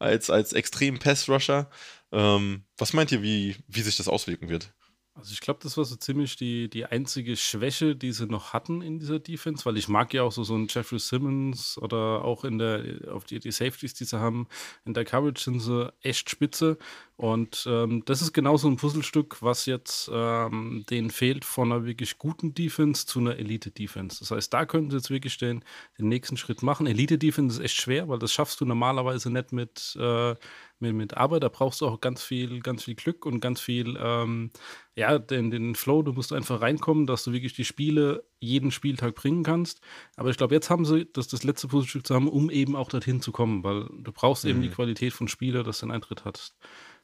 als, 0.00 0.28
als 0.28 0.52
extremen 0.52 0.98
Pass-Rusher. 0.98 1.70
Ähm, 2.12 2.64
was 2.78 2.92
meint 2.92 3.12
ihr, 3.12 3.22
wie, 3.22 3.56
wie 3.68 3.82
sich 3.82 3.96
das 3.96 4.08
auswirken 4.08 4.48
wird? 4.48 4.72
Also 5.16 5.32
ich 5.32 5.40
glaube, 5.40 5.60
das 5.62 5.78
war 5.78 5.84
so 5.86 5.96
ziemlich 5.96 6.36
die, 6.36 6.68
die 6.68 6.84
einzige 6.84 7.36
Schwäche, 7.36 7.96
die 7.96 8.12
sie 8.12 8.26
noch 8.26 8.52
hatten 8.52 8.82
in 8.82 8.98
dieser 8.98 9.18
Defense, 9.18 9.64
weil 9.64 9.78
ich 9.78 9.88
mag 9.88 10.12
ja 10.12 10.22
auch 10.22 10.32
so, 10.32 10.44
so 10.44 10.54
einen 10.54 10.66
Jeffrey 10.68 10.98
Simmons 10.98 11.78
oder 11.78 12.22
auch 12.22 12.44
in 12.44 12.58
der, 12.58 12.84
auf 13.10 13.24
die, 13.24 13.38
die 13.38 13.50
Safeties, 13.50 13.94
die 13.94 14.04
sie 14.04 14.20
haben, 14.20 14.46
in 14.84 14.92
der 14.92 15.06
Coverage 15.06 15.42
sind 15.42 15.60
sie 15.60 15.90
echt 16.02 16.28
spitze. 16.28 16.76
Und 17.16 17.66
ähm, 17.66 18.02
das 18.04 18.20
ist 18.20 18.34
genau 18.34 18.58
so 18.58 18.68
ein 18.68 18.76
Puzzlestück, 18.76 19.40
was 19.40 19.64
jetzt 19.64 20.10
ähm, 20.12 20.84
denen 20.90 21.08
fehlt 21.08 21.46
von 21.46 21.72
einer 21.72 21.86
wirklich 21.86 22.18
guten 22.18 22.52
Defense 22.52 23.06
zu 23.06 23.20
einer 23.20 23.38
Elite-Defense. 23.38 24.18
Das 24.18 24.32
heißt, 24.32 24.52
da 24.52 24.66
können 24.66 24.90
sie 24.90 24.98
jetzt 24.98 25.08
wirklich 25.08 25.38
den, 25.38 25.64
den 25.98 26.08
nächsten 26.08 26.36
Schritt 26.36 26.62
machen. 26.62 26.86
Elite-Defense 26.86 27.58
ist 27.58 27.64
echt 27.64 27.80
schwer, 27.80 28.10
weil 28.10 28.18
das 28.18 28.34
schaffst 28.34 28.60
du 28.60 28.66
normalerweise 28.66 29.30
nicht 29.30 29.52
mit, 29.52 29.96
äh, 29.98 30.34
mit, 30.78 30.94
mit 30.94 31.16
Arbeit. 31.16 31.42
Da 31.42 31.48
brauchst 31.48 31.80
du 31.80 31.86
auch 31.86 32.00
ganz 32.00 32.22
viel, 32.22 32.60
ganz 32.60 32.84
viel 32.84 32.94
Glück 32.94 33.26
und 33.26 33.40
ganz 33.40 33.60
viel, 33.60 33.98
ähm, 34.00 34.50
ja, 34.94 35.18
den, 35.18 35.50
den 35.50 35.74
Flow. 35.74 36.02
Du 36.02 36.12
musst 36.12 36.32
einfach 36.32 36.60
reinkommen, 36.60 37.06
dass 37.06 37.24
du 37.24 37.32
wirklich 37.32 37.54
die 37.54 37.64
Spiele 37.64 38.24
jeden 38.40 38.70
Spieltag 38.70 39.14
bringen 39.14 39.42
kannst. 39.42 39.80
Aber 40.16 40.30
ich 40.30 40.36
glaube, 40.36 40.54
jetzt 40.54 40.70
haben 40.70 40.84
sie 40.84 41.06
das, 41.12 41.28
das 41.28 41.44
letzte 41.44 41.68
Puzzlestück 41.68 42.06
zusammen, 42.06 42.28
um 42.28 42.50
eben 42.50 42.76
auch 42.76 42.88
dorthin 42.88 43.20
zu 43.20 43.32
kommen, 43.32 43.64
weil 43.64 43.88
du 43.98 44.12
brauchst 44.12 44.44
eben 44.44 44.62
die 44.62 44.70
Qualität 44.70 45.12
von 45.12 45.28
Spieler, 45.28 45.62
dass 45.62 45.80
du 45.80 45.86
einen 45.86 45.92
Eintritt 45.92 46.24
hast. 46.24 46.56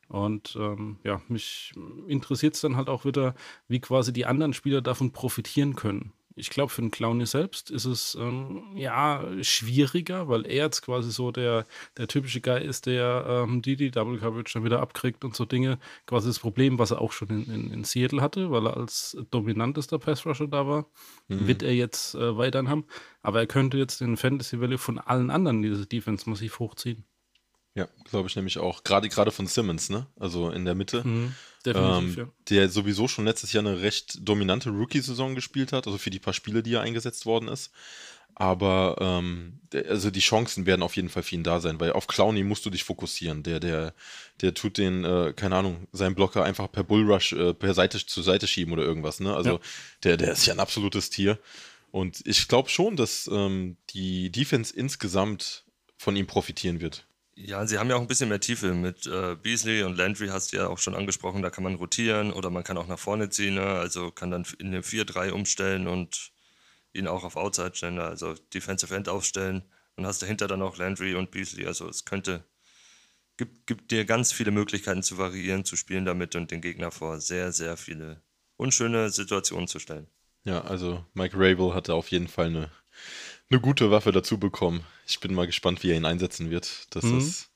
Und 0.08 0.56
ähm, 0.60 0.98
ja, 1.04 1.22
mich 1.28 1.72
interessiert 2.06 2.54
es 2.54 2.60
dann 2.60 2.76
halt 2.76 2.88
auch 2.90 3.04
wieder, 3.06 3.34
wie 3.68 3.80
quasi 3.80 4.12
die 4.12 4.26
anderen 4.26 4.52
Spieler 4.52 4.82
davon 4.82 5.12
profitieren 5.12 5.74
können. 5.74 6.12
Ich 6.34 6.50
glaube, 6.50 6.70
für 6.70 6.80
den 6.80 6.90
Clowny 6.90 7.26
selbst 7.26 7.70
ist 7.70 7.84
es 7.84 8.14
ähm, 8.14 8.62
ja 8.74 9.24
schwieriger, 9.42 10.28
weil 10.28 10.46
er 10.46 10.64
jetzt 10.64 10.82
quasi 10.82 11.10
so 11.10 11.30
der, 11.30 11.64
der 11.96 12.08
typische 12.08 12.40
Guy 12.40 12.64
ist, 12.64 12.86
der 12.86 13.24
ähm, 13.28 13.62
die, 13.62 13.76
die 13.76 13.90
Double 13.90 14.18
Coverage 14.18 14.54
dann 14.54 14.64
wieder 14.64 14.80
abkriegt 14.80 15.24
und 15.24 15.36
so 15.36 15.44
Dinge. 15.44 15.78
Quasi 16.06 16.28
das 16.28 16.38
Problem, 16.38 16.78
was 16.78 16.90
er 16.90 17.00
auch 17.00 17.12
schon 17.12 17.28
in, 17.28 17.44
in, 17.52 17.72
in 17.72 17.84
Seattle 17.84 18.22
hatte, 18.22 18.50
weil 18.50 18.66
er 18.66 18.76
als 18.76 19.16
dominantester 19.30 19.98
Pass 19.98 20.24
Rusher 20.26 20.48
da 20.48 20.66
war, 20.66 20.86
wird 21.28 21.62
er 21.62 21.74
jetzt 21.74 22.14
äh, 22.14 22.36
weiterhin 22.36 22.68
haben. 22.68 22.84
Aber 23.22 23.40
er 23.40 23.46
könnte 23.46 23.78
jetzt 23.78 24.00
den 24.00 24.16
Fantasy 24.16 24.60
Value 24.60 24.78
von 24.78 24.98
allen 24.98 25.30
anderen 25.30 25.62
diese 25.62 25.86
Defense 25.86 26.28
massiv 26.28 26.58
hochziehen. 26.58 27.04
Ja, 27.74 27.88
glaube 28.04 28.28
ich 28.28 28.36
nämlich 28.36 28.58
auch. 28.58 28.84
Gerade 28.84 29.08
gerade 29.08 29.30
von 29.30 29.46
Simmons, 29.46 29.88
ne? 29.88 30.06
Also 30.18 30.50
in 30.50 30.64
der 30.64 30.74
Mitte. 30.74 30.98
Definitiv, 31.64 32.16
ähm, 32.16 32.16
ja. 32.16 32.28
Der 32.50 32.68
sowieso 32.68 33.08
schon 33.08 33.24
letztes 33.24 33.52
Jahr 33.52 33.64
eine 33.64 33.80
recht 33.80 34.18
dominante 34.20 34.70
Rookie-Saison 34.70 35.34
gespielt 35.34 35.72
hat, 35.72 35.86
also 35.86 35.96
für 35.96 36.10
die 36.10 36.18
paar 36.18 36.34
Spiele, 36.34 36.62
die 36.62 36.74
er 36.74 36.82
eingesetzt 36.82 37.24
worden 37.24 37.48
ist. 37.48 37.70
Aber 38.34 38.96
ähm, 39.00 39.60
also 39.88 40.10
die 40.10 40.20
Chancen 40.20 40.64
werden 40.66 40.82
auf 40.82 40.96
jeden 40.96 41.10
Fall 41.10 41.22
für 41.22 41.34
ihn 41.34 41.44
da 41.44 41.60
sein, 41.60 41.78
weil 41.80 41.92
auf 41.92 42.06
Clowney 42.06 42.42
musst 42.44 42.64
du 42.64 42.70
dich 42.70 42.82
fokussieren. 42.82 43.42
Der, 43.42 43.60
der, 43.60 43.94
der 44.40 44.54
tut 44.54 44.78
den, 44.78 45.04
äh, 45.04 45.32
keine 45.36 45.56
Ahnung, 45.56 45.86
seinen 45.92 46.14
Blocker 46.14 46.42
einfach 46.42 46.70
per 46.72 46.82
Bullrush 46.82 47.32
äh, 47.32 47.52
per 47.52 47.74
Seite 47.74 48.04
zur 48.04 48.22
Seite 48.22 48.46
schieben 48.46 48.72
oder 48.72 48.84
irgendwas. 48.84 49.20
Ne? 49.20 49.34
Also 49.34 49.50
Ja. 49.50 49.60
der, 50.04 50.16
der 50.16 50.32
ist 50.32 50.46
ja 50.46 50.54
ein 50.54 50.60
absolutes 50.60 51.10
Tier. 51.10 51.38
Und 51.90 52.22
ich 52.26 52.48
glaube 52.48 52.70
schon, 52.70 52.96
dass 52.96 53.28
ähm, 53.30 53.76
die 53.90 54.30
Defense 54.30 54.74
insgesamt 54.74 55.64
von 55.98 56.16
ihm 56.16 56.26
profitieren 56.26 56.80
wird. 56.80 57.06
Ja, 57.34 57.66
sie 57.66 57.78
haben 57.78 57.88
ja 57.88 57.96
auch 57.96 58.00
ein 58.00 58.06
bisschen 58.06 58.28
mehr 58.28 58.40
Tiefe. 58.40 58.74
Mit 58.74 59.06
äh, 59.06 59.36
Beasley 59.36 59.82
und 59.84 59.96
Landry 59.96 60.28
hast 60.28 60.52
du 60.52 60.58
ja 60.58 60.68
auch 60.68 60.78
schon 60.78 60.94
angesprochen, 60.94 61.42
da 61.42 61.50
kann 61.50 61.64
man 61.64 61.74
rotieren 61.76 62.32
oder 62.32 62.50
man 62.50 62.62
kann 62.62 62.76
auch 62.76 62.86
nach 62.86 62.98
vorne 62.98 63.30
ziehen, 63.30 63.54
ne? 63.54 63.62
also 63.62 64.10
kann 64.10 64.30
dann 64.30 64.46
in 64.58 64.68
eine 64.68 64.82
4-3 64.82 65.32
umstellen 65.32 65.86
und 65.88 66.32
ihn 66.92 67.08
auch 67.08 67.24
auf 67.24 67.36
Outside 67.36 67.74
stellen, 67.74 67.98
also 67.98 68.34
Defensive 68.52 68.94
End 68.94 69.08
aufstellen 69.08 69.62
und 69.96 70.06
hast 70.06 70.22
dahinter 70.22 70.46
dann 70.46 70.62
auch 70.62 70.76
Landry 70.76 71.14
und 71.14 71.30
Beasley. 71.30 71.66
Also 71.66 71.88
es 71.88 72.04
könnte, 72.04 72.44
gibt, 73.38 73.66
gibt 73.66 73.90
dir 73.90 74.04
ganz 74.04 74.32
viele 74.32 74.50
Möglichkeiten 74.50 75.02
zu 75.02 75.16
variieren, 75.16 75.64
zu 75.64 75.76
spielen 75.76 76.04
damit 76.04 76.34
und 76.36 76.50
den 76.50 76.60
Gegner 76.60 76.90
vor 76.90 77.18
sehr, 77.20 77.52
sehr 77.52 77.78
viele 77.78 78.22
unschöne 78.56 79.10
Situationen 79.10 79.68
zu 79.68 79.78
stellen. 79.78 80.06
Ja, 80.44 80.62
also 80.62 81.04
Mike 81.14 81.36
Rabel 81.36 81.72
hatte 81.72 81.94
auf 81.94 82.08
jeden 82.08 82.28
Fall 82.28 82.46
eine, 82.46 82.70
eine 83.50 83.60
gute 83.60 83.90
Waffe 83.90 84.12
dazu 84.12 84.38
bekommen. 84.38 84.84
Ich 85.06 85.20
bin 85.20 85.34
mal 85.34 85.46
gespannt, 85.46 85.82
wie 85.82 85.90
er 85.90 85.96
ihn 85.96 86.04
einsetzen 86.06 86.50
wird. 86.50 86.86
Das 86.90 87.04
Mhm. 87.04 87.18
ist 87.18 87.50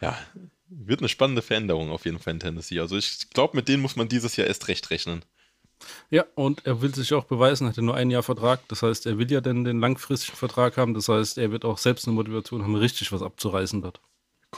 Ja, 0.00 0.18
wird 0.68 1.00
eine 1.00 1.08
spannende 1.08 1.42
Veränderung 1.42 1.90
auf 1.90 2.04
jeden 2.04 2.18
Fall 2.18 2.34
in 2.34 2.40
Tennessee. 2.40 2.80
Also 2.80 2.96
ich 2.96 3.30
glaube, 3.30 3.56
mit 3.56 3.68
denen 3.68 3.82
muss 3.82 3.96
man 3.96 4.08
dieses 4.08 4.36
Jahr 4.36 4.46
erst 4.46 4.68
recht 4.68 4.90
rechnen. 4.90 5.24
Ja, 6.10 6.24
und 6.34 6.64
er 6.66 6.80
will 6.80 6.94
sich 6.94 7.12
auch 7.14 7.24
beweisen, 7.24 7.66
hat 7.68 7.76
er 7.76 7.82
nur 7.82 7.94
ein 7.94 8.10
Jahr 8.10 8.22
Vertrag. 8.22 8.66
Das 8.68 8.82
heißt, 8.82 9.06
er 9.06 9.18
will 9.18 9.30
ja 9.30 9.40
dann 9.40 9.64
den 9.64 9.80
langfristigen 9.80 10.36
Vertrag 10.36 10.76
haben. 10.76 10.94
Das 10.94 11.08
heißt, 11.08 11.38
er 11.38 11.50
wird 11.50 11.64
auch 11.64 11.78
selbst 11.78 12.06
eine 12.06 12.14
Motivation 12.14 12.62
haben, 12.62 12.74
richtig 12.74 13.12
was 13.12 13.22
abzureißen 13.22 13.82
dort. 13.82 14.00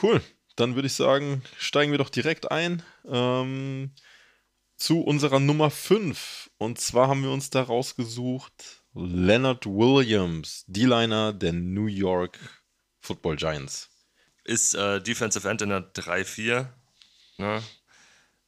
Cool. 0.01 0.21
Dann 0.55 0.75
würde 0.75 0.87
ich 0.87 0.93
sagen, 0.93 1.41
steigen 1.57 1.91
wir 1.91 1.97
doch 1.99 2.09
direkt 2.09 2.51
ein 2.51 2.83
ähm, 3.07 3.91
zu 4.77 5.01
unserer 5.01 5.39
Nummer 5.39 5.69
5. 5.71 6.49
Und 6.57 6.79
zwar 6.79 7.07
haben 7.07 7.23
wir 7.23 7.31
uns 7.31 7.49
da 7.49 7.63
rausgesucht 7.63 8.78
Leonard 8.93 9.65
Williams, 9.65 10.65
D-Liner 10.67 11.33
der 11.33 11.53
New 11.53 11.85
York 11.85 12.39
Football 13.01 13.35
Giants. 13.35 13.89
Ist 14.43 14.73
äh, 14.73 15.01
Defensive 15.01 15.47
End 15.47 15.61
in 15.61 15.69
der 15.69 15.93
3-4. 15.93 16.67
Ne? 17.37 17.63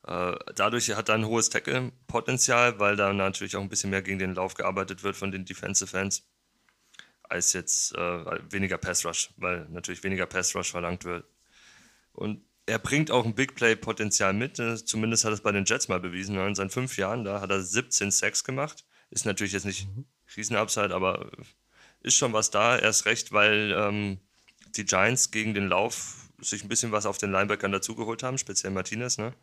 Äh, 0.08 0.36
dadurch 0.56 0.90
hat 0.96 1.10
er 1.10 1.16
ein 1.16 1.26
hohes 1.26 1.50
Tackle-Potenzial, 1.50 2.80
weil 2.80 2.96
da 2.96 3.14
natürlich 3.14 3.56
auch 3.56 3.62
ein 3.62 3.70
bisschen 3.70 3.92
mehr 3.92 4.02
gegen 4.02 4.20
den 4.20 4.34
Lauf 4.34 4.56
gearbeitet 4.56 5.04
wird 5.04 5.16
von 5.16 5.32
den 5.32 5.46
Defensive 5.46 5.96
Ends, 5.98 6.28
als 7.24 7.54
jetzt 7.54 7.94
äh, 7.96 8.52
weniger 8.52 8.78
Pass 8.78 9.06
Rush, 9.06 9.30
weil 9.38 9.68
natürlich 9.70 10.04
weniger 10.04 10.26
Pass 10.26 10.56
Rush 10.56 10.72
verlangt 10.72 11.06
wird. 11.06 11.26
Und 12.14 12.44
er 12.66 12.80
bringt 12.80 13.12
auch 13.12 13.26
ein 13.26 13.36
Big 13.36 13.54
Play-Potenzial 13.56 14.34
mit, 14.34 14.58
äh, 14.58 14.84
zumindest 14.84 15.24
hat 15.24 15.32
er 15.32 15.36
es 15.36 15.42
bei 15.42 15.52
den 15.52 15.66
Jets 15.66 15.88
mal 15.88 16.00
bewiesen. 16.00 16.36
Ne? 16.36 16.48
In 16.48 16.56
seinen 16.56 16.72
fünf 16.72 16.98
Jahren, 16.98 17.24
da 17.24 17.42
hat 17.42 17.52
er 17.52 17.62
17 17.62 18.10
Sacks 18.10 18.44
gemacht. 18.44 18.86
Ist 19.12 19.26
natürlich 19.26 19.54
jetzt 19.54 19.66
nicht 19.66 19.88
mhm. 19.88 20.06
Riesen-Upside, 20.36 20.94
aber 20.94 21.32
ist 22.02 22.16
schon 22.16 22.34
was 22.34 22.52
da, 22.52 22.78
erst 22.78 23.06
recht, 23.06 23.32
weil 23.32 23.76
ähm, 23.78 24.20
die 24.76 24.86
Giants 24.86 25.32
gegen 25.32 25.54
den 25.54 25.68
Lauf 25.68 26.30
sich 26.40 26.64
ein 26.64 26.70
bisschen 26.70 26.92
was 26.92 27.06
auf 27.06 27.18
den 27.18 27.32
Linebackern 27.32 27.72
dazugeholt 27.72 28.24
haben, 28.24 28.38
speziell 28.38 28.72
Martinez, 28.72 29.18
ne? 29.18 29.34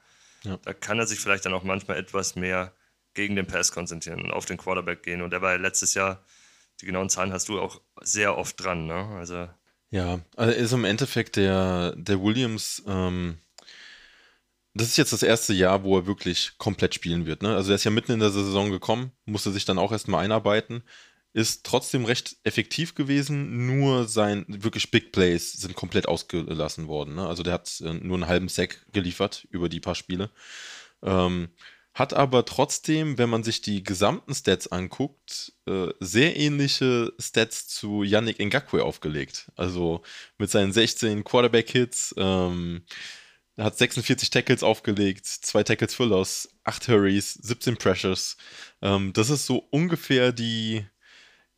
Ja. 0.45 0.59
Da 0.63 0.73
kann 0.73 0.99
er 0.99 1.07
sich 1.07 1.19
vielleicht 1.19 1.45
dann 1.45 1.55
auch 1.55 1.65
manchmal 1.65 1.97
etwas 1.97 2.37
mehr 2.37 2.73
gegen 3.15 3.37
den 3.37 3.47
Pass 3.47 3.73
konzentrieren 3.73 4.23
und 4.23 4.31
auf 4.31 4.47
den 4.47 4.57
Quarterback 4.57 5.03
gehen. 5.03 5.23
Und 5.23 5.31
der 5.31 5.43
war 5.43 5.53
ja 5.53 5.59
letztes 5.59 5.95
Jahr, 5.95 6.25
die 6.81 6.87
genauen 6.87 7.11
Zahlen 7.11 7.33
hast 7.33 7.49
du 7.49 7.61
auch 7.61 7.81
sehr 8.01 8.39
oft 8.39 8.63
dran. 8.63 8.87
Ne? 8.87 9.09
Also 9.17 9.49
ja, 9.91 10.21
also 10.37 10.53
ist 10.53 10.73
im 10.73 10.85
Endeffekt 10.85 11.37
der, 11.37 11.95
der 11.97 12.23
Williams, 12.23 12.83
ähm, 12.87 13.39
das 14.79 14.89
ist 14.89 14.97
jetzt 14.97 15.13
das 15.13 15.23
erste 15.23 15.53
Jahr, 15.53 15.85
wo 15.85 15.99
er 15.99 16.07
wirklich 16.07 16.53
komplett 16.59 16.95
spielen 16.95 17.27
wird. 17.27 17.43
Ne? 17.43 17.55
Also 17.55 17.73
er 17.73 17.77
ist 17.77 17.85
ja 17.85 17.91
mitten 17.91 18.13
in 18.13 18.21
der 18.21 18.31
Saison 18.31 18.71
gekommen, 18.71 19.13
musste 19.27 19.53
sich 19.53 19.65
dann 19.65 19.79
auch 19.79 19.93
erstmal 19.93 20.25
einarbeiten 20.25 20.83
ist 21.33 21.65
trotzdem 21.65 22.05
recht 22.05 22.37
effektiv 22.45 22.95
gewesen, 22.95 23.67
nur 23.67 24.09
sein 24.09 24.45
wirklich 24.49 24.91
Big 24.91 25.13
Plays 25.13 25.53
sind 25.53 25.75
komplett 25.75 26.09
ausgelassen 26.09 26.89
worden. 26.89 27.15
Ne? 27.15 27.27
Also 27.27 27.43
der 27.43 27.53
hat 27.53 27.81
äh, 27.81 27.93
nur 27.93 28.17
einen 28.17 28.27
halben 28.27 28.49
Sack 28.49 28.85
geliefert 28.93 29.47
über 29.51 29.69
die 29.69 29.81
paar 29.81 29.95
Spiele. 29.95 30.31
Ähm, 31.03 31.51
hat 31.95 32.15
aber 32.15 32.45
trotzdem, 32.45 33.19
wenn 33.19 33.29
man 33.29 33.43
sich 33.43 33.61
die 33.61 33.83
gesamten 33.83 34.35
Stats 34.35 34.69
anguckt, 34.69 35.53
äh, 35.67 35.89
sehr 36.01 36.37
ähnliche 36.37 37.13
Stats 37.19 37.67
zu 37.69 38.03
Yannick 38.03 38.39
Ngakwe 38.39 38.85
aufgelegt. 38.85 39.51
Also 39.57 40.03
mit 40.39 40.51
seinen 40.51 40.73
16 40.73 41.25
Quarterback-Hits, 41.25 42.15
ähm, 42.17 42.83
hat 43.59 43.77
46 43.77 44.31
Tackles 44.31 44.63
aufgelegt, 44.63 45.27
zwei 45.27 45.63
Tackles 45.63 45.95
für 45.95 46.05
Loss, 46.05 46.49
8 46.65 46.89
Hurries, 46.89 47.35
17 47.35 47.77
Pressures. 47.77 48.37
Ähm, 48.83 49.13
das 49.13 49.31
ist 49.31 49.47
so 49.47 49.59
ungefähr 49.71 50.33
die, 50.33 50.87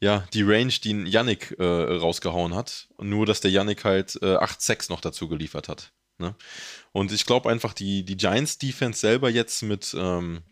ja, 0.01 0.27
die 0.33 0.43
Range, 0.43 0.73
die 0.83 1.05
Yannick 1.05 1.57
äh, 1.59 1.65
rausgehauen 1.65 2.55
hat. 2.55 2.89
Nur, 2.99 3.27
dass 3.27 3.41
der 3.41 3.51
Yannick 3.51 3.85
halt 3.85 4.19
äh, 4.23 4.37
8-6 4.37 4.91
noch 4.91 5.01
dazu 5.01 5.29
geliefert 5.29 5.69
hat. 5.69 5.93
Ne? 6.19 6.35
Und 6.93 7.13
ich 7.13 7.27
glaube 7.27 7.51
einfach, 7.51 7.75
die, 7.75 8.05
die 8.05 8.17
Giants-Defense 8.17 9.01
selber 9.01 9.31
jetzt 9.31 9.63
mit, 9.63 9.95
ähm, 9.99 10.43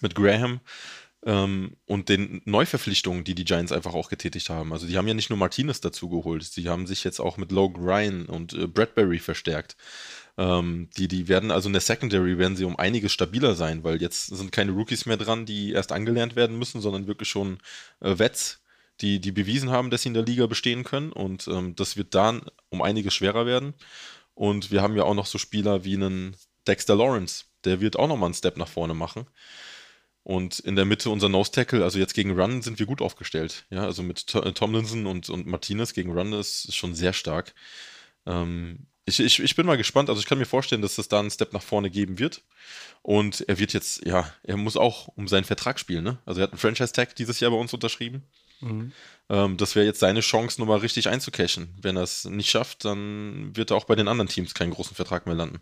mit 0.00 0.14
Graham 0.14 0.60
ähm, 1.24 1.76
und 1.86 2.08
den 2.08 2.42
Neuverpflichtungen, 2.44 3.24
die 3.24 3.34
die 3.34 3.44
Giants 3.44 3.72
einfach 3.72 3.94
auch 3.94 4.08
getätigt 4.08 4.50
haben. 4.50 4.72
Also, 4.72 4.86
die 4.86 4.96
haben 4.96 5.08
ja 5.08 5.14
nicht 5.14 5.30
nur 5.30 5.38
Martinez 5.38 5.80
dazu 5.80 6.08
geholt, 6.08 6.44
sie 6.44 6.68
haben 6.68 6.86
sich 6.86 7.04
jetzt 7.04 7.20
auch 7.20 7.36
mit 7.36 7.52
Logan 7.52 7.84
Ryan 7.84 8.26
und 8.26 8.52
äh, 8.52 8.66
Bradbury 8.66 9.18
verstärkt. 9.18 9.76
Ähm, 10.36 10.88
die, 10.96 11.08
die 11.08 11.28
werden 11.28 11.50
also 11.50 11.68
in 11.68 11.72
der 11.74 11.82
Secondary 11.82 12.38
werden 12.38 12.56
sie 12.56 12.64
um 12.64 12.78
einiges 12.78 13.12
stabiler 13.12 13.54
sein, 13.54 13.84
weil 13.84 14.02
jetzt 14.02 14.26
sind 14.26 14.52
keine 14.52 14.72
Rookies 14.72 15.06
mehr 15.06 15.16
dran, 15.16 15.46
die 15.46 15.72
erst 15.72 15.92
angelernt 15.92 16.36
werden 16.36 16.58
müssen, 16.58 16.80
sondern 16.80 17.06
wirklich 17.06 17.28
schon 17.28 17.58
äh, 18.00 18.18
Vets, 18.18 18.60
die, 19.00 19.20
die 19.20 19.32
bewiesen 19.32 19.70
haben, 19.70 19.90
dass 19.90 20.02
sie 20.02 20.08
in 20.08 20.14
der 20.14 20.24
Liga 20.24 20.46
bestehen 20.46 20.84
können. 20.84 21.12
Und 21.12 21.48
ähm, 21.48 21.76
das 21.76 21.96
wird 21.96 22.14
dann 22.14 22.42
um 22.68 22.82
einiges 22.82 23.14
schwerer 23.14 23.46
werden. 23.46 23.74
Und 24.34 24.70
wir 24.72 24.82
haben 24.82 24.96
ja 24.96 25.04
auch 25.04 25.14
noch 25.14 25.26
so 25.26 25.38
Spieler 25.38 25.84
wie 25.84 25.94
einen 25.94 26.36
Dexter 26.66 26.96
Lawrence, 26.96 27.44
der 27.64 27.80
wird 27.80 27.96
auch 27.96 28.08
nochmal 28.08 28.28
einen 28.28 28.34
Step 28.34 28.56
nach 28.56 28.68
vorne 28.68 28.94
machen. 28.94 29.26
Und 30.24 30.58
in 30.58 30.74
der 30.74 30.86
Mitte 30.86 31.10
unser 31.10 31.28
Nose 31.28 31.52
Tackle, 31.52 31.84
also 31.84 31.98
jetzt 31.98 32.14
gegen 32.14 32.38
Run 32.38 32.62
sind 32.62 32.78
wir 32.78 32.86
gut 32.86 33.02
aufgestellt. 33.02 33.66
Ja, 33.68 33.84
also 33.84 34.02
mit 34.02 34.26
Tomlinson 34.26 35.06
und, 35.06 35.28
und 35.28 35.46
Martinez 35.46 35.92
gegen 35.92 36.12
Run 36.12 36.32
ist 36.32 36.74
schon 36.74 36.94
sehr 36.94 37.12
stark. 37.12 37.54
Ähm, 38.24 38.86
ich, 39.06 39.20
ich, 39.20 39.42
ich 39.42 39.56
bin 39.56 39.66
mal 39.66 39.76
gespannt. 39.76 40.08
Also 40.08 40.20
ich 40.20 40.26
kann 40.26 40.38
mir 40.38 40.46
vorstellen, 40.46 40.82
dass 40.82 40.98
es 40.98 41.08
da 41.08 41.20
einen 41.20 41.30
Step 41.30 41.52
nach 41.52 41.62
vorne 41.62 41.90
geben 41.90 42.18
wird. 42.18 42.42
Und 43.02 43.44
er 43.48 43.58
wird 43.58 43.72
jetzt, 43.74 44.04
ja, 44.06 44.32
er 44.42 44.56
muss 44.56 44.76
auch 44.76 45.08
um 45.08 45.28
seinen 45.28 45.44
Vertrag 45.44 45.78
spielen. 45.78 46.04
Ne? 46.04 46.18
Also 46.24 46.40
er 46.40 46.44
hat 46.44 46.52
einen 46.52 46.58
Franchise-Tag 46.58 47.14
dieses 47.16 47.40
Jahr 47.40 47.50
bei 47.50 47.58
uns 47.58 47.74
unterschrieben. 47.74 48.22
Mhm. 48.60 48.92
Ähm, 49.28 49.56
das 49.58 49.74
wäre 49.76 49.84
jetzt 49.84 50.00
seine 50.00 50.20
Chance, 50.20 50.60
nochmal 50.60 50.78
richtig 50.78 51.08
einzucashen. 51.08 51.74
Wenn 51.82 51.96
er 51.96 52.02
es 52.02 52.24
nicht 52.24 52.50
schafft, 52.50 52.84
dann 52.84 53.54
wird 53.54 53.70
er 53.70 53.76
auch 53.76 53.84
bei 53.84 53.94
den 53.94 54.08
anderen 54.08 54.28
Teams 54.28 54.54
keinen 54.54 54.72
großen 54.72 54.96
Vertrag 54.96 55.26
mehr 55.26 55.34
landen. 55.34 55.60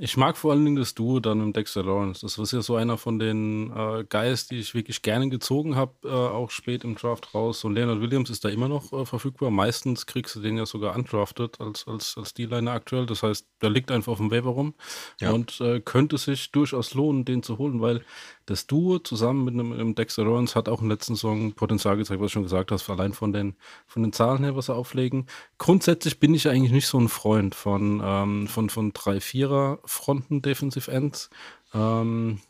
Ich 0.00 0.16
mag 0.16 0.36
vor 0.36 0.52
allen 0.52 0.64
Dingen 0.64 0.76
das 0.76 0.94
Duo 0.94 1.20
dann 1.20 1.44
mit 1.46 1.56
Dexter 1.56 1.82
Lawrence. 1.82 2.22
Das 2.22 2.38
ist 2.38 2.52
ja 2.52 2.62
so 2.62 2.76
einer 2.76 2.98
von 2.98 3.18
den 3.18 3.70
äh, 3.70 4.04
Guys, 4.08 4.46
die 4.46 4.58
ich 4.58 4.74
wirklich 4.74 5.02
gerne 5.02 5.28
gezogen 5.28 5.76
habe, 5.76 5.94
äh, 6.04 6.08
auch 6.08 6.50
spät 6.50 6.84
im 6.84 6.94
Draft 6.94 7.34
raus. 7.34 7.64
Und 7.64 7.74
Leonard 7.74 8.00
Williams 8.00 8.30
ist 8.30 8.44
da 8.44 8.48
immer 8.48 8.68
noch 8.68 8.92
äh, 8.92 9.06
verfügbar. 9.06 9.50
Meistens 9.50 10.06
kriegst 10.06 10.34
du 10.36 10.40
den 10.40 10.56
ja 10.56 10.66
sogar 10.66 10.94
undrafted 10.96 11.60
als, 11.60 11.86
als, 11.86 12.16
als 12.16 12.34
D-Liner 12.34 12.72
aktuell. 12.72 13.06
Das 13.06 13.22
heißt, 13.22 13.46
der 13.62 13.70
liegt 13.70 13.90
einfach 13.90 14.12
auf 14.12 14.18
dem 14.18 14.30
Waiver 14.30 14.50
rum 14.50 14.74
ja. 15.20 15.30
und 15.30 15.60
äh, 15.60 15.80
könnte 15.80 16.18
sich 16.18 16.50
durchaus 16.52 16.94
lohnen, 16.94 17.24
den 17.24 17.42
zu 17.42 17.58
holen, 17.58 17.80
weil 17.80 18.04
das 18.50 18.66
Duo 18.66 18.98
zusammen 18.98 19.44
mit 19.44 19.54
einem, 19.54 19.94
Dexter 19.94 20.24
Lawrence 20.24 20.56
hat 20.56 20.68
auch 20.68 20.82
im 20.82 20.88
letzten 20.88 21.14
Song 21.14 21.52
Potenzial 21.52 21.96
gezeigt, 21.96 22.20
was 22.20 22.30
du 22.30 22.32
schon 22.32 22.42
gesagt 22.42 22.72
hast, 22.72 22.90
allein 22.90 23.12
von 23.12 23.32
den, 23.32 23.54
von 23.86 24.02
den 24.02 24.12
Zahlen 24.12 24.42
her, 24.42 24.56
was 24.56 24.66
sie 24.66 24.74
auflegen. 24.74 25.26
Grundsätzlich 25.58 26.18
bin 26.18 26.34
ich 26.34 26.48
eigentlich 26.48 26.72
nicht 26.72 26.88
so 26.88 26.98
ein 26.98 27.08
Freund 27.08 27.54
von, 27.54 28.02
ähm, 28.04 28.48
von, 28.48 28.68
von 28.68 28.92
drei, 28.92 29.20
vierer 29.20 29.78
Fronten 29.84 30.42
Defensive 30.42 30.90
Ends. 30.90 31.30
Ähm, 31.72 32.40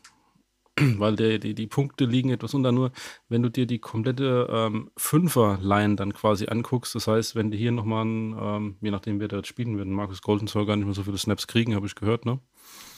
weil 0.97 1.15
der, 1.15 1.37
die, 1.37 1.53
die 1.53 1.67
Punkte 1.67 2.05
liegen 2.05 2.31
etwas 2.31 2.55
unter. 2.55 2.71
Nur 2.71 2.91
wenn 3.29 3.43
du 3.43 3.49
dir 3.49 3.67
die 3.67 3.79
komplette 3.79 4.47
ähm, 4.49 4.89
Fünfer-Line 4.97 5.97
dann 5.97 6.13
quasi 6.13 6.47
anguckst, 6.47 6.95
das 6.95 7.07
heißt, 7.07 7.35
wenn 7.35 7.51
die 7.51 7.59
hier 7.59 7.71
nochmal, 7.71 8.05
ähm, 8.05 8.77
je 8.81 8.89
nachdem, 8.89 9.19
wer 9.19 9.27
da 9.27 9.37
jetzt 9.37 9.49
spielen 9.49 9.77
wird, 9.77 9.87
Markus 9.87 10.23
Golden 10.23 10.47
soll 10.47 10.65
gar 10.65 10.75
nicht 10.77 10.85
mehr 10.85 10.95
so 10.95 11.03
viele 11.03 11.19
Snaps 11.19 11.45
kriegen, 11.45 11.75
habe 11.75 11.85
ich 11.85 11.93
gehört, 11.93 12.25
ne? 12.25 12.39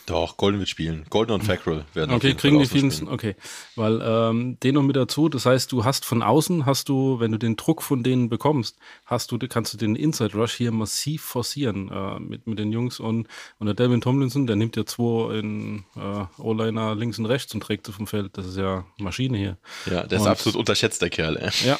Doch, 0.06 0.36
Golden 0.36 0.60
wird 0.60 0.68
spielen. 0.68 1.06
Golden 1.10 1.32
und 1.32 1.44
Fackrell 1.44 1.86
werden 1.94 2.14
Okay, 2.14 2.34
kriegen 2.34 2.60
die 2.60 2.66
vielen, 2.66 3.08
okay. 3.08 3.36
Weil 3.76 4.02
ähm, 4.04 4.60
den 4.60 4.76
noch 4.76 4.82
mit 4.82 4.98
dazu, 4.98 5.30
das 5.30 5.46
heißt, 5.46 5.72
du 5.72 5.86
hast 5.86 6.04
von 6.04 6.22
außen, 6.22 6.66
hast 6.66 6.90
du, 6.90 7.22
wenn 7.22 7.32
du 7.32 7.40
den 7.40 7.56
Druck 7.56 7.82
von 7.82 8.04
denen 8.04 8.28
bekommst, 8.28 8.78
hast 9.06 9.32
du, 9.32 9.38
kannst 9.40 9.74
du 9.74 9.78
den 9.78 9.96
Inside 9.96 10.34
Rush 10.34 10.56
hier 10.56 10.72
massiv 10.72 11.24
forcieren 11.24 11.90
äh, 11.90 12.20
mit, 12.20 12.48
mit 12.48 12.60
den 12.60 12.74
Jungs 12.74 13.00
und, 13.00 13.28
und 13.60 13.66
der 13.66 13.76
Devin 13.76 14.02
Tomlinson, 14.02 14.46
der 14.46 14.58
nimmt 14.58 14.76
ja 14.76 14.86
zwei 14.86 15.38
in 15.38 15.86
äh, 15.96 16.42
O-Liner 16.42 16.96
links 16.96 17.18
und 17.18 17.26
rechts 17.26 17.54
und 17.54 17.62
trägt 17.62 17.86
sie 17.86 17.94
vom 17.94 18.08
Feld. 18.08 18.38
Das 18.38 18.46
ist 18.46 18.58
ja 18.58 18.86
Maschine 18.98 19.38
hier. 19.38 19.58
Ja, 19.86 20.06
der 20.06 20.20
und, 20.20 20.26
ist 20.26 20.32
absolut 20.32 20.58
unterschätzt, 20.58 21.02
der 21.02 21.10
Kerl. 21.10 21.38
Ey. 21.38 21.52
Ja. 21.66 21.80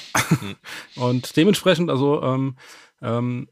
und 0.96 1.36
dementsprechend, 1.36 1.90
also 1.90 2.24
ähm, 2.24 2.56
ähm, 3.02 3.50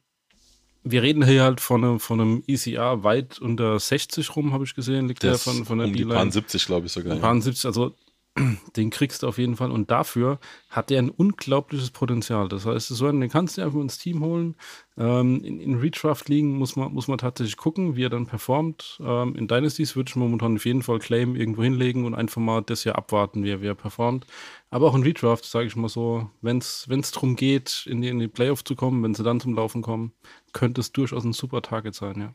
wir 0.84 1.04
reden 1.04 1.24
hier 1.26 1.44
halt 1.44 1.62
von 1.62 1.84
einem, 1.84 2.00
von 2.00 2.20
einem 2.20 2.44
ECR 2.48 3.04
weit 3.04 3.40
unter 3.40 3.80
60 3.80 4.36
rum, 4.36 4.54
habe 4.54 4.64
ich 4.64 4.76
gesehen, 4.76 5.08
liegt 5.08 5.24
der, 5.24 5.32
der 5.32 5.40
von, 5.40 5.66
von 5.66 5.78
der 5.78 5.88
um 5.88 5.94
D-Line. 5.94 6.32
70, 6.32 6.66
glaube 6.66 6.88
ich 6.88 6.92
sogar. 6.92 7.18
Ja. 7.18 7.42
70, 7.42 7.66
also 7.66 7.94
den 8.78 8.90
kriegst 8.90 9.24
du 9.24 9.28
auf 9.28 9.38
jeden 9.38 9.56
Fall. 9.56 9.72
Und 9.72 9.92
dafür 9.92 10.40
hat 10.70 10.90
er 10.90 11.00
ein 11.00 11.10
unglaubliches 11.10 11.92
Potenzial. 11.92 12.48
Das 12.48 12.66
heißt, 12.66 12.88
so 12.88 13.12
den 13.12 13.30
kannst 13.30 13.58
du 13.58 13.62
einfach 13.62 13.80
ins 13.80 13.98
Team 13.98 14.24
holen. 14.24 14.56
Ähm, 14.98 15.44
in, 15.44 15.60
in 15.60 15.76
Redraft 15.76 16.30
liegen 16.30 16.58
muss 16.58 16.76
man, 16.76 16.94
muss 16.94 17.08
man 17.08 17.18
tatsächlich 17.18 17.58
gucken, 17.58 17.96
wie 17.96 18.06
er 18.06 18.10
dann 18.10 18.28
performt. 18.28 19.00
Ähm, 19.04 19.36
in 19.36 19.48
Dynasties 19.48 19.96
würde 19.96 20.10
ich 20.10 20.16
momentan 20.16 20.56
auf 20.56 20.66
jeden 20.66 20.82
Fall 20.82 21.00
Claim 21.00 21.36
irgendwo 21.36 21.64
hinlegen 21.64 22.06
und 22.06 22.16
einfach 22.16 22.42
mal 22.42 22.62
das 22.62 22.86
Jahr 22.86 22.96
abwarten, 22.98 23.44
wie 23.44 23.52
er, 23.52 23.62
wie 23.62 23.68
er 23.68 23.76
performt. 23.76 24.26
Aber 24.70 24.88
auch 24.88 24.96
in 24.96 25.04
Redraft, 25.04 25.44
sage 25.44 25.68
ich 25.68 25.76
mal 25.76 25.90
so, 25.90 26.30
wenn 26.42 26.60
es 26.60 27.12
darum 27.12 27.36
geht, 27.36 27.86
in 27.90 28.02
die, 28.02 28.08
in 28.08 28.20
die 28.20 28.30
Playoff 28.30 28.64
zu 28.64 28.76
kommen, 28.76 29.04
wenn 29.04 29.14
sie 29.14 29.24
dann 29.24 29.42
zum 29.42 29.56
Laufen 29.56 29.82
kommen, 29.82 30.14
könnte 30.54 30.80
es 30.80 30.94
durchaus 30.94 31.26
ein 31.26 31.34
super 31.34 31.62
Target 31.62 31.96
sein, 31.96 32.20
ja 32.20 32.34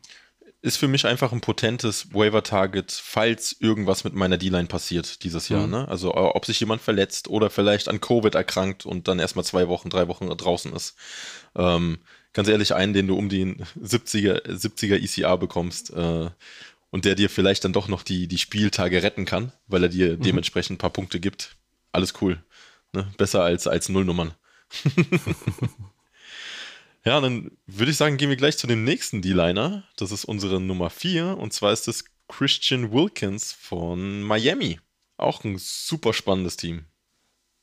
ist 0.61 0.77
für 0.77 0.87
mich 0.87 1.05
einfach 1.05 1.31
ein 1.31 1.41
potentes 1.41 2.13
Waiver-Target, 2.13 2.91
falls 2.91 3.55
irgendwas 3.59 4.03
mit 4.03 4.13
meiner 4.13 4.37
D-Line 4.37 4.67
passiert 4.67 5.23
dieses 5.23 5.49
Jahr. 5.49 5.65
Mhm. 5.65 5.71
Ne? 5.71 5.87
Also 5.87 6.09
äh, 6.09 6.17
ob 6.17 6.45
sich 6.45 6.59
jemand 6.59 6.81
verletzt 6.81 7.27
oder 7.27 7.49
vielleicht 7.49 7.87
an 7.87 8.01
Covid 8.01 8.33
erkrankt 8.33 8.85
und 8.85 9.07
dann 9.07 9.19
erstmal 9.19 9.45
zwei 9.45 9.67
Wochen, 9.67 9.89
drei 9.89 10.07
Wochen 10.07 10.27
draußen 10.29 10.73
ist. 10.73 10.95
Ähm, 11.55 11.99
ganz 12.33 12.47
ehrlich 12.47 12.73
einen, 12.73 12.93
den 12.93 13.07
du 13.07 13.15
um 13.15 13.29
den 13.29 13.63
70er, 13.79 14.45
70er 14.47 14.95
ECR 14.95 15.37
bekommst 15.37 15.91
äh, 15.91 16.29
und 16.89 17.05
der 17.05 17.15
dir 17.15 17.29
vielleicht 17.29 17.63
dann 17.63 17.73
doch 17.73 17.87
noch 17.87 18.01
die, 18.01 18.27
die 18.27 18.39
Spieltage 18.39 19.03
retten 19.03 19.25
kann, 19.25 19.51
weil 19.67 19.83
er 19.83 19.89
dir 19.89 20.17
mhm. 20.17 20.21
dementsprechend 20.21 20.75
ein 20.75 20.79
paar 20.79 20.89
Punkte 20.89 21.19
gibt. 21.19 21.55
Alles 21.91 22.13
cool. 22.21 22.43
Ne? 22.93 23.07
Besser 23.17 23.43
als, 23.43 23.67
als 23.67 23.89
Nullnummern. 23.89 24.33
ja, 27.07 27.21
dann 27.21 27.57
würde 27.65 27.91
ich 27.91 27.97
sagen, 27.97 28.17
gehen 28.17 28.29
wir 28.29 28.35
gleich 28.35 28.57
zu 28.57 28.67
dem 28.67 28.83
nächsten 28.83 29.21
D-Liner. 29.21 29.83
Das 29.95 30.11
ist 30.11 30.25
unsere 30.25 30.59
Nummer 30.59 30.89
4 30.89 31.37
und 31.37 31.53
zwar 31.53 31.71
ist 31.71 31.87
das 31.87 32.03
Christian 32.27 32.91
Wilkins 32.91 33.53
von 33.53 34.21
Miami. 34.21 34.79
Auch 35.15 35.43
ein 35.43 35.57
super 35.57 36.13
spannendes 36.13 36.57
Team. 36.57 36.85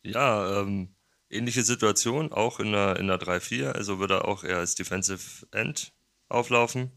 Ja, 0.02 0.60
ähm, 0.60 0.94
ähnliche 1.28 1.62
Situation, 1.62 2.32
auch 2.32 2.58
in 2.58 2.72
der, 2.72 2.96
in 2.96 3.06
der 3.06 3.20
3-4. 3.20 3.72
Also 3.72 3.98
wird 3.98 4.12
er 4.12 4.26
auch 4.26 4.44
eher 4.44 4.58
als 4.58 4.74
Defensive 4.74 5.46
End 5.52 5.92
auflaufen. 6.28 6.90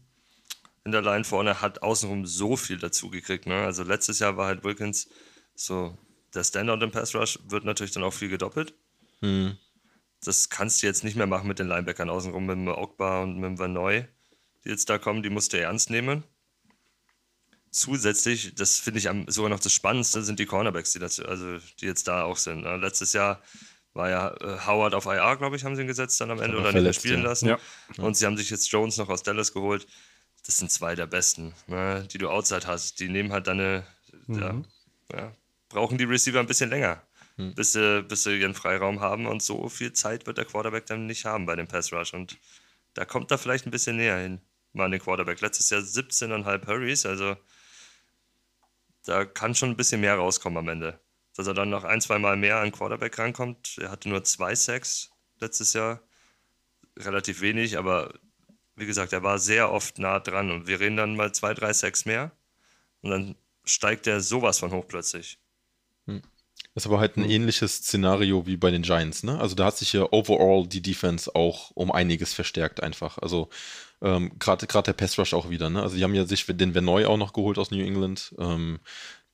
In 0.84 0.92
der 0.92 1.02
Line 1.02 1.24
vorne 1.24 1.60
hat 1.60 1.82
außenrum 1.82 2.24
so 2.24 2.56
viel 2.56 2.78
dazu 2.78 3.10
gekriegt. 3.10 3.46
Ne? 3.46 3.62
Also 3.62 3.82
letztes 3.82 4.20
Jahr 4.20 4.38
war 4.38 4.46
halt 4.46 4.64
Wilkins 4.64 5.08
so, 5.54 5.98
der 6.34 6.44
Standout 6.44 6.82
im 6.84 6.90
Pass 6.90 7.14
Rush 7.14 7.38
wird 7.44 7.64
natürlich 7.64 7.92
dann 7.92 8.04
auch 8.04 8.12
viel 8.12 8.28
gedoppelt. 8.28 8.74
Hm. 9.20 9.58
Das 10.24 10.48
kannst 10.48 10.82
du 10.82 10.86
jetzt 10.86 11.04
nicht 11.04 11.16
mehr 11.16 11.26
machen 11.26 11.48
mit 11.48 11.58
den 11.58 11.68
Linebackern 11.68 12.10
außenrum, 12.10 12.46
mit 12.46 12.56
dem 12.56 12.68
Ogba 12.68 13.22
und 13.22 13.36
mit 13.36 13.44
dem 13.44 13.58
Van 13.58 13.72
Neu, 13.72 14.04
die 14.64 14.68
jetzt 14.68 14.90
da 14.90 14.98
kommen, 14.98 15.22
die 15.22 15.30
musst 15.30 15.52
du 15.52 15.60
ernst 15.60 15.90
nehmen. 15.90 16.24
Zusätzlich, 17.70 18.54
das 18.54 18.80
finde 18.80 18.98
ich 18.98 19.32
sogar 19.32 19.50
noch 19.50 19.60
das 19.60 19.72
Spannendste, 19.72 20.22
sind 20.22 20.38
die 20.38 20.46
Cornerbacks, 20.46 20.92
die, 20.92 20.98
dazu, 20.98 21.24
also, 21.24 21.58
die 21.80 21.86
jetzt 21.86 22.08
da 22.08 22.24
auch 22.24 22.36
sind. 22.36 22.62
Ne? 22.62 22.76
Letztes 22.78 23.12
Jahr 23.12 23.42
war 23.92 24.10
ja 24.10 24.34
äh, 24.40 24.66
Howard 24.66 24.94
auf 24.94 25.06
IR, 25.06 25.36
glaube 25.36 25.56
ich, 25.56 25.64
haben 25.64 25.76
sie 25.76 25.82
ihn 25.82 25.88
gesetzt 25.88 26.20
dann 26.20 26.30
am 26.30 26.40
Ende 26.40 26.56
oder 26.56 26.70
verletzt, 26.70 27.04
nicht 27.04 27.12
mehr 27.12 27.12
spielen 27.12 27.22
ja. 27.22 27.28
lassen. 27.28 27.48
Ja. 27.48 27.58
Und 27.98 28.16
sie 28.16 28.26
haben 28.26 28.36
sich 28.36 28.50
jetzt 28.50 28.70
Jones 28.70 28.96
noch 28.96 29.08
aus 29.08 29.22
Dallas 29.22 29.52
geholt. 29.52 29.86
Das 30.46 30.56
sind 30.56 30.70
zwei 30.70 30.94
der 30.94 31.06
besten, 31.06 31.54
ne, 31.66 32.06
die 32.10 32.18
du 32.18 32.30
outside 32.30 32.66
hast. 32.66 33.00
Die 33.00 33.08
nehmen 33.08 33.32
halt 33.32 33.46
deine, 33.46 33.84
mhm. 34.26 34.64
ja, 35.12 35.32
brauchen 35.68 35.98
die 35.98 36.04
Receiver 36.04 36.40
ein 36.40 36.46
bisschen 36.46 36.70
länger, 36.70 37.02
mhm. 37.38 37.54
bis, 37.54 37.72
sie, 37.72 38.02
bis 38.02 38.24
sie 38.24 38.38
ihren 38.38 38.54
Freiraum 38.54 39.00
haben. 39.00 39.26
Und 39.26 39.42
so 39.42 39.68
viel 39.70 39.94
Zeit 39.94 40.26
wird 40.26 40.36
der 40.36 40.44
Quarterback 40.44 40.84
dann 40.86 41.06
nicht 41.06 41.24
haben 41.24 41.46
bei 41.46 41.56
dem 41.56 41.66
Pass 41.66 41.92
Rush. 41.92 42.12
Und 42.12 42.38
da 42.94 43.06
kommt 43.06 43.30
er 43.30 43.38
vielleicht 43.38 43.66
ein 43.66 43.70
bisschen 43.70 43.96
näher 43.96 44.18
hin, 44.18 44.40
mal 44.74 44.84
an 44.84 44.90
den 44.90 45.00
Quarterback. 45.00 45.40
Letztes 45.40 45.70
Jahr 45.70 45.80
17,5 45.80 46.66
Hurries, 46.66 47.06
also 47.06 47.36
da 49.06 49.24
kann 49.24 49.54
schon 49.54 49.70
ein 49.70 49.76
bisschen 49.76 50.02
mehr 50.02 50.16
rauskommen 50.16 50.58
am 50.58 50.68
Ende 50.68 51.00
dass 51.38 51.46
er 51.46 51.54
dann 51.54 51.70
noch 51.70 51.84
ein, 51.84 52.00
zwei 52.00 52.18
Mal 52.18 52.36
mehr 52.36 52.56
an 52.56 52.72
Quarterback 52.72 53.16
rankommt. 53.16 53.78
Er 53.78 53.92
hatte 53.92 54.08
nur 54.08 54.24
zwei 54.24 54.56
Sacks 54.56 55.12
letztes 55.38 55.72
Jahr. 55.72 56.02
Relativ 56.98 57.42
wenig, 57.42 57.78
aber 57.78 58.12
wie 58.74 58.86
gesagt, 58.86 59.12
er 59.12 59.22
war 59.22 59.38
sehr 59.38 59.70
oft 59.70 60.00
nah 60.00 60.18
dran 60.18 60.50
und 60.50 60.66
wir 60.66 60.80
reden 60.80 60.96
dann 60.96 61.14
mal 61.14 61.32
zwei, 61.32 61.54
drei 61.54 61.72
Sacks 61.72 62.06
mehr 62.06 62.32
und 63.02 63.10
dann 63.10 63.36
steigt 63.64 64.08
er 64.08 64.20
sowas 64.20 64.58
von 64.58 64.72
hoch 64.72 64.88
plötzlich. 64.88 65.38
Hm. 66.06 66.22
Das 66.78 66.84
ist 66.84 66.92
aber 66.92 67.00
halt 67.00 67.16
ein 67.16 67.24
hm. 67.24 67.30
ähnliches 67.30 67.78
Szenario 67.78 68.46
wie 68.46 68.56
bei 68.56 68.70
den 68.70 68.82
Giants, 68.82 69.24
ne? 69.24 69.40
Also 69.40 69.56
da 69.56 69.64
hat 69.64 69.76
sich 69.76 69.94
ja 69.94 70.06
overall 70.12 70.64
die 70.64 70.80
Defense 70.80 71.34
auch 71.34 71.72
um 71.74 71.90
einiges 71.90 72.34
verstärkt 72.34 72.84
einfach. 72.84 73.18
Also 73.18 73.48
ähm, 74.00 74.30
gerade 74.38 74.64
der 74.64 74.92
Pass 74.92 75.18
Rush 75.18 75.34
auch 75.34 75.50
wieder, 75.50 75.70
ne? 75.70 75.82
Also 75.82 75.96
die 75.96 76.04
haben 76.04 76.14
ja 76.14 76.24
sich 76.24 76.46
den 76.46 76.74
Verneu 76.74 77.08
auch 77.08 77.16
noch 77.16 77.32
geholt 77.32 77.58
aus 77.58 77.72
New 77.72 77.84
England. 77.84 78.32
Ähm, 78.38 78.78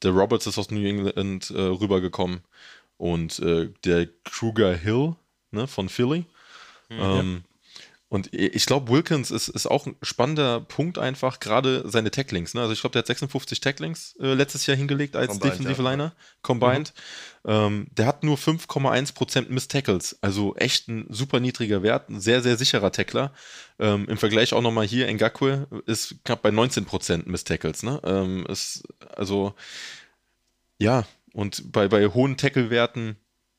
der 0.02 0.12
Roberts 0.12 0.46
ist 0.46 0.56
aus 0.56 0.70
New 0.70 0.88
England 0.88 1.50
äh, 1.50 1.60
rübergekommen 1.60 2.40
und 2.96 3.40
äh, 3.40 3.68
der 3.84 4.08
Kruger 4.24 4.74
Hill 4.74 5.14
ne, 5.50 5.66
von 5.66 5.90
Philly. 5.90 6.24
Mhm, 6.88 6.98
ähm, 6.98 7.42
ja. 7.44 7.53
Und 8.14 8.32
ich 8.32 8.64
glaube, 8.66 8.92
Wilkins 8.92 9.32
ist, 9.32 9.48
ist 9.48 9.66
auch 9.66 9.86
ein 9.86 9.96
spannender 10.00 10.60
Punkt 10.60 10.98
einfach, 10.98 11.40
gerade 11.40 11.82
seine 11.90 12.12
Tacklings. 12.12 12.54
Ne? 12.54 12.60
Also 12.60 12.72
ich 12.72 12.80
glaube, 12.80 12.92
der 12.92 13.00
hat 13.00 13.08
56 13.08 13.58
Tacklings 13.58 14.14
äh, 14.20 14.34
letztes 14.34 14.68
Jahr 14.68 14.76
hingelegt 14.76 15.16
als 15.16 15.32
Combined, 15.32 15.54
Defensive 15.54 15.82
ja. 15.82 15.90
Liner, 15.90 16.14
combined. 16.40 16.92
Mhm. 17.42 17.50
Ähm, 17.50 17.86
der 17.90 18.06
hat 18.06 18.22
nur 18.22 18.36
5,1% 18.36 19.46
Miss 19.48 19.66
Tackles, 19.66 20.16
also 20.20 20.54
echt 20.54 20.86
ein 20.86 21.06
super 21.08 21.40
niedriger 21.40 21.82
Wert, 21.82 22.08
ein 22.08 22.20
sehr, 22.20 22.40
sehr 22.40 22.56
sicherer 22.56 22.92
Tackler. 22.92 23.32
Ähm, 23.80 24.06
Im 24.08 24.16
Vergleich 24.16 24.52
auch 24.52 24.62
nochmal 24.62 24.86
hier, 24.86 25.12
Ngakwe 25.12 25.66
ist 25.86 26.14
knapp 26.22 26.40
bei 26.42 26.50
19% 26.50 27.24
Miss 27.26 27.42
Tackles. 27.42 27.82
Ne? 27.82 28.00
Ähm, 28.04 28.46
ist, 28.46 28.84
also, 29.16 29.56
ja, 30.78 31.04
und 31.32 31.72
bei, 31.72 31.88
bei 31.88 32.06
hohen 32.06 32.36
Tackle-Werten 32.36 33.16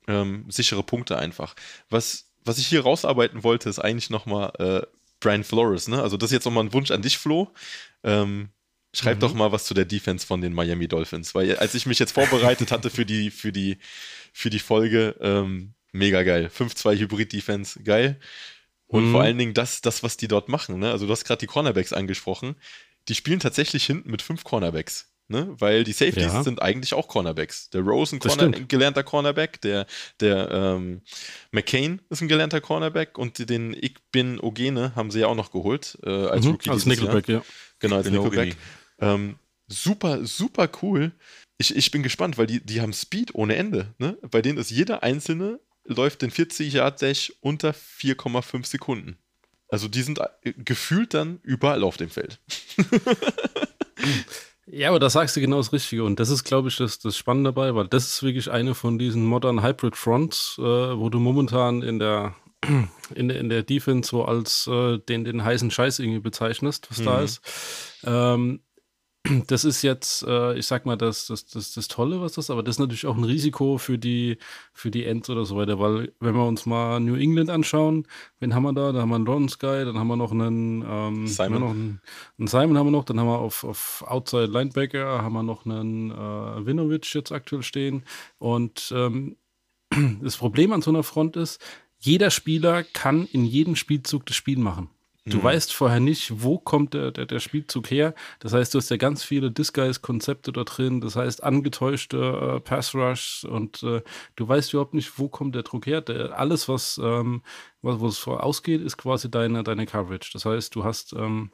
ähm, 0.07 0.45
sichere 0.47 0.83
Punkte 0.83 1.17
einfach. 1.17 1.55
Was 1.89 2.24
was 2.45 2.57
ich 2.57 2.67
hier 2.67 2.81
rausarbeiten 2.81 3.43
wollte, 3.43 3.69
ist 3.69 3.79
eigentlich 3.79 4.09
nochmal 4.09 4.53
äh, 4.59 4.81
Brian 5.19 5.43
Flores. 5.43 5.87
Ne? 5.87 6.01
Also 6.01 6.17
das 6.17 6.29
ist 6.29 6.35
jetzt 6.35 6.45
nochmal 6.45 6.63
ein 6.63 6.73
Wunsch 6.73 6.91
an 6.91 7.01
dich, 7.01 7.17
Flo. 7.17 7.51
Ähm, 8.03 8.49
schreib 8.93 9.17
mhm. 9.17 9.21
doch 9.21 9.33
mal 9.33 9.51
was 9.51 9.65
zu 9.65 9.73
der 9.73 9.85
Defense 9.85 10.25
von 10.25 10.41
den 10.41 10.53
Miami 10.53 10.87
Dolphins. 10.87 11.35
Weil 11.35 11.57
als 11.57 11.75
ich 11.75 11.85
mich 11.85 11.99
jetzt 11.99 12.11
vorbereitet 12.11 12.71
hatte 12.71 12.89
für 12.89 13.05
die, 13.05 13.31
für 13.31 13.51
die, 13.51 13.77
für 14.31 14.49
die 14.49 14.59
Folge, 14.59 15.15
ähm, 15.19 15.73
mega 15.91 16.23
geil. 16.23 16.51
5-2 16.55 16.99
Hybrid-Defense, 16.99 17.83
geil. 17.83 18.19
Und 18.87 19.07
mhm. 19.07 19.11
vor 19.11 19.21
allen 19.21 19.37
Dingen 19.37 19.53
das, 19.53 19.81
das, 19.81 20.03
was 20.03 20.17
die 20.17 20.27
dort 20.27 20.47
machen. 20.49 20.79
Ne? 20.79 20.91
Also 20.91 21.07
du 21.07 21.11
hast 21.11 21.25
gerade 21.25 21.39
die 21.39 21.47
Cornerbacks 21.47 21.93
angesprochen. 21.93 22.55
Die 23.07 23.15
spielen 23.15 23.39
tatsächlich 23.39 23.85
hinten 23.85 24.11
mit 24.11 24.21
fünf 24.21 24.43
Cornerbacks. 24.43 25.14
Ne? 25.27 25.55
Weil 25.57 25.83
die 25.83 25.91
Safeties 25.91 26.33
ja. 26.33 26.43
sind 26.43 26.61
eigentlich 26.61 26.93
auch 26.93 27.07
Cornerbacks. 27.07 27.69
Der 27.71 27.81
Rose 27.81 28.15
ein 28.15 28.19
Corner, 28.19 28.51
gelernter 28.51 29.03
Cornerback, 29.03 29.59
der, 29.61 29.87
der 30.19 30.51
ähm, 30.51 31.01
McCain 31.51 32.01
ist 32.09 32.21
ein 32.21 32.27
gelernter 32.27 32.61
Cornerback 32.61 33.17
und 33.17 33.49
den 33.49 33.73
Ikbin 33.73 34.39
Ogene 34.39 34.95
haben 34.95 35.11
sie 35.11 35.21
ja 35.21 35.27
auch 35.27 35.35
noch 35.35 35.51
geholt 35.51 35.97
äh, 36.03 36.09
als 36.09 36.45
mhm, 36.45 36.51
Rookie. 36.51 36.69
Als 36.69 36.85
Nickelback, 36.85 37.27
Jahr. 37.27 37.39
ja. 37.41 37.45
Genau, 37.79 37.97
als 37.97 38.09
Nickelback. 38.09 38.55
Ähm, 38.99 39.35
super, 39.67 40.25
super 40.25 40.69
cool. 40.81 41.11
Ich, 41.57 41.75
ich 41.75 41.89
bin 41.91 42.03
gespannt, 42.03 42.37
weil 42.37 42.47
die, 42.47 42.63
die 42.63 42.81
haben 42.81 42.93
Speed 42.93 43.33
ohne 43.33 43.55
Ende. 43.55 43.93
Ne? 43.97 44.17
Bei 44.29 44.41
denen 44.41 44.57
ist 44.57 44.71
jeder 44.71 45.03
einzelne 45.03 45.59
läuft 45.85 46.21
den 46.21 46.31
40 46.31 46.73
Yard 46.73 47.01
Dash 47.01 47.33
unter 47.41 47.71
4,5 47.71 48.65
Sekunden. 48.65 49.17
Also 49.69 49.87
die 49.87 50.01
sind 50.01 50.19
äh, 50.19 50.53
gefühlt 50.57 51.13
dann 51.13 51.39
überall 51.43 51.83
auf 51.83 51.97
dem 51.97 52.09
Feld. 52.09 52.39
Ja, 54.67 54.89
aber 54.89 54.99
da 54.99 55.09
sagst 55.09 55.35
du 55.35 55.41
genau 55.41 55.57
das 55.57 55.73
Richtige. 55.73 56.03
Und 56.03 56.19
das 56.19 56.29
ist, 56.29 56.43
glaube 56.43 56.69
ich, 56.69 56.77
das, 56.77 56.97
das 56.99 57.15
Spannende 57.15 57.49
dabei, 57.53 57.75
weil 57.75 57.87
das 57.87 58.07
ist 58.07 58.23
wirklich 58.23 58.49
eine 58.49 58.73
von 58.73 58.97
diesen 58.97 59.23
Modern 59.25 59.63
Hybrid 59.63 59.95
Fronts, 59.95 60.55
äh, 60.57 60.61
wo 60.61 61.09
du 61.09 61.19
momentan 61.19 61.83
in 61.83 61.99
der, 61.99 62.35
in 63.15 63.27
der, 63.27 63.39
in 63.39 63.49
der 63.49 63.63
Defense 63.63 64.09
so 64.09 64.25
als 64.25 64.67
äh, 64.67 64.97
den, 64.97 65.23
den 65.23 65.43
heißen 65.43 65.69
Scheiß 65.69 65.99
irgendwie 65.99 66.19
bezeichnest, 66.19 66.89
was 66.89 66.99
mhm. 66.99 67.05
da 67.05 67.21
ist. 67.21 67.41
Ähm, 68.05 68.61
das 69.47 69.65
ist 69.65 69.81
jetzt, 69.81 70.23
äh, 70.23 70.57
ich 70.57 70.67
sag 70.67 70.85
mal, 70.85 70.95
das, 70.95 71.27
das, 71.27 71.45
das, 71.45 71.73
das 71.73 71.87
Tolle, 71.87 72.21
was 72.21 72.33
das, 72.33 72.49
aber 72.49 72.63
das 72.63 72.75
ist 72.75 72.79
natürlich 72.79 73.05
auch 73.05 73.17
ein 73.17 73.23
Risiko 73.23 73.77
für 73.77 73.97
die, 73.97 74.37
für 74.73 74.91
die 74.91 75.05
Ends 75.05 75.29
oder 75.29 75.45
so 75.45 75.57
weiter, 75.57 75.79
weil 75.79 76.13
wenn 76.19 76.35
wir 76.35 76.45
uns 76.45 76.65
mal 76.65 76.99
New 76.99 77.15
England 77.15 77.49
anschauen, 77.49 78.07
wen 78.39 78.53
haben 78.53 78.63
wir 78.63 78.73
da? 78.73 78.91
Da 78.91 79.01
haben 79.01 79.09
wir 79.09 79.15
einen 79.15 79.27
Ron 79.27 79.49
Sky, 79.49 79.83
dann 79.85 79.97
haben 79.97 80.07
wir 80.07 80.15
noch 80.15 80.31
einen, 80.31 80.83
ähm, 80.87 81.27
Simon. 81.27 81.59
Noch 81.59 81.71
einen, 81.71 82.01
einen, 82.37 82.47
Simon 82.47 82.77
haben 82.77 82.87
wir 82.87 82.91
noch, 82.91 83.05
dann 83.05 83.19
haben 83.19 83.27
wir 83.27 83.39
auf, 83.39 83.63
auf 83.63 84.03
Outside 84.07 84.47
Linebacker, 84.47 85.21
haben 85.21 85.33
wir 85.33 85.43
noch 85.43 85.65
einen 85.65 86.11
äh, 86.11 86.65
Winovich 86.65 87.13
jetzt 87.13 87.31
aktuell 87.31 87.63
stehen 87.63 88.03
und 88.37 88.93
ähm, 88.95 89.37
das 90.21 90.37
Problem 90.37 90.71
an 90.71 90.81
so 90.81 90.91
einer 90.91 91.03
Front 91.03 91.35
ist, 91.37 91.61
jeder 91.97 92.29
Spieler 92.29 92.83
kann 92.83 93.25
in 93.25 93.45
jedem 93.45 93.75
Spielzug 93.75 94.25
das 94.25 94.35
Spiel 94.35 94.59
machen. 94.59 94.89
Du 95.27 95.37
mhm. 95.37 95.43
weißt 95.43 95.73
vorher 95.73 95.99
nicht, 95.99 96.43
wo 96.43 96.59
kommt 96.59 96.93
der, 96.93 97.11
der, 97.11 97.25
der, 97.25 97.39
Spielzug 97.39 97.89
her. 97.89 98.13
Das 98.39 98.53
heißt, 98.53 98.73
du 98.73 98.77
hast 98.77 98.89
ja 98.89 98.97
ganz 98.97 99.23
viele 99.23 99.49
Disguise-Konzepte 99.49 100.51
da 100.51 100.63
drin. 100.63 101.01
Das 101.01 101.15
heißt, 101.15 101.43
angetäuschte 101.43 102.17
äh, 102.57 102.59
Pass-Rush 102.59 103.43
und 103.45 103.81
äh, 103.81 104.03
du 104.35 104.47
weißt 104.47 104.73
überhaupt 104.73 104.93
nicht, 104.93 105.17
wo 105.17 105.27
kommt 105.27 105.55
der 105.55 105.63
Druck 105.63 105.87
her. 105.87 106.01
Der, 106.01 106.37
alles, 106.37 106.69
was, 106.69 106.99
ähm, 107.03 107.41
was, 107.81 107.99
wo 107.99 108.07
es 108.07 108.19
vorausgeht, 108.19 108.81
ist 108.81 108.97
quasi 108.97 109.31
deine, 109.31 109.63
deine 109.63 109.87
Coverage. 109.87 110.29
Das 110.31 110.45
heißt, 110.45 110.75
du 110.75 110.83
hast 110.83 111.13
ähm, 111.13 111.49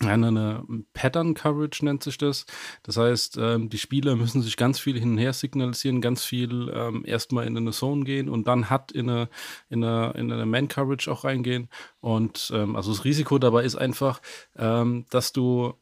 eine 0.00 0.64
Pattern 0.92 1.34
Coverage 1.34 1.84
nennt 1.84 2.02
sich 2.02 2.18
das. 2.18 2.46
Das 2.82 2.96
heißt, 2.96 3.38
ähm, 3.38 3.68
die 3.68 3.78
Spieler 3.78 4.16
müssen 4.16 4.42
sich 4.42 4.56
ganz 4.56 4.78
viel 4.78 4.98
hin 4.98 5.12
und 5.12 5.18
her 5.18 5.32
signalisieren, 5.32 6.00
ganz 6.00 6.24
viel 6.24 6.70
ähm, 6.74 7.04
erstmal 7.06 7.46
in 7.46 7.56
eine 7.56 7.72
Zone 7.72 8.04
gehen 8.04 8.28
und 8.28 8.46
dann 8.46 8.70
hat 8.70 8.92
in 8.92 9.10
eine, 9.10 9.28
in 9.68 9.82
eine, 9.82 10.12
in 10.12 10.32
eine 10.32 10.46
Man 10.46 10.68
Coverage 10.68 11.10
auch 11.10 11.24
reingehen. 11.24 11.68
Und 12.00 12.50
ähm, 12.54 12.76
also 12.76 12.92
das 12.92 13.04
Risiko 13.04 13.38
dabei 13.38 13.64
ist 13.64 13.76
einfach, 13.76 14.20
ähm, 14.56 15.06
dass 15.10 15.32
du 15.32 15.74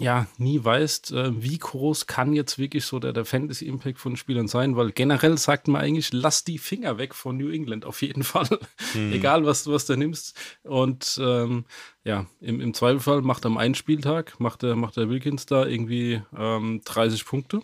ja 0.00 0.26
nie 0.38 0.62
weißt, 0.62 1.12
äh, 1.12 1.42
wie 1.42 1.58
groß 1.58 2.06
kann 2.06 2.32
jetzt 2.32 2.58
wirklich 2.58 2.84
so 2.84 2.98
der, 2.98 3.12
der 3.12 3.24
Fantasy-Impact 3.24 3.98
von 3.98 4.16
Spielern 4.16 4.48
sein, 4.48 4.76
weil 4.76 4.92
generell 4.92 5.38
sagt 5.38 5.68
man 5.68 5.82
eigentlich, 5.82 6.12
lass 6.12 6.44
die 6.44 6.58
Finger 6.58 6.98
weg 6.98 7.14
von 7.14 7.36
New 7.36 7.50
England 7.50 7.84
auf 7.84 8.02
jeden 8.02 8.22
Fall. 8.24 8.48
Hm. 8.92 9.12
Egal, 9.12 9.44
was 9.44 9.64
du 9.64 9.72
was 9.72 9.86
du 9.86 9.96
nimmst. 9.96 10.38
Und 10.62 11.20
ähm, 11.22 11.64
ja, 12.04 12.26
im, 12.40 12.60
im 12.60 12.74
Zweifelfall 12.74 13.22
macht 13.22 13.44
er 13.44 13.50
am 13.50 13.58
einen 13.58 13.74
Spieltag, 13.74 14.40
macht 14.40 14.62
der, 14.62 14.74
macht 14.76 14.96
der 14.96 15.08
Wilkins 15.08 15.46
da 15.46 15.66
irgendwie 15.66 16.22
ähm, 16.36 16.80
30 16.84 17.24
Punkte, 17.24 17.60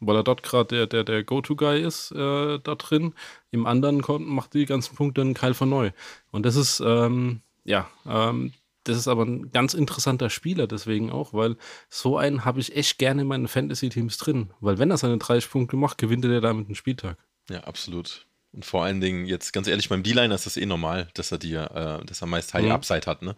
weil 0.00 0.16
er 0.16 0.24
dort 0.24 0.42
gerade 0.42 0.68
der, 0.74 0.86
der, 0.86 1.04
der 1.04 1.22
Go-To-Guy 1.22 1.82
ist 1.82 2.12
äh, 2.12 2.58
da 2.58 2.74
drin. 2.74 3.14
Im 3.50 3.66
anderen 3.66 4.02
macht 4.24 4.54
die 4.54 4.66
ganzen 4.66 4.96
Punkte 4.96 5.20
dann 5.20 5.34
Kyle 5.34 5.54
von 5.54 5.68
Neu. 5.68 5.90
Und 6.30 6.46
das 6.46 6.56
ist, 6.56 6.80
ähm, 6.80 7.42
ja, 7.64 7.88
ähm, 8.06 8.52
das 8.84 8.96
ist 8.96 9.08
aber 9.08 9.24
ein 9.24 9.50
ganz 9.50 9.74
interessanter 9.74 10.30
Spieler 10.30 10.66
deswegen 10.66 11.10
auch, 11.10 11.32
weil 11.32 11.56
so 11.88 12.16
einen 12.16 12.44
habe 12.44 12.60
ich 12.60 12.76
echt 12.76 12.98
gerne 12.98 13.22
in 13.22 13.28
meinen 13.28 13.48
Fantasy-Teams 13.48 14.16
drin. 14.18 14.52
Weil 14.60 14.78
wenn 14.78 14.90
er 14.90 14.98
seine 14.98 15.18
30 15.18 15.50
Punkte 15.50 15.76
macht, 15.76 15.98
gewinnt 15.98 16.24
er 16.24 16.40
damit 16.40 16.66
einen 16.66 16.74
Spieltag. 16.74 17.18
Ja, 17.50 17.60
absolut. 17.64 18.26
Und 18.52 18.64
vor 18.64 18.84
allen 18.84 19.00
Dingen, 19.00 19.26
jetzt 19.26 19.52
ganz 19.52 19.66
ehrlich, 19.66 19.88
beim 19.88 20.04
D-Liner 20.04 20.34
ist 20.34 20.46
das 20.46 20.56
eh 20.56 20.64
normal, 20.64 21.08
dass 21.14 21.32
er 21.32 21.38
dir, 21.38 21.70
äh, 22.02 22.06
dass 22.06 22.20
er 22.20 22.28
meist 22.28 22.54
High 22.54 22.66
mhm. 22.66 22.70
Upside 22.70 23.06
hat. 23.06 23.22
Ne? 23.22 23.34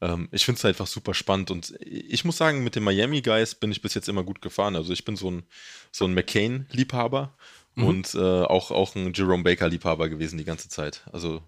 Ähm, 0.00 0.28
ich 0.30 0.44
finde 0.44 0.58
es 0.58 0.64
einfach 0.64 0.86
super 0.86 1.14
spannend 1.14 1.50
und 1.50 1.74
ich 1.80 2.24
muss 2.24 2.36
sagen, 2.36 2.62
mit 2.62 2.76
den 2.76 2.84
Miami 2.84 3.22
Guys 3.22 3.56
bin 3.56 3.72
ich 3.72 3.82
bis 3.82 3.94
jetzt 3.94 4.08
immer 4.08 4.22
gut 4.22 4.40
gefahren. 4.40 4.76
Also 4.76 4.92
ich 4.92 5.04
bin 5.04 5.16
so 5.16 5.30
ein, 5.30 5.42
so 5.90 6.04
ein 6.04 6.14
McCain-Liebhaber 6.14 7.36
mhm. 7.74 7.84
und 7.84 8.14
äh, 8.14 8.18
auch, 8.18 8.70
auch 8.70 8.94
ein 8.94 9.12
Jerome 9.14 9.42
Baker-Liebhaber 9.42 10.08
gewesen 10.08 10.38
die 10.38 10.44
ganze 10.44 10.68
Zeit. 10.68 11.02
Also 11.10 11.42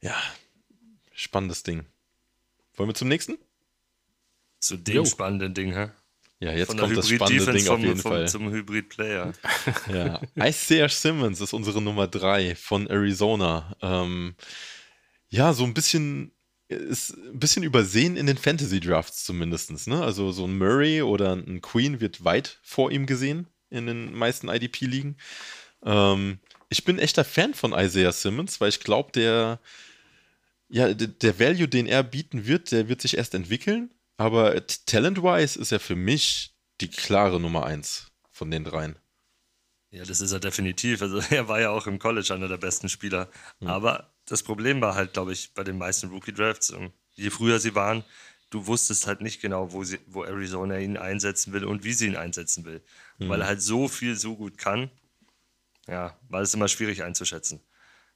ja, 0.00 0.16
spannendes 1.12 1.64
Ding. 1.64 1.84
Wollen 2.82 2.90
wir 2.90 2.94
zum 2.94 3.06
nächsten? 3.06 3.38
Zu 4.58 4.76
dem 4.76 4.96
jo. 4.96 5.04
spannenden 5.04 5.54
Ding, 5.54 5.72
hä? 5.72 5.90
Ja, 6.40 6.50
jetzt 6.50 6.76
kommt 6.76 6.96
das 6.96 7.08
spannende 7.08 7.52
Ding 7.52 7.68
auf 7.68 7.78
jeden 7.78 8.00
vom, 8.00 8.10
Fall. 8.10 8.28
Zum 8.28 8.50
Hybrid-Player. 8.50 9.32
ja, 9.88 10.20
Isaiah 10.34 10.88
Simmons 10.88 11.40
ist 11.40 11.52
unsere 11.52 11.80
Nummer 11.80 12.08
3 12.08 12.56
von 12.56 12.88
Arizona. 12.88 13.76
Ähm, 13.80 14.34
ja, 15.28 15.52
so 15.52 15.62
ein 15.62 15.74
bisschen 15.74 16.32
ist 16.66 17.10
ein 17.10 17.38
bisschen 17.38 17.62
übersehen 17.62 18.16
in 18.16 18.26
den 18.26 18.36
Fantasy 18.36 18.80
Drafts 18.80 19.22
zumindest. 19.22 19.86
Ne? 19.86 20.02
Also 20.02 20.32
so 20.32 20.44
ein 20.44 20.58
Murray 20.58 21.02
oder 21.02 21.34
ein 21.34 21.60
Queen 21.60 22.00
wird 22.00 22.24
weit 22.24 22.58
vor 22.64 22.90
ihm 22.90 23.06
gesehen 23.06 23.46
in 23.70 23.86
den 23.86 24.12
meisten 24.12 24.48
IDP-Ligen. 24.48 25.18
Ähm, 25.84 26.40
ich 26.68 26.84
bin 26.84 26.98
echter 26.98 27.22
Fan 27.22 27.54
von 27.54 27.74
Isaiah 27.74 28.10
Simmons, 28.10 28.60
weil 28.60 28.70
ich 28.70 28.80
glaube, 28.80 29.12
der, 29.12 29.60
ja, 30.72 30.94
der 30.94 31.38
Value, 31.38 31.68
den 31.68 31.86
er 31.86 32.02
bieten 32.02 32.46
wird, 32.46 32.72
der 32.72 32.88
wird 32.88 33.02
sich 33.02 33.18
erst 33.18 33.34
entwickeln. 33.34 33.92
Aber 34.16 34.66
talent-wise 34.86 35.58
ist 35.58 35.70
er 35.70 35.80
für 35.80 35.96
mich 35.96 36.54
die 36.80 36.88
klare 36.88 37.38
Nummer 37.38 37.66
eins 37.66 38.06
von 38.30 38.50
den 38.50 38.64
dreien. 38.64 38.96
Ja, 39.90 40.04
das 40.04 40.22
ist 40.22 40.32
er 40.32 40.40
definitiv. 40.40 41.02
Also 41.02 41.18
er 41.30 41.48
war 41.48 41.60
ja 41.60 41.70
auch 41.70 41.86
im 41.86 41.98
College 41.98 42.32
einer 42.32 42.48
der 42.48 42.56
besten 42.56 42.88
Spieler. 42.88 43.28
Mhm. 43.60 43.66
Aber 43.66 44.14
das 44.24 44.42
Problem 44.42 44.80
war 44.80 44.94
halt, 44.94 45.12
glaube 45.12 45.34
ich, 45.34 45.52
bei 45.52 45.62
den 45.62 45.76
meisten 45.76 46.08
Rookie-Drafts, 46.08 46.70
ähm, 46.70 46.92
je 47.12 47.28
früher 47.28 47.60
sie 47.60 47.74
waren, 47.74 48.02
du 48.48 48.66
wusstest 48.66 49.06
halt 49.06 49.20
nicht 49.20 49.42
genau, 49.42 49.72
wo, 49.72 49.84
sie, 49.84 49.98
wo 50.06 50.24
Arizona 50.24 50.78
ihn 50.78 50.96
einsetzen 50.96 51.52
will 51.52 51.64
und 51.64 51.84
wie 51.84 51.92
sie 51.92 52.06
ihn 52.06 52.16
einsetzen 52.16 52.64
will. 52.64 52.82
Mhm. 53.18 53.28
Weil 53.28 53.42
er 53.42 53.48
halt 53.48 53.60
so 53.60 53.88
viel 53.88 54.16
so 54.16 54.36
gut 54.36 54.56
kann, 54.56 54.90
ja, 55.86 56.16
war 56.30 56.40
es 56.40 56.54
immer 56.54 56.68
schwierig 56.68 57.02
einzuschätzen. 57.02 57.60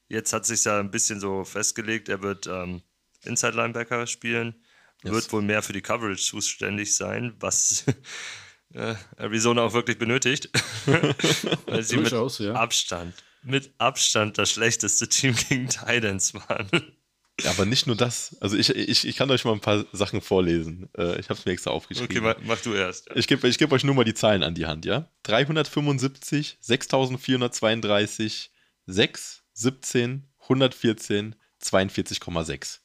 Jetzt 0.08 0.32
hat 0.32 0.46
sich 0.46 0.64
ja 0.64 0.78
ein 0.78 0.90
bisschen 0.90 1.20
so 1.20 1.44
festgelegt, 1.44 2.08
er 2.08 2.22
wird 2.22 2.46
ähm, 2.46 2.82
Inside-Linebacker 3.24 4.06
spielen 4.06 4.54
yes. 5.04 5.14
wird 5.14 5.32
wohl 5.32 5.42
mehr 5.42 5.62
für 5.62 5.72
die 5.72 5.82
Coverage 5.82 6.22
zuständig 6.22 6.94
sein, 6.94 7.34
was 7.40 7.84
äh, 8.74 8.94
Arizona 9.16 9.62
auch 9.62 9.72
wirklich 9.72 9.98
benötigt. 9.98 10.50
Weil 11.66 11.82
sie 11.82 11.96
mit 11.96 12.12
ja. 12.12 12.54
Abstand, 12.54 13.14
mit 13.42 13.72
Abstand 13.78 14.38
das 14.38 14.50
schlechteste 14.50 15.08
Team 15.08 15.34
gegen 15.48 15.68
Titans 15.68 16.34
waren. 16.34 16.68
Ja, 17.42 17.50
aber 17.50 17.66
nicht 17.66 17.86
nur 17.86 17.96
das. 17.96 18.34
Also 18.40 18.56
ich, 18.56 18.70
ich, 18.70 19.06
ich 19.06 19.16
kann 19.16 19.30
euch 19.30 19.44
mal 19.44 19.52
ein 19.52 19.60
paar 19.60 19.84
Sachen 19.92 20.22
vorlesen. 20.22 20.88
Äh, 20.96 21.20
ich 21.20 21.28
habe 21.28 21.38
es 21.38 21.44
mir 21.44 21.52
extra 21.52 21.70
aufgeschrieben. 21.70 22.16
Okay, 22.16 22.20
mach, 22.20 22.36
mach 22.46 22.62
du 22.62 22.72
erst. 22.72 23.08
Ja. 23.08 23.16
Ich 23.16 23.26
gebe 23.26 23.46
ich 23.46 23.58
geb 23.58 23.70
euch 23.72 23.84
nur 23.84 23.94
mal 23.94 24.04
die 24.04 24.14
Zahlen 24.14 24.42
an 24.42 24.54
die 24.54 24.64
Hand, 24.64 24.86
ja? 24.86 25.10
375, 25.24 26.56
6432, 26.60 28.50
6, 28.86 29.42
17, 29.56 30.26
114, 30.42 31.34
42,6. 31.62 32.78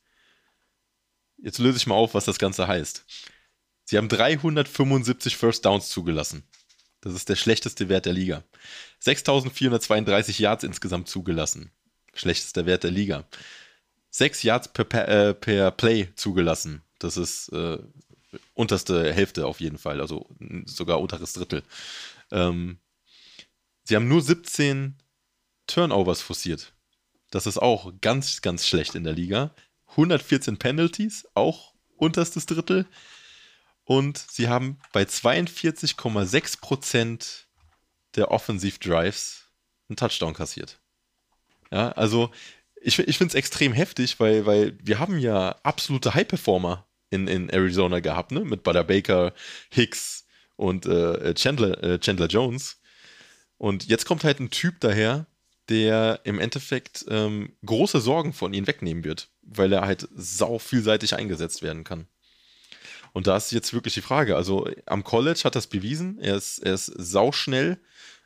Jetzt 1.38 1.60
löse 1.60 1.78
ich 1.78 1.88
mal 1.88 1.96
auf, 1.96 2.14
was 2.14 2.26
das 2.26 2.40
Ganze 2.40 2.68
heißt. 2.68 3.06
Sie 3.84 3.98
haben 3.98 4.08
375 4.08 5.36
First 5.36 5.66
Downs 5.66 5.90
zugelassen. 5.90 6.44
Das 7.02 7.14
ist 7.14 7.30
der 7.30 7.36
schlechteste 7.36 7.90
Wert 7.90 8.06
der 8.06 8.14
Liga. 8.14 8.44
6432 9.00 10.40
Yards 10.40 10.64
insgesamt 10.64 11.10
zugelassen. 11.10 11.72
Schlechtester 12.14 12.66
Wert 12.66 12.84
der 12.84 12.92
Liga. 12.92 13.26
6 14.12 14.44
Yards 14.44 14.68
per, 14.70 15.08
äh, 15.08 15.34
per 15.34 15.72
Play 15.72 16.10
zugelassen. 16.16 16.84
Das 17.00 17.18
ist 17.18 17.50
äh, 17.50 17.80
unterste 18.54 19.12
Hälfte 19.12 19.46
auf 19.46 19.60
jeden 19.60 19.78
Fall, 19.78 20.00
also 20.00 20.30
sogar 20.66 21.02
unteres 21.02 21.34
Drittel. 21.34 21.64
Ähm, 22.32 22.80
sie 23.84 23.96
haben 23.96 24.08
nur 24.08 24.22
17 24.22 24.96
Turnovers 25.74 26.22
forciert. 26.22 26.74
Das 27.32 27.48
ist 27.48 27.58
auch 27.58 27.94
ganz, 28.02 28.42
ganz 28.42 28.68
schlecht 28.68 28.96
in 28.96 29.06
der 29.06 29.14
Liga. 29.14 29.56
114 29.92 30.58
Penalties, 30.58 31.26
auch 31.34 31.74
unterstes 31.98 32.46
Drittel. 32.46 32.86
Und 33.84 34.18
sie 34.18 34.50
haben 34.50 34.80
bei 34.94 35.04
42,6% 35.04 37.44
der 38.16 38.32
Offensiv-Drives 38.32 39.46
einen 39.90 39.98
Touchdown 39.98 40.34
kassiert. 40.34 40.80
Ja, 41.72 41.92
also 41.94 42.32
ich, 42.82 43.00
ich 43.00 43.18
finde 43.18 43.32
es 43.32 43.36
extrem 43.36 43.74
heftig, 43.74 44.20
weil, 44.20 44.46
weil 44.46 44.78
wir 44.82 45.00
haben 45.00 45.18
ja 45.20 45.56
absolute 45.64 46.14
High-Performer 46.14 46.86
in, 47.10 47.28
in 47.28 47.50
Arizona 47.50 48.00
gehabt, 48.00 48.32
ne? 48.32 48.42
Mit 48.42 48.64
Butter 48.64 48.84
Baker, 48.84 49.34
Hicks 49.70 50.26
und 50.56 50.86
äh, 50.86 51.34
Chandler, 51.34 51.84
äh, 51.84 52.00
Chandler 52.00 52.28
Jones. 52.28 52.80
Und 53.58 53.88
jetzt 53.88 54.06
kommt 54.06 54.24
halt 54.24 54.40
ein 54.40 54.50
Typ 54.50 54.80
daher, 54.80 55.28
der 55.72 56.20
im 56.26 56.40
Endeffekt 56.40 57.06
ähm, 57.08 57.54
große 57.66 58.02
Sorgen 58.02 58.34
von 58.34 58.54
ihnen 58.54 58.68
wegnehmen 58.68 59.06
wird, 59.06 59.30
weil 59.42 59.72
er 59.72 59.82
halt 59.82 60.08
sau 60.14 60.60
vielseitig 60.60 61.16
eingesetzt 61.16 61.62
werden 61.62 61.86
kann. 61.86 62.08
Und 63.14 63.28
da 63.28 63.38
ist 63.38 63.52
jetzt 63.52 63.74
wirklich 63.74 63.94
die 63.94 64.02
Frage. 64.02 64.36
Also 64.36 64.70
am 64.86 65.04
College 65.04 65.42
hat 65.46 65.56
das 65.56 65.68
bewiesen, 65.68 66.20
er 66.20 66.36
ist, 66.36 66.60
er 66.60 66.74
ist 66.74 66.86
sauschnell, 66.86 67.80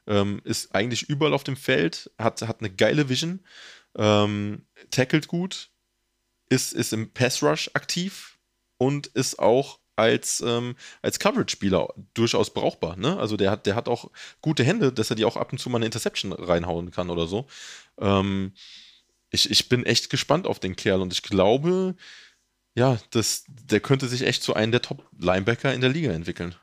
ähm, 0.07 0.41
ist 0.43 0.73
eigentlich 0.73 1.03
überall 1.07 1.33
auf 1.33 1.43
dem 1.43 1.55
Feld, 1.55 2.11
hat, 2.17 2.41
hat 2.41 2.61
eine 2.61 2.71
geile 2.71 3.09
Vision, 3.09 3.41
ähm, 3.95 4.65
tackelt 4.89 5.27
gut, 5.27 5.69
ist, 6.49 6.73
ist 6.73 6.93
im 6.93 7.13
Pass 7.13 7.43
Rush 7.43 7.69
aktiv 7.73 8.39
und 8.77 9.07
ist 9.07 9.37
auch 9.39 9.79
als, 9.95 10.41
ähm, 10.45 10.75
als 11.01 11.19
Coverage-Spieler 11.19 11.93
durchaus 12.13 12.53
brauchbar. 12.53 12.95
Ne? 12.97 13.17
Also 13.17 13.37
der 13.37 13.51
hat, 13.51 13.65
der 13.65 13.75
hat 13.75 13.87
auch 13.87 14.11
gute 14.41 14.63
Hände, 14.63 14.91
dass 14.91 15.09
er 15.09 15.15
die 15.15 15.25
auch 15.25 15.37
ab 15.37 15.51
und 15.51 15.57
zu 15.57 15.69
mal 15.69 15.77
eine 15.77 15.85
Interception 15.85 16.33
reinhauen 16.33 16.91
kann 16.91 17.09
oder 17.09 17.27
so. 17.27 17.47
Ähm, 17.99 18.53
ich, 19.29 19.49
ich 19.49 19.69
bin 19.69 19.85
echt 19.85 20.09
gespannt 20.09 20.47
auf 20.47 20.59
den 20.59 20.75
Kerl 20.75 21.01
und 21.01 21.13
ich 21.13 21.23
glaube, 21.23 21.95
ja, 22.75 22.97
das, 23.11 23.45
der 23.47 23.79
könnte 23.79 24.07
sich 24.07 24.23
echt 24.23 24.43
zu 24.43 24.53
einem 24.53 24.71
der 24.71 24.81
Top-Linebacker 24.81 25.73
in 25.73 25.81
der 25.81 25.89
Liga 25.89 26.11
entwickeln. 26.11 26.55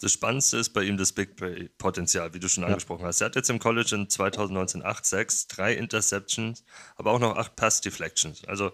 Das 0.00 0.12
Spannendste 0.12 0.56
ist 0.56 0.70
bei 0.70 0.82
ihm 0.82 0.96
das 0.96 1.12
Big 1.12 1.36
Play-Potenzial, 1.36 2.34
wie 2.34 2.40
du 2.40 2.48
schon 2.48 2.62
ja. 2.62 2.68
angesprochen 2.68 3.06
hast. 3.06 3.20
Er 3.20 3.26
hat 3.26 3.36
jetzt 3.36 3.48
im 3.48 3.60
College 3.60 3.94
in 3.94 4.10
2019 4.10 4.84
8 4.84 5.06
6, 5.06 5.46
3 5.46 5.74
Interceptions, 5.74 6.64
aber 6.96 7.12
auch 7.12 7.20
noch 7.20 7.36
8 7.36 7.54
Pass-Deflections. 7.54 8.44
Also, 8.44 8.72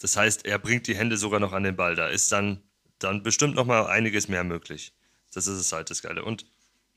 das 0.00 0.16
heißt, 0.16 0.44
er 0.44 0.58
bringt 0.58 0.88
die 0.88 0.96
Hände 0.96 1.16
sogar 1.16 1.38
noch 1.38 1.52
an 1.52 1.62
den 1.62 1.76
Ball. 1.76 1.94
Da 1.94 2.08
ist 2.08 2.32
dann 2.32 2.60
dann 3.04 3.22
bestimmt 3.22 3.54
noch 3.54 3.66
mal 3.66 3.86
einiges 3.86 4.28
mehr 4.28 4.44
möglich. 4.44 4.92
Das 5.32 5.46
ist 5.46 5.58
es 5.58 5.72
halt 5.72 5.90
das 5.90 6.02
Geile. 6.02 6.24
Und 6.24 6.46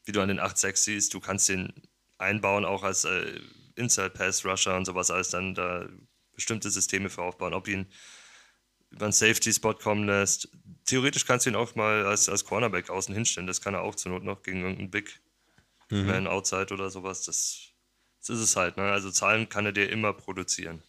wie 0.03 0.11
du 0.11 0.21
an 0.21 0.27
den 0.27 0.39
8-6 0.39 0.75
siehst, 0.77 1.13
du 1.13 1.19
kannst 1.19 1.49
den 1.49 1.73
einbauen, 2.17 2.65
auch 2.65 2.83
als 2.83 3.05
äh, 3.05 3.39
Inside-Pass-Rusher 3.75 4.75
und 4.75 4.85
sowas 4.85 5.11
alles 5.11 5.29
dann 5.29 5.55
da 5.55 5.87
bestimmte 6.33 6.69
Systeme 6.69 7.09
für 7.09 7.21
aufbauen. 7.21 7.53
Ob 7.53 7.67
ihn 7.67 7.87
über 8.91 9.05
einen 9.05 9.13
Safety-Spot 9.13 9.73
kommen 9.75 10.05
lässt. 10.05 10.49
Theoretisch 10.85 11.25
kannst 11.25 11.45
du 11.45 11.49
ihn 11.49 11.55
auch 11.55 11.75
mal 11.75 12.05
als, 12.05 12.29
als 12.29 12.45
Cornerback 12.45 12.89
außen 12.89 13.13
hinstellen. 13.13 13.47
Das 13.47 13.61
kann 13.61 13.73
er 13.73 13.81
auch 13.81 13.95
zur 13.95 14.11
Not 14.11 14.23
noch 14.23 14.41
gegen 14.41 14.61
irgendeinen 14.61 14.91
Big 14.91 15.21
mhm. 15.89 16.05
Man 16.05 16.27
Outside 16.27 16.73
oder 16.73 16.89
sowas. 16.89 17.23
Das, 17.23 17.71
das 18.19 18.29
ist 18.29 18.41
es 18.41 18.55
halt. 18.55 18.77
Ne? 18.77 18.83
Also 18.83 19.11
Zahlen 19.11 19.49
kann 19.49 19.65
er 19.65 19.73
dir 19.73 19.89
immer 19.89 20.13
produzieren. 20.13 20.81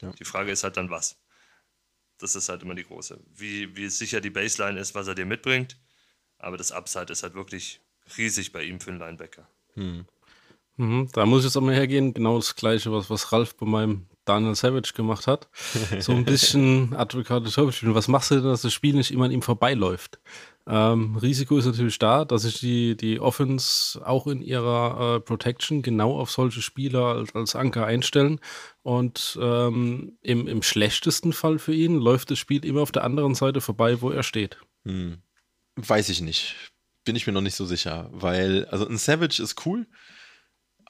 Ja. 0.00 0.10
Die 0.12 0.24
Frage 0.24 0.50
ist 0.50 0.64
halt 0.64 0.76
dann 0.76 0.90
was. 0.90 1.16
Das 2.24 2.34
ist 2.34 2.48
halt 2.48 2.62
immer 2.62 2.74
die 2.74 2.84
große. 2.84 3.20
Wie, 3.36 3.76
wie 3.76 3.90
sicher 3.90 4.22
die 4.22 4.30
Baseline 4.30 4.80
ist, 4.80 4.94
was 4.94 5.06
er 5.06 5.14
dir 5.14 5.26
mitbringt. 5.26 5.76
Aber 6.38 6.56
das 6.56 6.72
Upside 6.72 7.12
ist 7.12 7.22
halt 7.22 7.34
wirklich 7.34 7.82
riesig 8.16 8.50
bei 8.50 8.62
ihm 8.62 8.80
für 8.80 8.92
einen 8.92 8.98
Linebacker. 8.98 9.46
Hm. 9.74 10.06
Mhm, 10.78 11.10
da 11.12 11.26
muss 11.26 11.40
ich 11.40 11.44
jetzt 11.44 11.56
auch 11.58 11.60
mal 11.60 11.74
hergehen. 11.74 12.14
Genau 12.14 12.36
das 12.36 12.56
Gleiche, 12.56 12.90
was, 12.90 13.10
was 13.10 13.30
Ralf 13.30 13.54
bei 13.56 13.66
meinem 13.66 14.06
Daniel 14.24 14.54
Savage 14.54 14.92
gemacht 14.94 15.26
hat. 15.26 15.48
So 16.00 16.12
ein 16.12 16.24
bisschen 16.24 16.94
Advocate 16.94 17.48
spielen. 17.72 17.94
Was 17.94 18.08
machst 18.08 18.30
du 18.30 18.36
denn, 18.36 18.44
dass 18.44 18.62
das 18.62 18.72
Spiel 18.72 18.94
nicht 18.94 19.10
immer 19.10 19.26
an 19.26 19.30
ihm 19.30 19.42
vorbeiläuft? 19.42 20.18
Ähm, 20.66 21.16
Risiko 21.16 21.58
ist 21.58 21.66
natürlich 21.66 21.98
da, 21.98 22.24
dass 22.24 22.42
sich 22.42 22.58
die, 22.58 22.96
die 22.96 23.20
Offense 23.20 24.00
auch 24.06 24.26
in 24.26 24.40
ihrer 24.40 25.16
äh, 25.16 25.20
Protection 25.20 25.82
genau 25.82 26.18
auf 26.18 26.30
solche 26.30 26.62
Spieler 26.62 27.04
als, 27.04 27.34
als 27.34 27.54
Anker 27.54 27.84
einstellen. 27.86 28.40
Und 28.82 29.38
ähm, 29.40 30.16
im, 30.22 30.48
im 30.48 30.62
schlechtesten 30.62 31.32
Fall 31.32 31.58
für 31.58 31.74
ihn 31.74 31.98
läuft 31.98 32.30
das 32.30 32.38
Spiel 32.38 32.64
immer 32.64 32.80
auf 32.80 32.92
der 32.92 33.04
anderen 33.04 33.34
Seite 33.34 33.60
vorbei, 33.60 34.00
wo 34.00 34.10
er 34.10 34.22
steht. 34.22 34.58
Hm. 34.84 35.18
Weiß 35.76 36.08
ich 36.08 36.20
nicht. 36.20 36.54
Bin 37.04 37.16
ich 37.16 37.26
mir 37.26 37.34
noch 37.34 37.42
nicht 37.42 37.56
so 37.56 37.66
sicher. 37.66 38.08
Weil, 38.12 38.64
also 38.66 38.88
ein 38.88 38.96
Savage 38.96 39.42
ist 39.42 39.66
cool, 39.66 39.86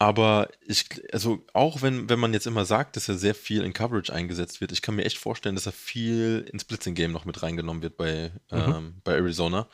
Aber 0.04 0.50
ich, 0.60 0.84
also 1.14 1.42
auch 1.54 1.80
wenn, 1.80 2.10
wenn 2.10 2.18
man 2.18 2.34
jetzt 2.34 2.46
immer 2.46 2.66
sagt, 2.66 2.96
dass 2.96 3.08
er 3.08 3.16
sehr 3.16 3.34
viel 3.34 3.62
in 3.62 3.72
Coverage 3.72 4.12
eingesetzt 4.12 4.60
wird, 4.60 4.70
ich 4.70 4.82
kann 4.82 4.96
mir 4.96 5.06
echt 5.06 5.16
vorstellen, 5.16 5.54
dass 5.54 5.64
er 5.64 5.72
viel 5.72 6.46
ins 6.52 6.64
Blitzing-Game 6.64 7.10
noch 7.10 7.24
mit 7.24 7.42
reingenommen 7.42 7.82
wird 7.82 7.96
bei, 7.96 8.30
mhm. 8.50 8.58
ähm, 8.58 8.94
bei 9.02 9.14
Arizona. 9.14 9.66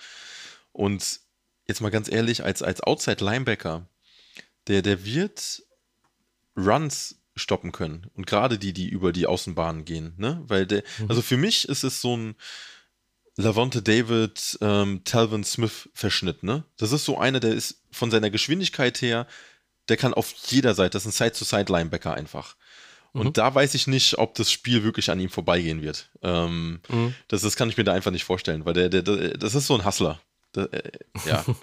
Und 0.71 1.19
jetzt 1.67 1.81
mal 1.81 1.91
ganz 1.91 2.09
ehrlich, 2.09 2.45
als, 2.45 2.63
als 2.63 2.81
Outside-Linebacker, 2.81 3.89
der, 4.69 4.83
der 4.83 5.05
wird 5.05 5.65
Runs 6.57 7.17
stoppen 7.35 7.73
können. 7.73 8.07
Und 8.15 8.29
gerade 8.29 8.57
die, 8.57 8.73
die 8.73 8.89
über 8.89 9.13
die 9.13 9.27
Außenbahnen 9.27 9.85
gehen, 9.85 10.15
ne? 10.17 10.45
Weil 10.47 10.65
der, 10.65 10.85
mhm. 10.99 11.07
also 11.09 11.23
für 11.23 11.39
mich 11.39 11.69
ist 11.69 11.83
es 11.83 12.01
so 12.01 12.17
ein 12.17 12.37
Lavonte 13.35 13.83
David, 13.83 14.59
ähm, 14.61 15.03
Talvin 15.03 15.43
Smith 15.43 15.89
Verschnitt, 15.93 16.45
ne? 16.45 16.63
Das 16.77 16.93
ist 16.93 17.05
so 17.05 17.19
einer, 17.19 17.41
der 17.41 17.53
ist 17.53 17.83
von 17.91 18.13
seiner 18.13 18.31
Geschwindigkeit 18.31 19.03
her, 19.03 19.27
der 19.91 19.97
kann 19.97 20.15
auf 20.15 20.33
jeder 20.47 20.75
Seite, 20.75 20.91
das 20.91 21.05
ist 21.05 21.21
ein 21.21 21.31
Side-to-Side-Linebacker 21.31 22.15
einfach. 22.15 22.57
Und 23.13 23.27
mhm. 23.27 23.33
da 23.33 23.55
weiß 23.55 23.75
ich 23.75 23.87
nicht, 23.87 24.19
ob 24.19 24.35
das 24.35 24.53
Spiel 24.53 24.85
wirklich 24.85 25.11
an 25.11 25.19
ihm 25.19 25.31
vorbeigehen 25.31 25.83
wird. 25.83 26.11
Ähm, 26.23 26.81
mhm. 26.89 27.15
das, 27.29 27.43
das 27.43 27.57
kann 27.57 27.69
ich 27.69 27.77
mir 27.77 27.85
da 27.85 27.93
einfach 27.93 28.13
nicht 28.13 28.25
vorstellen, 28.25 28.65
weil 28.65 28.75
der, 28.75 28.89
der, 28.89 29.03
der 29.03 29.37
das 29.37 29.55
ist 29.55 29.67
so 29.67 29.75
ein 29.75 29.85
Hustler. 29.85 30.21
Der, 30.55 30.73
äh, 30.73 30.91
ja. 31.27 31.45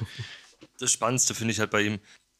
Das 0.80 0.92
Spannendste 0.92 1.34
finde 1.34 1.54
ich 1.54 1.60
halt 1.60 1.72
bei 1.72 1.82
ihm, 1.82 2.00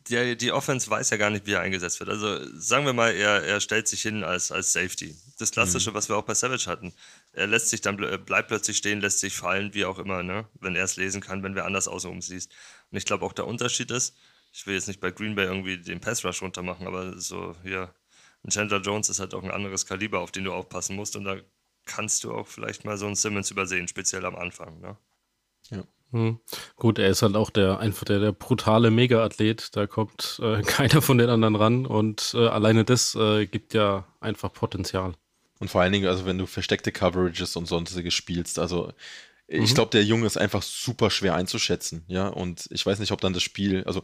die, 0.10 0.38
die 0.38 0.52
Offense 0.52 0.90
weiß 0.90 1.10
ja 1.10 1.18
gar 1.18 1.32
nicht, 1.32 1.48
wie 1.48 1.54
er 1.54 1.62
eingesetzt 1.62 2.00
wird. 2.00 2.10
Also 2.10 2.40
sagen 2.60 2.86
wir 2.86 2.94
mal, 2.94 3.12
er, 3.14 3.44
er 3.44 3.60
stellt 3.60 3.88
sich 3.88 4.02
hin 4.02 4.24
als, 4.24 4.52
als 4.52 4.74
Safety. 4.74 5.16
Das 5.40 5.52
Klassische, 5.52 5.92
mhm. 5.92 5.96
was 5.96 6.08
wir 6.08 6.16
auch 6.16 6.24
bei 6.24 6.34
Savage 6.34 6.68
hatten. 6.68 6.94
Er 7.34 7.48
lässt 7.48 7.70
sich 7.70 7.82
dann, 7.82 7.98
bleibt 7.98 8.50
plötzlich 8.50 8.78
stehen, 8.78 9.02
lässt 9.02 9.20
sich 9.20 9.36
fallen, 9.36 9.74
wie 9.74 9.86
auch 9.86 9.98
immer, 9.98 10.22
ne? 10.22 10.48
wenn 10.60 10.76
er 10.76 10.84
es 10.84 10.98
lesen 10.98 11.20
kann, 11.22 11.44
wenn 11.44 11.56
wer 11.56 11.66
anders 11.66 11.88
außen 11.88 12.10
umsiehst. 12.10 12.52
Und 12.92 12.98
ich 12.98 13.06
glaube 13.06 13.26
auch 13.26 13.34
der 13.34 13.48
Unterschied 13.48 13.92
ist, 13.92 14.16
ich 14.58 14.66
will 14.66 14.74
jetzt 14.74 14.88
nicht 14.88 15.00
bei 15.00 15.12
Green 15.12 15.36
Bay 15.36 15.46
irgendwie 15.46 15.78
den 15.78 16.00
Pass 16.00 16.26
Rush 16.26 16.42
runtermachen, 16.42 16.88
aber 16.88 17.20
so 17.20 17.56
hier, 17.62 17.94
ein 18.44 18.50
Chandler 18.50 18.82
Jones 18.82 19.08
ist 19.08 19.20
halt 19.20 19.36
auch 19.36 19.44
ein 19.44 19.52
anderes 19.52 19.86
Kaliber, 19.86 20.20
auf 20.20 20.32
den 20.32 20.46
du 20.46 20.52
aufpassen 20.52 20.96
musst. 20.96 21.16
Und 21.16 21.26
da 21.26 21.38
kannst 21.86 22.24
du 22.24 22.34
auch 22.34 22.48
vielleicht 22.48 22.84
mal 22.84 22.98
so 22.98 23.06
einen 23.06 23.16
Simmons 23.16 23.52
übersehen, 23.52 23.88
speziell 23.88 24.26
am 24.26 24.36
Anfang. 24.36 24.80
Ne? 24.80 24.98
Ja. 25.70 25.84
Hm. 26.12 26.40
Gut, 26.76 26.98
er 26.98 27.10
ist 27.10 27.22
halt 27.22 27.36
auch 27.36 27.52
der 27.52 27.80
einfach 27.80 28.06
der, 28.06 28.20
der 28.20 28.32
brutale 28.32 28.90
Mega-Athlet. 28.90 29.76
Da 29.76 29.86
kommt 29.86 30.40
äh, 30.42 30.62
keiner 30.66 31.04
von 31.04 31.20
den 31.20 31.30
anderen 31.30 31.56
ran 31.56 31.86
und 31.86 32.34
äh, 32.34 32.48
alleine 32.48 32.84
das 32.84 33.14
äh, 33.14 33.46
gibt 33.46 33.76
ja 33.76 34.08
einfach 34.22 34.52
Potenzial. 34.52 35.14
Und 35.60 35.70
vor 35.70 35.82
allen 35.82 35.94
Dingen, 35.94 36.08
also 36.08 36.26
wenn 36.26 36.40
du 36.40 36.48
versteckte 36.48 36.92
Coverages 36.92 37.56
und 37.58 37.68
sonstiges 37.68 38.16
spielst, 38.16 38.58
also 38.58 38.92
ich 39.48 39.72
mhm. 39.72 39.76
glaube, 39.76 39.92
der 39.92 40.04
Junge 40.04 40.26
ist 40.26 40.38
einfach 40.38 40.62
super 40.62 41.10
schwer 41.10 41.36
einzuschätzen, 41.36 42.04
ja. 42.08 42.28
Und 42.28 42.68
ich 42.72 42.86
weiß 42.86 43.00
nicht, 43.00 43.12
ob 43.12 43.22
dann 43.22 43.34
das 43.34 43.44
Spiel, 43.44 43.84
also 43.86 44.04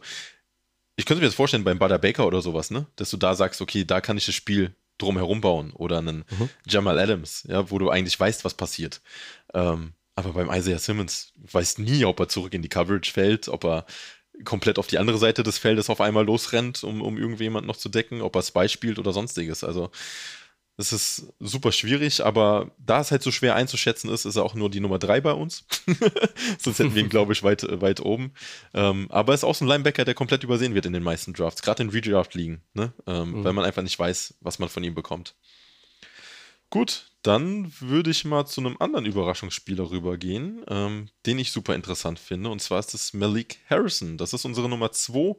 ich 0.96 1.06
könnte 1.06 1.20
mir 1.20 1.26
das 1.26 1.34
vorstellen 1.34 1.64
beim 1.64 1.78
Butter 1.78 1.98
Baker 1.98 2.26
oder 2.26 2.40
sowas, 2.42 2.70
ne? 2.70 2.86
Dass 2.96 3.10
du 3.10 3.16
da 3.16 3.34
sagst, 3.34 3.60
okay, 3.60 3.84
da 3.84 4.00
kann 4.00 4.16
ich 4.16 4.26
das 4.26 4.34
Spiel 4.34 4.74
drum 4.98 5.16
herum 5.16 5.40
bauen 5.40 5.72
oder 5.72 5.98
einen 5.98 6.24
mhm. 6.38 6.48
Jamal 6.66 6.98
Adams, 6.98 7.44
ja, 7.48 7.70
wo 7.70 7.78
du 7.78 7.90
eigentlich 7.90 8.18
weißt, 8.18 8.44
was 8.44 8.54
passiert. 8.54 9.00
Ähm, 9.52 9.92
aber 10.14 10.32
beim 10.32 10.50
Isaiah 10.50 10.78
Simmons 10.78 11.32
weißt 11.50 11.80
nie, 11.80 12.04
ob 12.04 12.20
er 12.20 12.28
zurück 12.28 12.54
in 12.54 12.62
die 12.62 12.68
Coverage 12.68 13.10
fällt, 13.10 13.48
ob 13.48 13.64
er 13.64 13.86
komplett 14.44 14.78
auf 14.78 14.86
die 14.86 14.98
andere 14.98 15.18
Seite 15.18 15.42
des 15.42 15.58
Feldes 15.58 15.90
auf 15.90 16.00
einmal 16.00 16.24
losrennt, 16.24 16.84
um, 16.84 17.02
um 17.02 17.18
irgendjemand 17.18 17.66
noch 17.66 17.76
zu 17.76 17.88
decken, 17.88 18.20
ob 18.20 18.34
er 18.36 18.42
Spy 18.42 18.68
spielt 18.68 18.98
oder 18.98 19.12
sonstiges. 19.12 19.64
Also 19.64 19.90
das 20.76 20.92
ist 20.92 21.32
super 21.38 21.70
schwierig, 21.70 22.24
aber 22.24 22.72
da 22.78 23.00
es 23.00 23.12
halt 23.12 23.22
so 23.22 23.30
schwer 23.30 23.54
einzuschätzen 23.54 24.10
ist, 24.10 24.24
ist 24.24 24.36
er 24.36 24.42
auch 24.42 24.54
nur 24.54 24.70
die 24.70 24.80
Nummer 24.80 24.98
3 24.98 25.20
bei 25.20 25.32
uns. 25.32 25.64
Sonst 26.58 26.80
hätten 26.80 26.94
wir 26.94 27.02
ihn, 27.02 27.08
glaube 27.08 27.32
ich, 27.32 27.44
weit, 27.44 27.64
weit 27.80 28.00
oben. 28.00 28.32
Ähm, 28.72 29.06
aber 29.10 29.34
ist 29.34 29.44
auch 29.44 29.54
so 29.54 29.64
ein 29.64 29.68
Linebacker, 29.68 30.04
der 30.04 30.14
komplett 30.14 30.42
übersehen 30.42 30.74
wird 30.74 30.86
in 30.86 30.92
den 30.92 31.04
meisten 31.04 31.32
Drafts, 31.32 31.62
gerade 31.62 31.84
in 31.84 31.90
Redraft-Ligen, 31.90 32.62
ne? 32.74 32.92
ähm, 33.06 33.30
mhm. 33.30 33.44
weil 33.44 33.52
man 33.52 33.64
einfach 33.64 33.82
nicht 33.82 33.98
weiß, 33.98 34.34
was 34.40 34.58
man 34.58 34.68
von 34.68 34.82
ihm 34.82 34.94
bekommt. 34.94 35.36
Gut, 36.70 37.12
dann 37.22 37.72
würde 37.78 38.10
ich 38.10 38.24
mal 38.24 38.44
zu 38.46 38.60
einem 38.60 38.76
anderen 38.80 39.06
Überraschungsspieler 39.06 39.92
rübergehen, 39.92 40.64
ähm, 40.66 41.08
den 41.24 41.38
ich 41.38 41.52
super 41.52 41.76
interessant 41.76 42.18
finde. 42.18 42.50
Und 42.50 42.60
zwar 42.60 42.80
ist 42.80 42.94
es 42.94 43.14
Malik 43.14 43.60
Harrison. 43.70 44.18
Das 44.18 44.32
ist 44.32 44.44
unsere 44.44 44.68
Nummer 44.68 44.90
2 44.90 45.36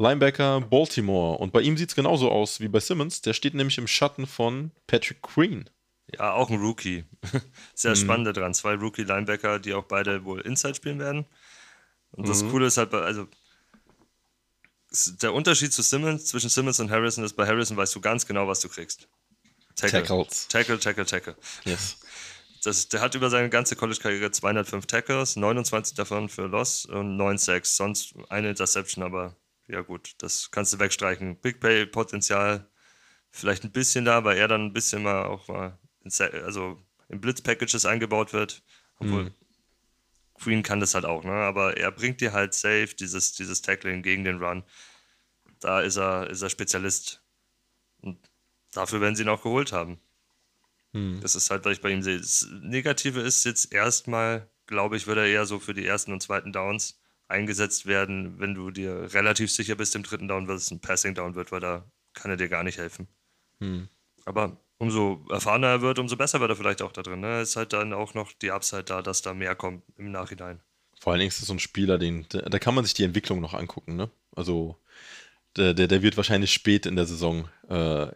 Linebacker 0.00 0.62
Baltimore. 0.62 1.36
Und 1.36 1.52
bei 1.52 1.60
ihm 1.60 1.76
sieht 1.76 1.90
es 1.90 1.94
genauso 1.94 2.30
aus 2.30 2.60
wie 2.60 2.68
bei 2.68 2.80
Simmons. 2.80 3.20
Der 3.20 3.34
steht 3.34 3.52
nämlich 3.52 3.76
im 3.76 3.86
Schatten 3.86 4.26
von 4.26 4.70
Patrick 4.86 5.20
Queen. 5.20 5.68
Ja, 6.16 6.32
auch 6.32 6.48
ein 6.48 6.58
Rookie. 6.58 7.04
Sehr 7.74 7.90
mhm. 7.90 7.96
spannend 7.96 8.36
dran. 8.36 8.54
Zwei 8.54 8.74
Rookie-Linebacker, 8.74 9.58
die 9.58 9.74
auch 9.74 9.84
beide 9.84 10.24
wohl 10.24 10.40
Inside 10.40 10.74
spielen 10.74 10.98
werden. 10.98 11.26
Und 12.12 12.26
das 12.26 12.42
mhm. 12.42 12.50
Coole 12.50 12.66
ist 12.66 12.78
halt, 12.78 12.94
also 12.94 13.28
der 15.22 15.34
Unterschied 15.34 15.72
zu 15.72 15.82
Simmons, 15.82 16.24
zwischen 16.26 16.48
Simmons 16.48 16.80
und 16.80 16.90
Harrison 16.90 17.22
ist, 17.22 17.34
bei 17.34 17.46
Harrison 17.46 17.76
weißt 17.76 17.94
du 17.94 18.00
ganz 18.00 18.26
genau, 18.26 18.48
was 18.48 18.60
du 18.60 18.70
kriegst. 18.70 19.06
Tackle. 19.76 20.02
Tackles. 20.02 20.48
Tackle, 20.48 20.80
Tackle, 20.80 21.06
Tackle. 21.06 21.36
Yes. 21.64 21.98
Das, 22.62 22.88
der 22.88 23.00
hat 23.00 23.14
über 23.14 23.30
seine 23.30 23.48
ganze 23.48 23.74
College-Karriere 23.74 24.32
205 24.32 24.84
Tackles, 24.84 25.36
29 25.36 25.94
davon 25.94 26.28
für 26.28 26.46
Loss 26.46 26.84
und 26.84 27.16
9 27.16 27.38
Sacks. 27.38 27.74
Sonst 27.74 28.12
eine 28.28 28.50
Interception, 28.50 29.02
aber 29.02 29.34
ja 29.70 29.82
gut, 29.82 30.14
das 30.18 30.50
kannst 30.50 30.72
du 30.72 30.78
wegstreichen. 30.78 31.36
Big 31.36 31.60
Pay-Potenzial 31.60 32.68
vielleicht 33.30 33.64
ein 33.64 33.72
bisschen 33.72 34.04
da, 34.04 34.24
weil 34.24 34.36
er 34.36 34.48
dann 34.48 34.66
ein 34.66 34.72
bisschen 34.72 35.02
mal 35.02 35.24
auch 35.24 35.48
mal 35.48 35.78
in, 36.02 36.10
also 36.44 36.82
in 37.08 37.20
Blitz-Packages 37.20 37.86
eingebaut 37.86 38.32
wird. 38.32 38.62
Obwohl 38.98 39.24
mhm. 39.24 39.34
Queen 40.34 40.62
kann 40.62 40.80
das 40.80 40.94
halt 40.94 41.04
auch, 41.04 41.24
ne? 41.24 41.32
aber 41.32 41.76
er 41.76 41.92
bringt 41.92 42.20
dir 42.20 42.32
halt 42.32 42.54
safe 42.54 42.94
dieses, 42.98 43.32
dieses 43.32 43.62
Tackling 43.62 44.02
gegen 44.02 44.24
den 44.24 44.42
Run. 44.42 44.64
Da 45.60 45.80
ist 45.80 45.96
er, 45.96 46.30
ist 46.30 46.42
er 46.42 46.50
Spezialist. 46.50 47.22
Und 48.00 48.18
dafür 48.72 49.00
werden 49.00 49.14
sie 49.16 49.22
ihn 49.22 49.28
auch 49.28 49.42
geholt 49.42 49.72
haben. 49.72 50.00
Hm. 50.92 51.20
Das 51.20 51.34
ist 51.34 51.50
halt, 51.50 51.64
was 51.64 51.74
ich 51.74 51.82
bei 51.82 51.90
ihm 51.90 52.02
sehe. 52.02 52.18
Das 52.18 52.48
Negative 52.62 53.20
ist 53.20 53.44
jetzt 53.44 53.72
erstmal, 53.72 54.50
glaube 54.66 54.96
ich, 54.96 55.06
wird 55.06 55.18
er 55.18 55.26
eher 55.26 55.44
so 55.44 55.60
für 55.60 55.74
die 55.74 55.86
ersten 55.86 56.12
und 56.12 56.22
zweiten 56.22 56.52
Downs 56.52 57.00
eingesetzt 57.30 57.86
werden, 57.86 58.38
wenn 58.38 58.54
du 58.54 58.70
dir 58.70 59.12
relativ 59.14 59.50
sicher 59.50 59.76
bist, 59.76 59.94
im 59.94 60.02
dritten 60.02 60.28
Down, 60.28 60.46
dass 60.46 60.64
es 60.64 60.70
ein 60.70 60.80
Passing 60.80 61.14
Down 61.14 61.34
wird, 61.34 61.52
weil 61.52 61.60
da 61.60 61.84
kann 62.12 62.30
er 62.30 62.36
dir 62.36 62.48
gar 62.48 62.64
nicht 62.64 62.78
helfen. 62.78 63.08
Hm. 63.60 63.88
Aber 64.24 64.56
umso 64.78 65.24
erfahrener 65.30 65.68
er 65.68 65.82
wird, 65.82 65.98
umso 65.98 66.16
besser 66.16 66.40
wird 66.40 66.50
er 66.50 66.56
vielleicht 66.56 66.82
auch 66.82 66.92
da 66.92 67.02
drin. 67.02 67.20
Ne? 67.20 67.40
Ist 67.40 67.56
halt 67.56 67.72
dann 67.72 67.92
auch 67.92 68.14
noch 68.14 68.32
die 68.32 68.50
Upside 68.50 68.84
da, 68.84 69.02
dass 69.02 69.22
da 69.22 69.34
mehr 69.34 69.54
kommt 69.54 69.82
im 69.96 70.10
Nachhinein. 70.10 70.60
Vor 70.98 71.12
allen 71.12 71.20
Dingen 71.20 71.28
ist 71.28 71.40
es 71.40 71.46
so 71.46 71.54
ein 71.54 71.58
Spieler, 71.58 71.98
den, 71.98 72.26
da 72.28 72.58
kann 72.58 72.74
man 72.74 72.84
sich 72.84 72.94
die 72.94 73.04
Entwicklung 73.04 73.40
noch 73.40 73.54
angucken. 73.54 73.96
Ne? 73.96 74.10
Also 74.34 74.76
der, 75.56 75.74
der, 75.74 75.86
der 75.86 76.02
wird 76.02 76.16
wahrscheinlich 76.16 76.52
spät 76.52 76.86
in 76.86 76.96
der 76.96 77.06
Saison 77.06 77.48
äh, 77.68 78.08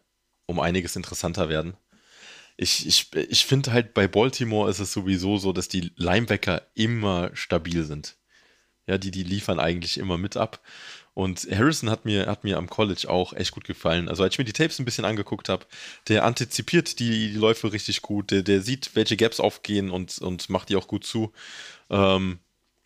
um 0.47 0.61
einiges 0.61 0.97
interessanter 0.97 1.49
werden. 1.49 1.77
Ich, 2.57 2.87
ich, 2.87 3.15
ich 3.15 3.47
finde 3.47 3.73
halt 3.73 3.95
bei 3.95 4.07
Baltimore 4.07 4.71
ist 4.71 4.79
es 4.79 4.93
sowieso 4.93 5.39
so, 5.39 5.53
dass 5.53 5.69
die 5.69 5.93
Linebacker 5.97 6.63
immer 6.75 7.31
stabil 7.35 7.85
sind. 7.85 8.17
Ja, 8.87 8.99
die, 8.99 9.11
die 9.11 9.23
liefern 9.23 9.59
eigentlich 9.59 9.99
immer 9.99 10.19
mit 10.19 10.37
ab. 10.37 10.61
Und 11.15 11.47
Harrison 11.51 11.91
hat 11.91 12.05
mir, 12.05 12.27
hat 12.27 12.43
mir 12.43 12.59
am 12.59 12.69
College 12.69 13.09
auch 13.09 13.33
echt 13.33 13.53
gut 13.53 13.65
gefallen. 13.65 14.09
Also 14.09 14.25
als 14.25 14.35
ich 14.35 14.39
mir 14.39 14.45
die 14.45 14.53
Tapes 14.53 14.81
ein 14.81 14.85
bisschen 14.85 15.05
angeguckt 15.05 15.49
habe, 15.49 15.65
der 16.09 16.25
antizipiert 16.25 16.99
die, 16.99 17.33
die 17.33 17.39
Läufe 17.39 17.73
richtig 17.73 18.03
gut, 18.03 18.33
der, 18.33 18.43
der 18.43 18.61
sieht, 18.61 18.91
welche 18.95 19.17
Gaps 19.17 19.39
aufgehen 19.39 19.91
und, 19.91 20.19
und 20.19 20.51
macht 20.51 20.69
die 20.69 20.77
auch 20.77 20.89
gut 20.89 21.05
zu. 21.05 21.33
Ähm, 21.89 22.41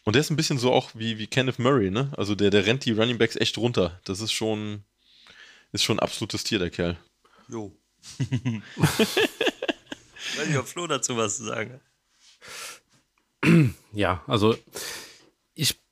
und 0.04 0.14
der 0.14 0.20
ist 0.20 0.30
ein 0.30 0.36
bisschen 0.36 0.58
so 0.58 0.72
auch 0.72 0.90
wie, 0.94 1.18
wie 1.18 1.26
Kenneth 1.26 1.58
Murray, 1.58 1.90
ne? 1.90 2.12
Also 2.16 2.34
der, 2.34 2.50
der 2.50 2.66
rennt 2.66 2.84
die 2.84 2.92
Running 2.92 3.18
Backs 3.18 3.36
echt 3.36 3.56
runter. 3.56 3.98
Das 4.04 4.20
ist 4.20 4.32
schon, 4.32 4.84
ist 5.72 5.84
schon 5.84 5.96
ein 5.96 6.02
absolutes 6.02 6.44
Tier, 6.44 6.58
der 6.58 6.70
Kerl. 6.70 6.98
Jo. 7.48 7.74
Weiß 10.36 10.46
nicht, 10.46 10.58
ob 10.58 10.68
Flo 10.68 10.86
dazu 10.86 11.16
was 11.16 11.38
zu 11.38 11.44
sagen 11.44 11.80
Ja, 13.92 14.22
also 14.26 14.54
ich 14.54 14.60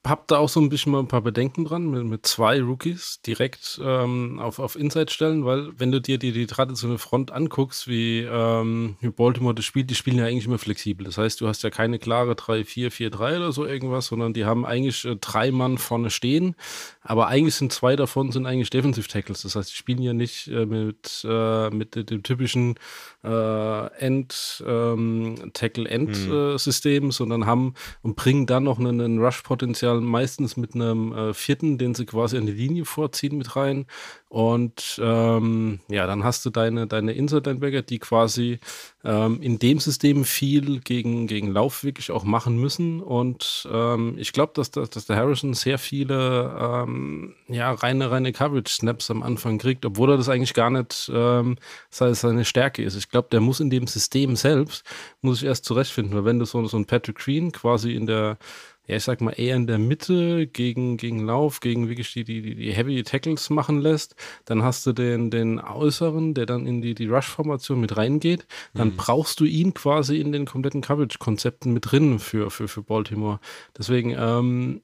habe 0.09 0.23
da 0.27 0.39
auch 0.39 0.49
so 0.49 0.61
ein 0.61 0.69
bisschen 0.69 0.93
mal 0.93 1.01
ein 1.01 1.09
paar 1.09 1.21
Bedenken 1.21 1.65
dran 1.65 1.91
mit, 1.91 2.05
mit 2.05 2.27
zwei 2.27 2.61
Rookies 2.63 3.21
direkt 3.27 3.81
ähm, 3.83 4.39
auf, 4.39 4.59
auf 4.59 4.77
Inside 4.77 5.13
stellen, 5.13 5.45
weil 5.45 5.71
wenn 5.79 5.93
du 5.93 6.01
dir 6.01 6.19
die, 6.19 6.33
die 6.33 6.47
traditionelle 6.47 6.99
Front 6.99 7.33
anguckst, 7.33 7.89
wie, 7.89 8.21
ähm, 8.21 8.97
wie 9.01 9.11
Baltimore 9.11 9.55
das 9.55 9.65
spielt, 9.65 9.91
die 9.91 9.95
spielen 9.95 10.19
ja 10.19 10.27
eigentlich 10.27 10.47
immer 10.47 10.59
flexibel. 10.59 11.05
Das 11.05 11.19
heißt, 11.19 11.41
du 11.41 11.49
hast 11.49 11.63
ja 11.63 11.71
keine 11.71 11.99
klare 11.99 12.33
3-4-4-3 12.33 13.37
oder 13.37 13.53
so 13.53 13.67
irgendwas, 13.67 14.07
sondern 14.07 14.33
die 14.33 14.45
haben 14.45 14.65
eigentlich 14.65 15.05
äh, 15.05 15.17
drei 15.17 15.51
Mann 15.51 15.79
vorne 15.79 16.11
stehen, 16.11 16.55
aber 17.03 17.29
eigentlich 17.29 17.55
sind 17.55 17.73
zwei 17.73 17.97
davon 17.97 18.33
sind 18.33 18.47
eigentlich 18.47 18.71
Defensive 18.71 19.09
Tackles. 19.09 19.43
Das 19.43 19.57
heißt, 19.57 19.71
die 19.71 19.77
spielen 19.77 20.03
ja 20.03 20.13
nicht 20.13 20.49
äh, 20.49 20.67
mit, 20.67 21.27
äh, 21.29 21.71
mit 21.71 21.95
dem 22.11 22.23
typischen 22.23 22.77
äh, 23.25 23.87
End, 23.99 24.63
ähm, 24.67 25.51
Tackle-End-System, 25.53 27.05
mhm. 27.05 27.11
Äh, 27.11 27.13
sondern 27.13 27.47
haben 27.47 27.75
und 28.03 28.17
bringen 28.17 28.47
dann 28.47 28.65
noch 28.65 28.79
einen, 28.79 29.01
einen 29.01 29.19
Rush-Potenzial 29.19 29.96
Überzahl 29.97 30.01
meistens 30.01 30.57
mit 30.57 30.75
einem 30.75 31.13
äh, 31.13 31.35
vierten, 31.35 31.79
den 31.79 31.95
sie 31.95 32.07
quasi 32.07 32.37
an 32.37 32.47
die 32.47 32.53
Linie 32.53 32.85
vorziehen 32.85 33.39
mit 33.39 33.57
rein. 33.57 33.87
Und 34.29 35.01
ähm, 35.03 35.81
ja, 35.89 36.07
dann 36.07 36.25
hast 36.25 36.45
du 36.45 36.51
deine, 36.51 36.87
deine 36.87 37.13
Inside-Linebacker, 37.13 37.83
die 37.83 37.99
quasi 37.99 38.59
ähm, 39.05 39.41
in 39.41 39.59
dem 39.59 39.79
System 39.79 40.25
viel 40.25 40.81
gegen, 40.81 41.27
gegen 41.27 41.53
Lauf 41.53 41.85
wirklich 41.85 42.11
auch 42.11 42.25
machen 42.25 42.59
müssen. 42.59 43.01
Und 43.01 43.69
ähm, 43.73 44.17
ich 44.19 44.33
glaube, 44.33 44.53
dass, 44.55 44.71
dass, 44.71 44.91
dass 44.91 45.07
der 45.07 45.17
Harrison 45.17 45.55
sehr 45.55 45.79
viele 45.79 46.57
ähm, 46.61 47.35
ja, 47.49 47.73
reine, 47.73 48.11
reine 48.11 48.33
Coverage-Snaps 48.33 49.11
am 49.11 49.23
Anfang 49.23 49.59
kriegt, 49.59 49.87
obwohl 49.87 50.11
er 50.11 50.17
das 50.17 50.29
eigentlich 50.29 50.55
gar 50.55 50.71
nicht 50.71 51.11
ähm, 51.15 51.57
seine 51.91 52.45
Stärke 52.45 52.83
ist. 52.83 52.97
Ich 52.97 53.09
glaube, 53.09 53.29
der 53.31 53.41
muss 53.41 53.61
in 53.61 53.71
dem 53.71 53.87
System 53.87 54.37
selbst, 54.37 54.85
muss 55.23 55.39
ich 55.39 55.47
erst 55.47 55.65
zurechtfinden, 55.65 56.15
weil 56.15 56.25
wenn 56.25 56.39
du 56.39 56.45
so, 56.45 56.65
so 56.67 56.77
ein 56.77 56.87
Patrick 56.87 57.19
Green 57.19 57.53
quasi 57.53 57.95
in 57.95 58.07
der 58.07 58.39
ja, 58.87 58.97
ich 58.97 59.05
sag 59.05 59.21
mal, 59.21 59.33
eher 59.33 59.57
in 59.57 59.67
der 59.67 59.79
Mitte 59.79 60.47
gegen, 60.47 60.97
gegen 60.97 61.27
Lauf, 61.27 61.61
gegen 61.61 61.89
wirklich 61.89 62.13
die, 62.13 62.25
die, 62.25 62.55
die 62.55 62.73
Heavy 62.73 63.03
Tackles 63.03 63.51
machen 63.51 63.81
lässt. 63.81 64.15
Dann 64.45 64.63
hast 64.63 64.87
du 64.87 64.93
den, 64.93 65.31
den 65.31 65.61
Äußeren, 65.61 66.35
der 66.35 66.47
dann 66.47 66.67
in 66.67 66.83
die, 66.83 66.95
die 66.95 67.07
Rush-Formation 67.07 67.81
mit 67.81 67.97
reingeht. 67.97 68.47
Dann 68.75 68.89
mhm. 68.89 68.97
brauchst 68.97 69.41
du 69.41 69.45
ihn 69.45 69.75
quasi 69.75 70.21
in 70.21 70.31
den 70.31 70.47
kompletten 70.47 70.83
Coverage-Konzepten 70.83 71.73
mit 71.73 71.91
drin 71.91 72.19
für, 72.21 72.51
für, 72.51 72.69
für 72.69 72.83
Baltimore. 72.83 73.41
Deswegen, 73.77 74.15
ähm, 74.17 74.83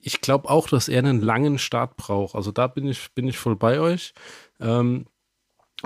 ich 0.00 0.20
glaube 0.20 0.48
auch, 0.48 0.68
dass 0.68 0.88
er 0.88 1.00
einen 1.00 1.20
langen 1.20 1.58
Start 1.58 1.96
braucht. 1.96 2.34
Also 2.34 2.52
da 2.52 2.66
bin 2.66 2.88
ich, 2.88 3.12
bin 3.14 3.28
ich 3.28 3.38
voll 3.38 3.56
bei 3.56 3.80
euch. 3.80 4.14
Ähm, 4.60 5.06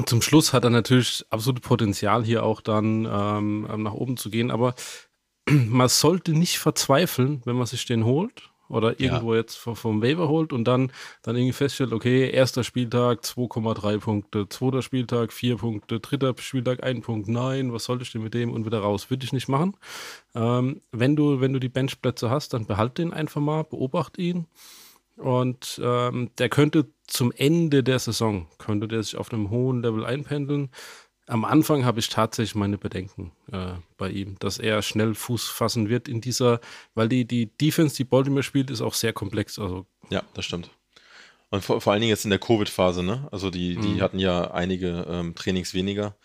zum 0.05 0.21
Schluss 0.21 0.53
hat 0.53 0.65
er 0.65 0.71
natürlich 0.71 1.25
absolut 1.31 1.63
Potenzial, 1.63 2.25
hier 2.25 2.43
auch 2.43 2.61
dann 2.61 3.09
ähm, 3.11 3.83
nach 3.83 3.95
oben 3.95 4.17
zu 4.17 4.31
gehen. 4.31 4.51
Aber 4.51 4.75
man 5.49 5.89
sollte 5.89 6.33
nicht 6.33 6.59
verzweifeln, 6.59 7.43
wenn 7.45 7.57
man 7.57 7.67
sich 7.67 7.85
den 7.87 8.05
holt 8.05 8.51
oder 8.69 9.01
irgendwo 9.01 9.33
ja. 9.33 9.41
jetzt 9.41 9.57
vom, 9.57 10.03
Waiver 10.03 10.29
holt 10.29 10.53
und 10.53 10.65
dann, 10.65 10.91
dann 11.23 11.37
irgendwie 11.37 11.53
feststellt, 11.53 11.93
okay, 11.93 12.31
erster 12.31 12.65
Spieltag 12.65 13.21
2,3 13.21 13.99
Punkte, 13.99 14.49
zweiter 14.49 14.83
Spieltag 14.83 15.33
4 15.33 15.57
Punkte, 15.57 16.01
dritter 16.01 16.35
Spieltag 16.39 16.83
1 16.83 17.05
Punkt, 17.05 17.29
nein, 17.29 17.73
was 17.73 17.85
sollte 17.85 18.03
ich 18.03 18.13
denn 18.13 18.23
mit 18.23 18.35
dem 18.35 18.53
und 18.53 18.67
wieder 18.67 18.81
raus? 18.81 19.09
Würde 19.11 19.25
ich 19.25 19.33
nicht 19.33 19.49
machen. 19.49 19.77
Ähm, 20.35 20.81
wenn, 20.91 21.15
du, 21.17 21.41
wenn 21.41 21.53
du 21.53 21.61
die 21.61 21.69
Benchplätze 21.69 22.31
hast, 22.31 22.55
dann 22.55 22.67
behalt 22.67 22.99
den 22.99 23.13
einfach 23.13 23.41
mal, 23.41 23.63
beobacht 23.63 24.19
ihn 24.19 24.47
und 25.17 25.81
ähm, 25.83 26.31
der 26.39 26.49
könnte 26.49 26.87
zum 27.07 27.33
Ende 27.33 27.83
der 27.83 27.99
Saison, 27.99 28.49
könnte 28.59 28.89
der 28.89 29.03
sich 29.03 29.17
auf 29.17 29.33
einem 29.33 29.51
hohen 29.51 29.81
Level 29.83 30.05
einpendeln 30.05 30.71
am 31.27 31.45
Anfang 31.45 31.85
habe 31.85 31.99
ich 31.99 32.09
tatsächlich 32.09 32.55
meine 32.55 32.79
Bedenken 32.79 33.33
äh, 33.53 33.73
bei 33.97 34.11
ihm, 34.11 34.39
dass 34.39 34.59
er 34.59 34.83
schnell 34.83 35.15
Fuß 35.15 35.49
fassen 35.49 35.89
wird 35.89 36.09
in 36.09 36.21
dieser, 36.21 36.61
weil 36.95 37.09
die, 37.09 37.25
die 37.25 37.47
Defense, 37.47 37.97
die 37.97 38.05
Baltimore 38.05 38.43
spielt, 38.43 38.71
ist 38.71 38.81
auch 38.81 38.95
sehr 38.95 39.13
komplex. 39.13 39.59
Also. 39.59 39.87
Ja, 40.11 40.23
das 40.35 40.45
stimmt. 40.45 40.71
Und 41.51 41.65
vor, 41.65 41.81
vor 41.81 41.93
allen 41.93 42.01
Dingen 42.01 42.11
jetzt 42.11 42.25
in 42.25 42.31
der 42.31 42.39
Covid-Phase, 42.39 43.03
ne? 43.03 43.29
Also 43.31 43.51
die, 43.51 43.77
die 43.77 43.95
mhm. 43.95 44.01
hatten 44.01 44.19
ja 44.19 44.51
einige 44.51 45.07
ähm, 45.09 45.35
Trainings 45.35 45.75
weniger. 45.75 46.17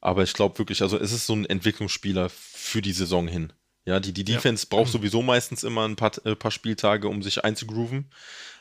Aber 0.00 0.22
ich 0.22 0.32
glaube 0.32 0.58
wirklich, 0.58 0.82
also 0.82 0.98
es 0.98 1.12
ist 1.12 1.26
so 1.26 1.34
ein 1.34 1.46
Entwicklungsspieler 1.46 2.28
für 2.28 2.82
die 2.82 2.92
Saison 2.92 3.28
hin. 3.28 3.52
Ja, 3.84 4.00
die, 4.00 4.12
die 4.12 4.24
Defense 4.24 4.66
ja. 4.70 4.76
braucht 4.76 4.90
sowieso 4.90 5.22
meistens 5.22 5.64
immer 5.64 5.86
ein 5.86 5.96
paar, 5.96 6.12
äh, 6.24 6.36
paar 6.36 6.50
Spieltage, 6.50 7.08
um 7.08 7.22
sich 7.22 7.44
einzugrooven. 7.44 8.10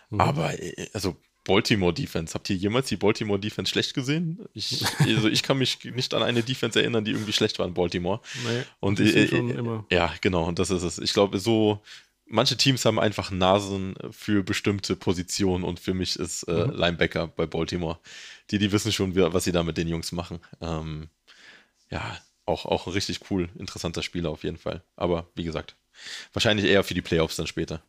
Mhm. 0.09 0.21
Aber 0.21 0.59
äh, 0.61 0.87
also 0.93 1.15
Baltimore 1.43 1.93
Defense. 1.93 2.33
Habt 2.33 2.49
ihr 2.49 2.55
jemals 2.55 2.87
die 2.87 2.97
Baltimore 2.97 3.39
Defense 3.39 3.71
schlecht 3.71 3.93
gesehen? 3.93 4.39
Ich, 4.53 4.83
also 4.99 5.27
ich 5.27 5.43
kann 5.43 5.57
mich 5.57 5.83
nicht 5.83 6.13
an 6.13 6.23
eine 6.23 6.43
Defense 6.43 6.79
erinnern, 6.79 7.03
die 7.03 7.11
irgendwie 7.11 7.33
schlecht 7.33 7.59
war 7.59 7.67
in 7.67 7.73
Baltimore. 7.73 8.21
Nee, 8.47 8.63
und 8.79 8.99
äh, 8.99 9.25
äh, 9.25 9.79
ja, 9.89 10.13
genau, 10.21 10.45
und 10.45 10.59
das 10.59 10.69
ist 10.69 10.83
es. 10.83 10.99
Ich 10.99 11.13
glaube, 11.13 11.39
so 11.39 11.81
manche 12.25 12.57
Teams 12.57 12.85
haben 12.85 12.99
einfach 12.99 13.31
Nasen 13.31 13.95
für 14.11 14.43
bestimmte 14.43 14.95
Positionen 14.95 15.63
und 15.63 15.79
für 15.79 15.93
mich 15.93 16.15
ist 16.17 16.43
äh, 16.43 16.65
mhm. 16.65 16.71
Linebacker 16.71 17.27
bei 17.27 17.45
Baltimore. 17.45 17.99
Die, 18.49 18.57
die 18.57 18.71
wissen 18.71 18.91
schon, 18.91 19.15
was 19.15 19.43
sie 19.43 19.51
da 19.51 19.63
mit 19.63 19.77
den 19.77 19.87
Jungs 19.87 20.11
machen. 20.11 20.39
Ähm, 20.61 21.09
ja, 21.89 22.17
auch, 22.45 22.65
auch 22.65 22.93
richtig 22.93 23.19
cool, 23.29 23.49
interessanter 23.57 24.03
Spieler 24.03 24.29
auf 24.29 24.43
jeden 24.43 24.57
Fall. 24.57 24.83
Aber 24.95 25.27
wie 25.35 25.43
gesagt, 25.43 25.75
wahrscheinlich 26.33 26.65
eher 26.65 26.83
für 26.83 26.93
die 26.93 27.01
Playoffs 27.01 27.35
dann 27.35 27.47
später. 27.47 27.81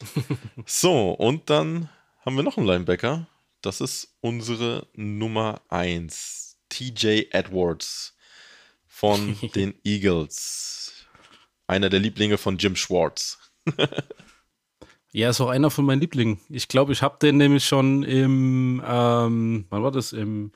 so, 0.66 1.10
und 1.12 1.50
dann 1.50 1.88
haben 2.24 2.36
wir 2.36 2.42
noch 2.42 2.56
einen 2.56 2.66
Linebacker. 2.66 3.26
Das 3.60 3.80
ist 3.80 4.16
unsere 4.20 4.86
Nummer 4.94 5.60
1. 5.68 6.58
TJ 6.68 7.26
Edwards 7.30 8.16
von 8.86 9.36
den 9.54 9.74
Eagles. 9.84 11.06
Einer 11.66 11.88
der 11.90 12.00
Lieblinge 12.00 12.38
von 12.38 12.58
Jim 12.58 12.76
Schwartz. 12.76 13.38
ja, 15.12 15.30
ist 15.30 15.40
auch 15.40 15.48
einer 15.48 15.70
von 15.70 15.84
meinen 15.84 16.00
Lieblingen. 16.00 16.40
Ich 16.48 16.68
glaube, 16.68 16.92
ich 16.92 17.02
habe 17.02 17.18
den 17.20 17.36
nämlich 17.36 17.64
schon 17.66 18.02
im, 18.04 18.82
ähm, 18.86 19.66
wann 19.70 19.82
war 19.82 19.90
das? 19.90 20.12
Im, 20.12 20.52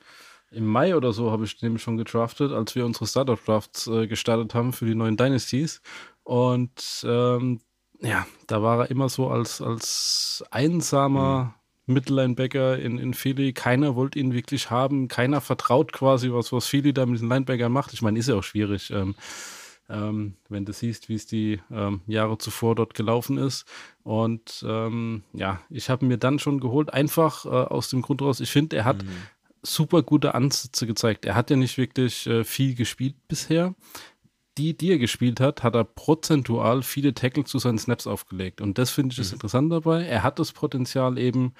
im 0.51 0.65
Mai 0.65 0.95
oder 0.95 1.11
so 1.11 1.31
habe 1.31 1.43
ich 1.45 1.57
den 1.57 1.67
nämlich 1.67 1.83
schon 1.83 1.97
gedraftet, 1.97 2.51
als 2.51 2.75
wir 2.75 2.85
unsere 2.85 3.07
Startup-Drafts 3.07 3.87
äh, 3.87 4.07
gestartet 4.07 4.53
haben 4.53 4.73
für 4.73 4.85
die 4.85 4.95
neuen 4.95 5.17
Dynasties. 5.17 5.81
Und 6.23 7.05
ähm, 7.05 7.59
ja, 8.01 8.27
da 8.47 8.61
war 8.61 8.81
er 8.81 8.91
immer 8.91 9.09
so 9.09 9.29
als, 9.29 9.61
als 9.61 10.43
einsamer 10.51 11.43
mhm. 11.43 11.56
Mittellinebacker 11.87 12.77
in, 12.77 12.97
in 12.99 13.13
Philly. 13.13 13.53
Keiner 13.53 13.95
wollte 13.95 14.19
ihn 14.19 14.33
wirklich 14.33 14.69
haben. 14.69 15.07
Keiner 15.07 15.41
vertraut 15.41 15.91
quasi, 15.93 16.31
was, 16.31 16.51
was 16.51 16.67
Philly 16.67 16.93
da 16.93 17.05
mit 17.05 17.21
den 17.21 17.29
Linebackern 17.29 17.71
macht. 17.71 17.93
Ich 17.93 18.01
meine, 18.01 18.19
ist 18.19 18.29
ja 18.29 18.35
auch 18.35 18.43
schwierig, 18.43 18.91
ähm, 18.91 19.15
ähm, 19.89 20.35
wenn 20.49 20.65
du 20.65 20.73
siehst, 20.73 21.09
wie 21.09 21.15
es 21.15 21.25
die 21.25 21.61
ähm, 21.71 22.01
Jahre 22.07 22.37
zuvor 22.37 22.75
dort 22.75 22.93
gelaufen 22.93 23.37
ist. 23.37 23.65
Und 24.03 24.63
ähm, 24.67 25.23
ja, 25.33 25.61
ich 25.69 25.89
habe 25.89 26.05
mir 26.05 26.17
dann 26.17 26.39
schon 26.39 26.59
geholt, 26.59 26.93
einfach 26.93 27.45
äh, 27.45 27.49
aus 27.49 27.89
dem 27.89 28.01
Grund 28.01 28.21
raus, 28.21 28.39
ich 28.41 28.51
finde, 28.51 28.75
er 28.75 28.85
hat 28.85 29.03
mhm. 29.03 29.09
super 29.63 30.03
gute 30.03 30.35
Ansätze 30.35 30.87
gezeigt. 30.87 31.25
Er 31.25 31.35
hat 31.35 31.49
ja 31.49 31.55
nicht 31.55 31.77
wirklich 31.77 32.27
äh, 32.27 32.43
viel 32.43 32.75
gespielt 32.75 33.15
bisher 33.27 33.73
die, 34.57 34.75
die 34.75 34.91
er 34.91 34.97
gespielt 34.97 35.39
hat, 35.39 35.63
hat 35.63 35.75
er 35.75 35.83
prozentual 35.83 36.83
viele 36.83 37.13
Tackle 37.13 37.43
zu 37.43 37.59
seinen 37.59 37.77
Snaps 37.77 38.07
aufgelegt. 38.07 38.61
Und 38.61 38.77
das 38.77 38.89
finde 38.89 39.13
ich 39.13 39.17
das 39.17 39.29
mhm. 39.29 39.35
interessant 39.35 39.71
dabei. 39.71 40.03
Er 40.03 40.23
hat 40.23 40.39
das 40.39 40.51
Potenzial 40.51 41.17
eben, 41.17 41.53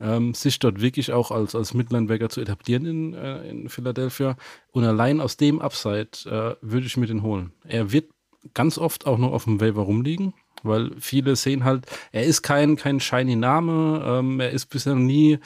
ähm, 0.00 0.34
sich 0.34 0.58
dort 0.58 0.80
wirklich 0.80 1.12
auch 1.12 1.30
als, 1.30 1.54
als 1.54 1.74
Midlinebacker 1.74 2.28
zu 2.28 2.40
etablieren 2.40 2.86
in, 2.86 3.14
äh, 3.14 3.48
in 3.48 3.68
Philadelphia. 3.68 4.36
Und 4.70 4.84
allein 4.84 5.20
aus 5.20 5.36
dem 5.36 5.60
Upside 5.60 6.10
äh, 6.26 6.56
würde 6.60 6.86
ich 6.86 6.96
mir 6.96 7.06
den 7.06 7.22
holen. 7.22 7.52
Er 7.64 7.92
wird 7.92 8.10
ganz 8.52 8.78
oft 8.78 9.06
auch 9.06 9.18
noch 9.18 9.32
auf 9.32 9.44
dem 9.44 9.60
Waiver 9.60 9.82
rumliegen, 9.82 10.34
weil 10.62 10.92
viele 10.98 11.36
sehen 11.36 11.64
halt, 11.64 11.86
er 12.12 12.24
ist 12.24 12.42
kein, 12.42 12.76
kein 12.76 13.00
shiny 13.00 13.36
Name, 13.36 14.02
ähm, 14.04 14.40
er 14.40 14.50
ist 14.50 14.66
bisher 14.66 14.94
nie 14.94 15.38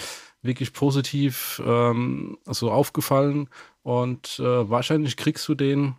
wirklich 0.42 0.72
positiv 0.72 1.62
ähm, 1.64 2.38
so 2.46 2.70
aufgefallen 2.70 3.48
und 3.82 4.38
äh, 4.38 4.70
wahrscheinlich 4.70 5.16
kriegst 5.16 5.48
du 5.48 5.54
den 5.54 5.96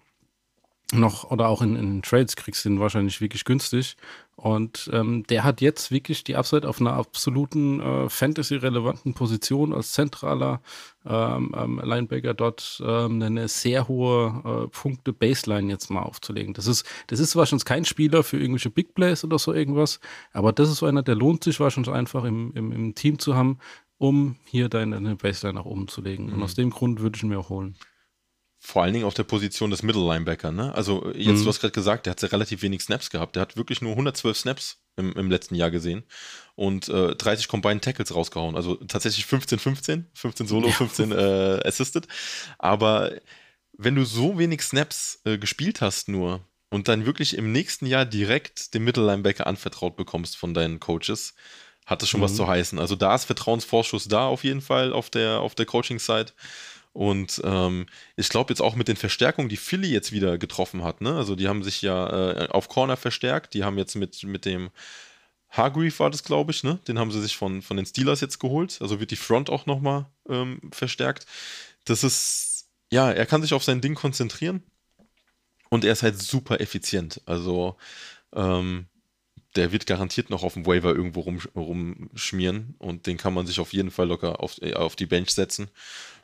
noch 0.94 1.30
oder 1.30 1.48
auch 1.48 1.62
in, 1.62 1.76
in 1.76 2.02
Trades 2.02 2.36
kriegst 2.36 2.66
du 2.66 2.70
ihn 2.70 2.80
wahrscheinlich 2.80 3.22
wirklich 3.22 3.46
günstig. 3.46 3.96
Und 4.36 4.90
ähm, 4.94 5.26
der 5.28 5.44
hat 5.44 5.60
jetzt 5.60 5.92
wirklich 5.92 6.24
die 6.24 6.38
Upside 6.38 6.68
auf 6.68 6.80
einer 6.80 6.94
absoluten 6.94 7.82
äh, 7.82 8.10
Fantasy-relevanten 8.10 9.14
Position 9.14 9.74
als 9.74 9.92
zentraler 9.92 10.62
ähm, 11.06 11.54
ähm, 11.58 11.82
Linebacker 11.84 12.34
dort 12.34 12.82
ähm, 12.86 13.22
eine 13.22 13.50
sehr 13.50 13.90
hohe 13.90 14.66
äh, 14.66 14.68
Punkte-Baseline 14.70 15.70
jetzt 15.70 15.90
mal 15.90 16.04
aufzulegen. 16.04 16.54
Das 16.54 16.68
ist, 16.68 16.86
das 17.08 17.20
ist 17.20 17.36
wahrscheinlich 17.36 17.66
kein 17.66 17.84
Spieler 17.84 18.24
für 18.24 18.38
irgendwelche 18.38 18.70
Big 18.70 18.94
Plays 18.94 19.26
oder 19.26 19.38
so 19.38 19.54
irgendwas, 19.54 20.00
aber 20.32 20.54
das 20.54 20.70
ist 20.70 20.78
so 20.78 20.86
einer, 20.86 21.04
der 21.04 21.16
lohnt 21.16 21.44
sich 21.44 21.60
wahrscheinlich 21.60 21.94
einfach 21.94 22.24
im, 22.24 22.54
im, 22.56 22.72
im 22.72 22.96
Team 22.96 23.20
zu 23.20 23.36
haben, 23.36 23.60
um 23.98 24.38
hier 24.46 24.70
deine 24.70 25.18
Baseline 25.18 25.60
nach 25.60 25.66
oben 25.66 25.90
zu 25.90 26.02
legen. 26.02 26.28
Mhm. 26.28 26.34
Und 26.36 26.44
aus 26.44 26.56
dem 26.56 26.70
Grund 26.70 27.02
würde 27.02 27.18
ich 27.18 27.24
ihn 27.24 27.30
mir 27.30 27.40
auch 27.40 27.50
holen 27.50 27.76
vor 28.60 28.84
allen 28.84 28.94
Dingen 28.94 29.06
auf 29.06 29.14
der 29.14 29.24
Position 29.24 29.72
des 29.72 29.84
Middle 29.84 30.04
Linebacker. 30.04 30.52
Ne? 30.52 30.76
Also 30.76 31.12
jetzt, 31.14 31.40
mhm. 31.40 31.44
du 31.44 31.50
hast 31.50 31.62
gerade 31.62 31.72
gesagt, 31.72 32.06
der 32.06 32.12
hat 32.12 32.32
relativ 32.32 32.62
wenig 32.62 32.82
Snaps 32.82 33.10
gehabt. 33.10 33.36
Der 33.36 33.42
hat 33.42 33.56
wirklich 33.56 33.82
nur 33.82 33.92
112 33.92 34.38
Snaps 34.38 34.82
im, 34.98 35.14
im 35.14 35.32
letzten 35.32 35.56
Jahr 35.56 35.72
gesehen 35.72 36.04
und 36.56 36.90
äh, 36.90 37.16
30 37.16 37.48
Combined 37.48 37.84
Tackles 37.84 38.14
rausgehauen. 38.14 38.58
Also 38.58 38.76
tatsächlich 38.76 39.26
15-15, 39.26 40.04
15 40.14 40.48
Solo, 40.48 40.68
ja. 40.68 40.74
15 40.74 41.12
äh, 41.14 41.62
Assisted. 41.64 42.08
Aber 42.58 43.14
wenn 43.78 43.96
du 43.96 44.04
so 44.04 44.38
wenig 44.38 44.62
Snaps 44.62 45.22
äh, 45.24 45.38
gespielt 45.38 45.80
hast 45.80 46.10
nur 46.10 46.42
und 46.70 46.90
dann 46.90 47.06
wirklich 47.06 47.38
im 47.38 47.54
nächsten 47.54 47.86
Jahr 47.86 48.06
direkt 48.06 48.74
den 48.74 48.84
Middle 48.84 49.06
Linebacker 49.06 49.48
anvertraut 49.48 49.96
bekommst 49.96 50.36
von 50.36 50.54
deinen 50.54 50.82
Coaches, 50.82 51.34
hat 51.86 52.02
das 52.02 52.10
schon 52.10 52.20
mhm. 52.20 52.26
was 52.26 52.36
zu 52.36 52.46
heißen. 52.46 52.78
Also 52.78 52.98
da 52.98 53.16
ist 53.16 53.24
Vertrauensvorschuss 53.26 54.10
da 54.10 54.28
auf 54.28 54.44
jeden 54.44 54.62
Fall 54.62 54.92
auf 54.92 55.10
der, 55.10 55.40
auf 55.40 55.56
der 55.56 55.66
Coaching-Side. 55.66 56.34
Und 56.94 57.42
ähm, 57.44 57.86
ich 58.16 58.30
glaube 58.30 58.52
jetzt 58.52 58.62
auch 58.62 58.76
mit 58.76 58.88
den 58.88 58.96
Verstärkungen, 58.96 59.50
die 59.50 59.58
Philly 59.58 59.90
jetzt 59.90 60.12
wieder 60.12 60.38
getroffen 60.38 60.84
hat, 60.84 61.02
ne? 61.02 61.16
Also 61.16 61.36
die 61.36 61.48
haben 61.48 61.64
sich 61.64 61.82
ja 61.82 62.32
äh, 62.32 62.48
auf 62.50 62.68
Corner 62.68 62.98
verstärkt, 62.98 63.54
die 63.54 63.64
haben 63.64 63.78
jetzt 63.78 63.96
mit, 63.96 64.24
mit 64.24 64.46
dem 64.46 64.70
Hargreave 65.52 65.98
war 66.00 66.10
das, 66.10 66.24
glaube 66.24 66.52
ich, 66.52 66.64
ne? 66.64 66.80
Den 66.88 67.00
haben 67.00 67.12
sie 67.12 67.22
sich 67.22 67.36
von, 67.36 67.62
von 67.62 67.78
den 67.78 67.86
Steelers 67.86 68.22
jetzt 68.22 68.40
geholt. 68.40 68.78
Also 68.82 69.00
wird 69.00 69.12
die 69.12 69.16
Front 69.16 69.50
auch 69.50 69.66
nochmal 69.66 70.06
ähm, 70.28 70.62
verstärkt. 70.72 71.26
Das 71.86 72.04
ist, 72.04 72.68
ja, 72.92 73.12
er 73.12 73.26
kann 73.26 73.42
sich 73.42 73.54
auf 73.54 73.64
sein 73.64 73.82
Ding 73.82 73.96
konzentrieren 73.96 74.64
und 75.70 75.86
er 75.86 75.94
ist 75.94 76.04
halt 76.04 76.22
super 76.22 76.60
effizient. 76.60 77.22
Also 77.26 77.78
ähm, 78.34 78.88
der 79.56 79.72
wird 79.72 79.88
garantiert 79.88 80.30
noch 80.30 80.44
auf 80.44 80.54
dem 80.54 80.68
Waiver 80.68 80.94
irgendwo 80.94 81.22
rum, 81.22 81.40
rumschmieren 81.56 82.76
und 82.78 83.08
den 83.08 83.18
kann 83.18 83.34
man 83.34 83.48
sich 83.48 83.60
auf 83.60 83.74
jeden 83.74 83.92
Fall 83.92 84.08
locker 84.08 84.42
auf, 84.42 84.62
äh, 84.62 84.74
auf 84.74 84.96
die 84.96 85.08
Bench 85.08 85.32
setzen. 85.32 85.70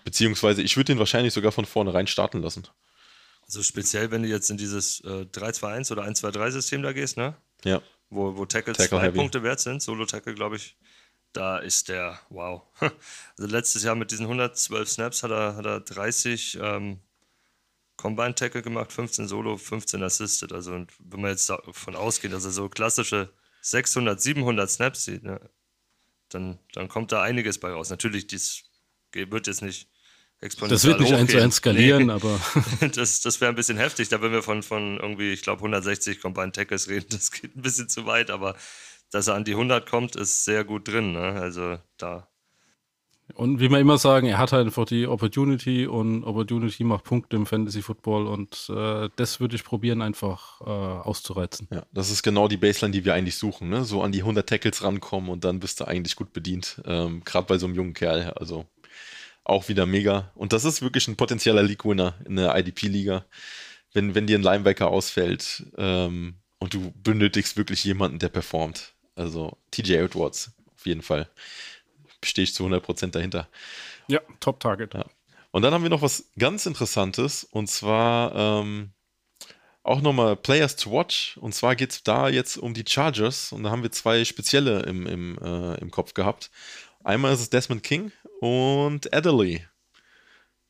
Beziehungsweise 0.05 0.61
ich 0.61 0.77
würde 0.77 0.93
den 0.93 0.99
wahrscheinlich 0.99 1.33
sogar 1.33 1.51
von 1.51 1.65
vornherein 1.65 2.05
starten 2.05 2.41
lassen. 2.41 2.67
Also 3.41 3.63
speziell, 3.63 4.11
wenn 4.11 4.21
du 4.21 4.29
jetzt 4.29 4.49
in 4.49 4.57
dieses 4.57 5.01
äh, 5.01 5.25
3-2-1 5.33 5.91
oder 5.91 6.03
1-2-3-System 6.03 6.83
da 6.83 6.93
gehst, 6.93 7.17
ne? 7.17 7.35
Ja. 7.63 7.81
Wo, 8.11 8.37
wo 8.37 8.45
Tackles 8.45 8.77
Tackle 8.77 8.99
zwei 8.99 9.07
heavy. 9.07 9.17
Punkte 9.17 9.41
wert 9.41 9.59
sind, 9.59 9.81
Solo-Tackle, 9.81 10.35
glaube 10.35 10.57
ich, 10.57 10.77
da 11.33 11.57
ist 11.57 11.89
der, 11.89 12.19
wow. 12.29 12.61
Also 12.79 13.51
letztes 13.51 13.83
Jahr 13.83 13.95
mit 13.95 14.11
diesen 14.11 14.25
112 14.25 14.87
Snaps 14.87 15.23
hat 15.23 15.31
er, 15.31 15.55
hat 15.55 15.65
er 15.65 15.79
30 15.79 16.59
ähm, 16.61 16.99
Combine-Tackle 17.97 18.61
gemacht, 18.61 18.93
15 18.93 19.27
Solo, 19.27 19.57
15 19.57 20.03
Assisted. 20.03 20.53
Also 20.53 20.71
wenn 20.71 21.21
man 21.21 21.31
jetzt 21.31 21.49
davon 21.49 21.95
ausgeht, 21.95 22.31
dass 22.31 22.45
er 22.45 22.51
so 22.51 22.69
klassische 22.69 23.33
600, 23.61 24.21
700 24.21 24.69
Snaps 24.69 25.05
sieht, 25.05 25.23
ne, 25.23 25.41
dann, 26.29 26.59
dann 26.73 26.89
kommt 26.89 27.11
da 27.11 27.23
einiges 27.23 27.57
bei 27.59 27.71
raus. 27.71 27.89
Natürlich, 27.89 28.27
dies 28.27 28.65
wird 29.11 29.47
jetzt 29.47 29.63
nicht 29.63 29.89
exponentiell 30.45 30.75
Das 30.75 30.85
wird 30.85 30.99
nicht 31.01 31.13
eins 31.19 31.31
zu 31.31 31.41
eins 31.41 31.55
skalieren, 31.57 32.05
Nee. 32.07 32.11
aber 32.13 32.39
Das, 32.95 33.21
das 33.21 33.41
wäre 33.41 33.49
ein 33.49 33.55
bisschen 33.55 33.77
heftig. 33.77 34.09
Da 34.09 34.21
wenn 34.21 34.31
wir 34.31 34.43
von, 34.43 34.63
von 34.63 34.97
irgendwie, 34.97 35.33
ich 35.33 35.41
glaube, 35.41 35.59
160 35.59 36.21
Combined 36.21 36.55
Tackles 36.55 36.87
reden, 36.87 37.07
das 37.11 37.31
geht 37.31 37.55
ein 37.55 37.61
bisschen 37.61 37.89
zu 37.89 38.05
weit, 38.05 38.29
aber 38.31 38.55
dass 39.11 39.27
er 39.27 39.35
an 39.35 39.43
die 39.43 39.53
100 39.53 39.89
kommt, 39.89 40.15
ist 40.15 40.45
sehr 40.45 40.63
gut 40.63 40.87
drin. 40.87 41.11
Ne? 41.13 41.19
Also 41.41 41.77
da, 41.97 42.27
Und 43.35 43.59
wie 43.59 43.69
wir 43.69 43.79
immer 43.79 43.97
sagen, 43.97 44.27
er 44.27 44.37
hat 44.37 44.51
halt 44.51 44.65
einfach 44.67 44.85
die 44.85 45.07
Opportunity 45.07 45.87
und 45.87 46.23
Opportunity 46.23 46.83
macht 46.83 47.05
Punkte 47.05 47.35
im 47.37 47.45
Fantasy 47.45 47.81
Football 47.81 48.27
und 48.27 48.69
äh, 48.69 49.09
das 49.15 49.39
würde 49.39 49.55
ich 49.55 49.63
probieren, 49.63 50.01
einfach 50.01 50.61
äh, 50.61 50.65
auszureizen. 50.65 51.67
Ja, 51.71 51.85
das 51.91 52.09
ist 52.11 52.23
genau 52.23 52.47
die 52.47 52.57
Baseline, 52.57 52.91
die 52.91 53.03
wir 53.05 53.13
eigentlich 53.13 53.37
suchen. 53.37 53.69
Ne? 53.69 53.83
So 53.85 54.01
an 54.03 54.11
die 54.11 54.19
100 54.21 54.47
Tackles 54.47 54.83
rankommen 54.83 55.29
und 55.29 55.43
dann 55.43 55.59
bist 55.59 55.79
du 55.79 55.85
eigentlich 55.85 56.15
gut 56.15 56.33
bedient. 56.33 56.81
Ähm, 56.85 57.23
Gerade 57.25 57.47
bei 57.47 57.57
so 57.57 57.65
einem 57.65 57.75
jungen 57.75 57.93
Kerl. 57.93 58.31
Also 58.35 58.65
auch 59.45 59.69
wieder 59.69 59.85
mega. 59.85 60.31
Und 60.35 60.51
das 60.51 60.65
ist 60.65 60.81
wirklich 60.81 61.07
ein 61.07 61.15
potenzieller 61.15 61.63
League-Winner 61.63 62.15
in 62.25 62.35
der 62.35 62.55
IDP-Liga. 62.57 63.25
Wenn, 63.93 64.13
wenn 64.13 64.27
dir 64.27 64.37
ein 64.37 64.43
Linebacker 64.43 64.89
ausfällt 64.89 65.63
ähm, 65.77 66.35
und 66.59 66.73
du 66.73 66.91
benötigst 67.01 67.55
wirklich 67.55 67.83
jemanden, 67.85 68.19
der 68.19 68.29
performt. 68.29 68.93
Also 69.15 69.57
TJ 69.71 69.93
Edwards, 69.93 70.51
auf 70.75 70.85
jeden 70.85 71.01
Fall. 71.01 71.29
Stehe 72.23 72.43
ich 72.43 72.53
zu 72.53 72.65
100% 72.65 73.11
dahinter. 73.11 73.47
Ja, 74.07 74.19
Top 74.39 74.59
Target. 74.59 74.93
Ja. 74.93 75.05
Und 75.51 75.61
dann 75.61 75.73
haben 75.73 75.83
wir 75.83 75.89
noch 75.89 76.01
was 76.01 76.29
ganz 76.37 76.65
Interessantes 76.65 77.45
und 77.45 77.69
zwar 77.69 78.35
ähm, 78.35 78.91
auch 79.83 80.01
nochmal 80.01 80.35
Players 80.35 80.75
to 80.75 80.91
Watch. 80.91 81.37
Und 81.37 81.53
zwar 81.53 81.75
geht 81.75 81.91
es 81.91 82.03
da 82.03 82.27
jetzt 82.27 82.57
um 82.57 82.73
die 82.73 82.83
Chargers 82.85 83.51
und 83.51 83.63
da 83.63 83.69
haben 83.69 83.83
wir 83.83 83.91
zwei 83.91 84.25
spezielle 84.25 84.81
im, 84.81 85.05
im, 85.05 85.37
äh, 85.37 85.75
im 85.79 85.91
Kopf 85.91 86.13
gehabt. 86.13 86.49
Einmal 87.05 87.33
ist 87.33 87.41
es 87.41 87.51
Desmond 87.51 87.83
King 87.83 88.11
und 88.39 89.13
Adderley. 89.13 89.63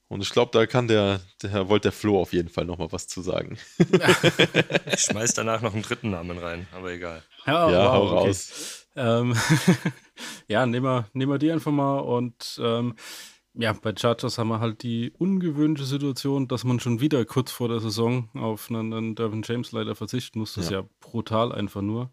Und 0.09 0.21
ich 0.21 0.31
glaube, 0.31 0.51
da 0.51 0.65
kann 0.65 0.89
der, 0.89 1.21
der 1.41 1.69
wollte 1.69 1.83
der 1.83 1.91
Flo 1.93 2.19
auf 2.19 2.33
jeden 2.33 2.49
Fall 2.49 2.65
nochmal 2.65 2.91
was 2.91 3.07
zu 3.07 3.21
sagen. 3.21 3.57
ich 3.79 4.99
schmeiß 4.99 5.33
danach 5.33 5.61
noch 5.61 5.73
einen 5.73 5.81
dritten 5.81 6.09
Namen 6.09 6.37
rein, 6.37 6.67
aber 6.73 6.91
egal. 6.91 7.23
Ja, 7.47 7.71
ja, 7.71 7.91
hau 7.93 8.01
wow, 8.01 8.11
okay. 8.11 8.27
raus. 8.27 8.87
Ähm, 8.97 9.33
ja, 10.49 10.65
nehmen 10.65 10.85
wir, 10.85 11.07
nehmen 11.13 11.31
wir 11.31 11.39
die 11.39 11.51
einfach 11.53 11.71
mal 11.71 11.99
und 11.99 12.59
ähm, 12.61 12.95
ja, 13.53 13.71
bei 13.71 13.93
Chargers 13.95 14.37
haben 14.37 14.49
wir 14.49 14.59
halt 14.59 14.83
die 14.83 15.11
ungewöhnliche 15.17 15.85
Situation, 15.85 16.49
dass 16.49 16.65
man 16.65 16.81
schon 16.81 16.99
wieder 16.99 17.23
kurz 17.23 17.51
vor 17.53 17.69
der 17.69 17.79
Saison 17.79 18.29
auf 18.33 18.69
einen, 18.69 18.93
einen 18.93 19.15
Dervin 19.15 19.43
James 19.45 19.71
leider 19.71 19.95
verzichten 19.95 20.39
muss. 20.39 20.55
Das 20.55 20.65
ist 20.65 20.71
Ja. 20.71 20.81
ja 20.81 20.89
brutal 20.99 21.53
einfach 21.53 21.81
nur. 21.81 22.11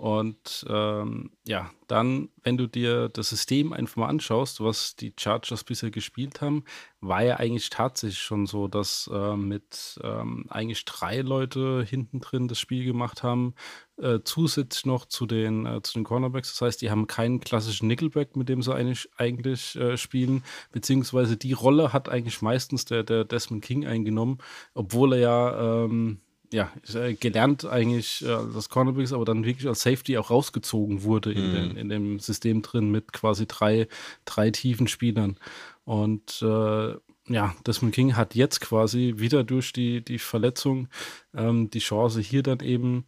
Und 0.00 0.64
ähm, 0.66 1.30
ja, 1.46 1.70
dann, 1.86 2.30
wenn 2.42 2.56
du 2.56 2.66
dir 2.66 3.10
das 3.10 3.28
System 3.28 3.74
einfach 3.74 3.96
mal 3.96 4.08
anschaust, 4.08 4.62
was 4.62 4.96
die 4.96 5.12
Chargers 5.14 5.62
bisher 5.62 5.90
gespielt 5.90 6.40
haben, 6.40 6.64
war 7.02 7.22
ja 7.22 7.36
eigentlich 7.36 7.68
tatsächlich 7.68 8.18
schon 8.18 8.46
so, 8.46 8.66
dass 8.66 9.10
äh, 9.12 9.36
mit 9.36 10.00
ähm, 10.02 10.46
eigentlich 10.48 10.86
drei 10.86 11.20
Leute 11.20 11.84
hinten 11.86 12.20
drin 12.20 12.48
das 12.48 12.58
Spiel 12.58 12.86
gemacht 12.86 13.22
haben, 13.22 13.54
äh, 13.98 14.20
zusätzlich 14.24 14.86
noch 14.86 15.04
zu 15.04 15.26
den, 15.26 15.66
äh, 15.66 15.82
zu 15.82 15.92
den 15.98 16.04
Cornerbacks. 16.04 16.52
Das 16.52 16.62
heißt, 16.62 16.80
die 16.80 16.90
haben 16.90 17.06
keinen 17.06 17.40
klassischen 17.40 17.86
Nickelback, 17.86 18.36
mit 18.36 18.48
dem 18.48 18.62
sie 18.62 18.74
eigentlich, 18.74 19.10
eigentlich 19.18 19.76
äh, 19.76 19.98
spielen, 19.98 20.44
beziehungsweise 20.72 21.36
die 21.36 21.52
Rolle 21.52 21.92
hat 21.92 22.08
eigentlich 22.08 22.40
meistens 22.40 22.86
der, 22.86 23.02
der 23.02 23.26
Desmond 23.26 23.62
King 23.62 23.84
eingenommen, 23.84 24.38
obwohl 24.72 25.12
er 25.12 25.18
ja 25.18 25.84
ähm, 25.84 26.22
ja, 26.52 26.70
äh, 26.94 27.14
gelernt 27.14 27.64
eigentlich 27.64 28.24
äh, 28.24 28.28
als 28.30 28.68
Cornerback 28.68 29.04
ist, 29.04 29.12
aber 29.12 29.24
dann 29.24 29.44
wirklich 29.44 29.68
als 29.68 29.82
Safety 29.82 30.18
auch 30.18 30.30
rausgezogen 30.30 31.02
wurde 31.02 31.32
in, 31.32 31.48
Mhm. 31.50 31.54
den, 31.54 31.76
in 31.76 31.88
dem 31.88 32.18
System 32.18 32.62
drin 32.62 32.90
mit 32.90 33.12
quasi 33.12 33.46
drei, 33.46 33.86
drei 34.24 34.50
tiefen 34.50 34.88
Spielern. 34.88 35.36
Und 35.84 36.42
äh, 36.42 36.94
ja, 37.28 37.54
Desmond 37.66 37.94
King 37.94 38.16
hat 38.16 38.34
jetzt 38.34 38.60
quasi 38.60 39.14
wieder 39.16 39.44
durch 39.44 39.72
die, 39.72 40.04
die 40.04 40.18
Verletzung 40.18 40.88
ähm, 41.34 41.70
die 41.70 41.78
Chance, 41.78 42.20
hier 42.20 42.42
dann 42.42 42.60
eben 42.60 43.04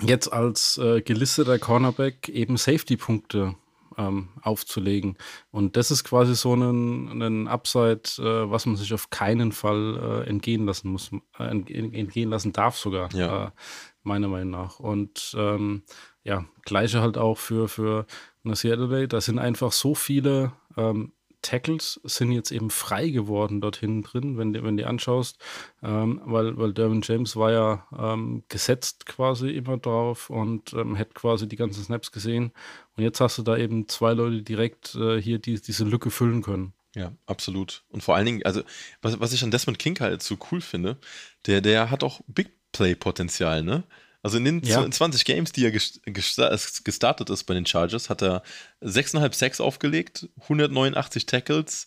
jetzt 0.00 0.32
als 0.32 0.78
äh, 0.78 1.00
gelisteter 1.02 1.58
Cornerback 1.58 2.28
eben 2.28 2.56
Safety-Punkte 2.56 3.56
ähm, 3.98 4.28
aufzulegen. 4.42 5.18
Und 5.50 5.76
das 5.76 5.90
ist 5.90 6.04
quasi 6.04 6.34
so 6.34 6.54
ein, 6.54 7.20
ein 7.22 7.48
Upside, 7.48 8.02
äh, 8.18 8.50
was 8.50 8.64
man 8.64 8.76
sich 8.76 8.94
auf 8.94 9.10
keinen 9.10 9.52
Fall 9.52 10.22
äh, 10.24 10.28
entgehen 10.28 10.64
lassen 10.64 10.90
muss, 10.90 11.10
äh, 11.38 11.44
entgehen 11.44 12.30
lassen 12.30 12.52
darf 12.52 12.76
sogar, 12.78 13.12
Ja. 13.14 13.46
äh, 13.46 13.50
meiner 14.02 14.28
Meinung 14.28 14.50
nach. 14.50 14.78
Und 14.80 15.34
ähm, 15.36 15.82
ja, 16.24 16.44
gleiche 16.64 17.00
halt 17.02 17.18
auch 17.18 17.36
für, 17.38 17.68
für 17.68 18.06
Nasir 18.42 18.74
Adelaide. 18.74 19.08
Da 19.08 19.20
sind 19.20 19.38
einfach 19.38 19.72
so 19.72 19.94
viele 19.94 20.52
ähm, 20.76 21.12
Tackles 21.42 22.00
sind 22.04 22.32
jetzt 22.32 22.50
eben 22.50 22.70
frei 22.70 23.08
geworden 23.08 23.60
dort 23.60 23.76
hinten 23.76 24.02
drin, 24.02 24.38
wenn 24.38 24.52
du 24.52 24.62
wenn 24.64 24.76
du 24.76 24.86
anschaust, 24.86 25.38
ähm, 25.82 26.20
weil, 26.24 26.56
weil 26.56 26.72
Derwin 26.72 27.02
James 27.02 27.36
war 27.36 27.52
ja 27.52 27.86
ähm, 27.96 28.42
gesetzt 28.48 29.06
quasi 29.06 29.50
immer 29.50 29.78
drauf 29.78 30.30
und 30.30 30.72
ähm, 30.74 30.96
hätte 30.96 31.14
quasi 31.14 31.48
die 31.48 31.56
ganzen 31.56 31.84
Snaps 31.84 32.12
gesehen. 32.12 32.52
Und 32.96 33.04
jetzt 33.04 33.20
hast 33.20 33.38
du 33.38 33.42
da 33.42 33.56
eben 33.56 33.88
zwei 33.88 34.12
Leute 34.12 34.42
direkt 34.42 34.94
äh, 34.94 35.20
hier, 35.20 35.38
die 35.38 35.60
diese 35.60 35.84
Lücke 35.84 36.10
füllen 36.10 36.42
können. 36.42 36.72
Ja, 36.94 37.12
absolut. 37.26 37.84
Und 37.90 38.02
vor 38.02 38.16
allen 38.16 38.26
Dingen, 38.26 38.42
also, 38.44 38.62
was, 39.02 39.20
was 39.20 39.32
ich 39.32 39.42
an 39.44 39.50
Desmond 39.50 39.78
King 39.78 39.98
halt 40.00 40.22
so 40.22 40.36
cool 40.50 40.60
finde, 40.60 40.96
der, 41.46 41.60
der 41.60 41.90
hat 41.90 42.02
auch 42.02 42.20
Big 42.26 42.50
Play-Potenzial, 42.72 43.62
ne? 43.62 43.84
Also 44.28 44.36
in 44.36 44.44
den 44.44 44.62
Ja. 44.62 44.88
20 44.90 45.24
Games, 45.24 45.52
die 45.52 45.64
er 45.64 45.72
gesta- 45.72 46.82
gestartet 46.84 47.30
ist 47.30 47.44
bei 47.44 47.54
den 47.54 47.64
Chargers, 47.64 48.10
hat 48.10 48.22
er 48.22 48.42
6,5 48.82 49.32
Sacks 49.34 49.58
aufgelegt, 49.58 50.28
189 50.42 51.24
Tackles 51.24 51.86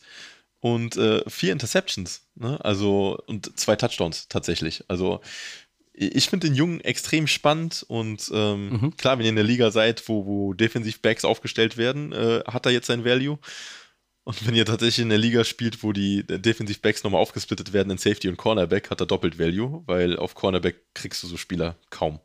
und 0.60 0.98
äh, 0.98 1.22
vier 1.30 1.52
Interceptions. 1.54 2.24
Ne? 2.34 2.58
Also, 2.66 3.20
und 3.28 3.60
zwei 3.60 3.76
Touchdowns 3.76 4.28
tatsächlich. 4.28 4.84
Also, 4.88 5.22
ich 5.94 6.30
finde 6.30 6.48
den 6.48 6.56
Jungen 6.56 6.82
extrem 6.82 7.28
spannend 7.28 7.86
und 7.88 8.32
ähm, 8.34 8.70
Mhm. 8.70 8.98
klar, 8.98 9.20
wenn 9.20 9.26
ihr 9.26 9.30
in 9.30 9.36
der 9.36 9.44
Liga 9.44 9.70
seid, 9.70 10.08
wo, 10.10 10.26
wo 10.26 10.54
Defensivbacks 10.56 11.26
aufgestellt 11.26 11.78
werden, 11.78 12.12
äh, 12.12 12.42
hat 12.48 12.66
er 12.66 12.72
jetzt 12.72 12.88
sein 12.88 13.06
Value. 13.06 13.38
Und 14.24 14.46
wenn 14.48 14.54
ihr 14.56 14.66
tatsächlich 14.66 15.00
in 15.04 15.10
der 15.10 15.18
Liga 15.18 15.44
spielt, 15.44 15.82
wo 15.84 15.94
die 15.94 16.24
Defensivbacks 16.28 17.04
nochmal 17.04 17.22
aufgesplittet 17.22 17.74
werden 17.74 17.90
in 17.90 17.98
Safety 17.98 18.30
und 18.30 18.38
Cornerback, 18.38 18.90
hat 18.92 19.00
er 19.02 19.08
doppelt 19.08 19.40
Value, 19.40 19.84
weil 19.88 20.16
auf 20.18 20.36
Cornerback 20.36 20.76
kriegst 20.94 21.24
du 21.24 21.28
so 21.28 21.38
Spieler 21.38 21.76
kaum, 21.90 22.20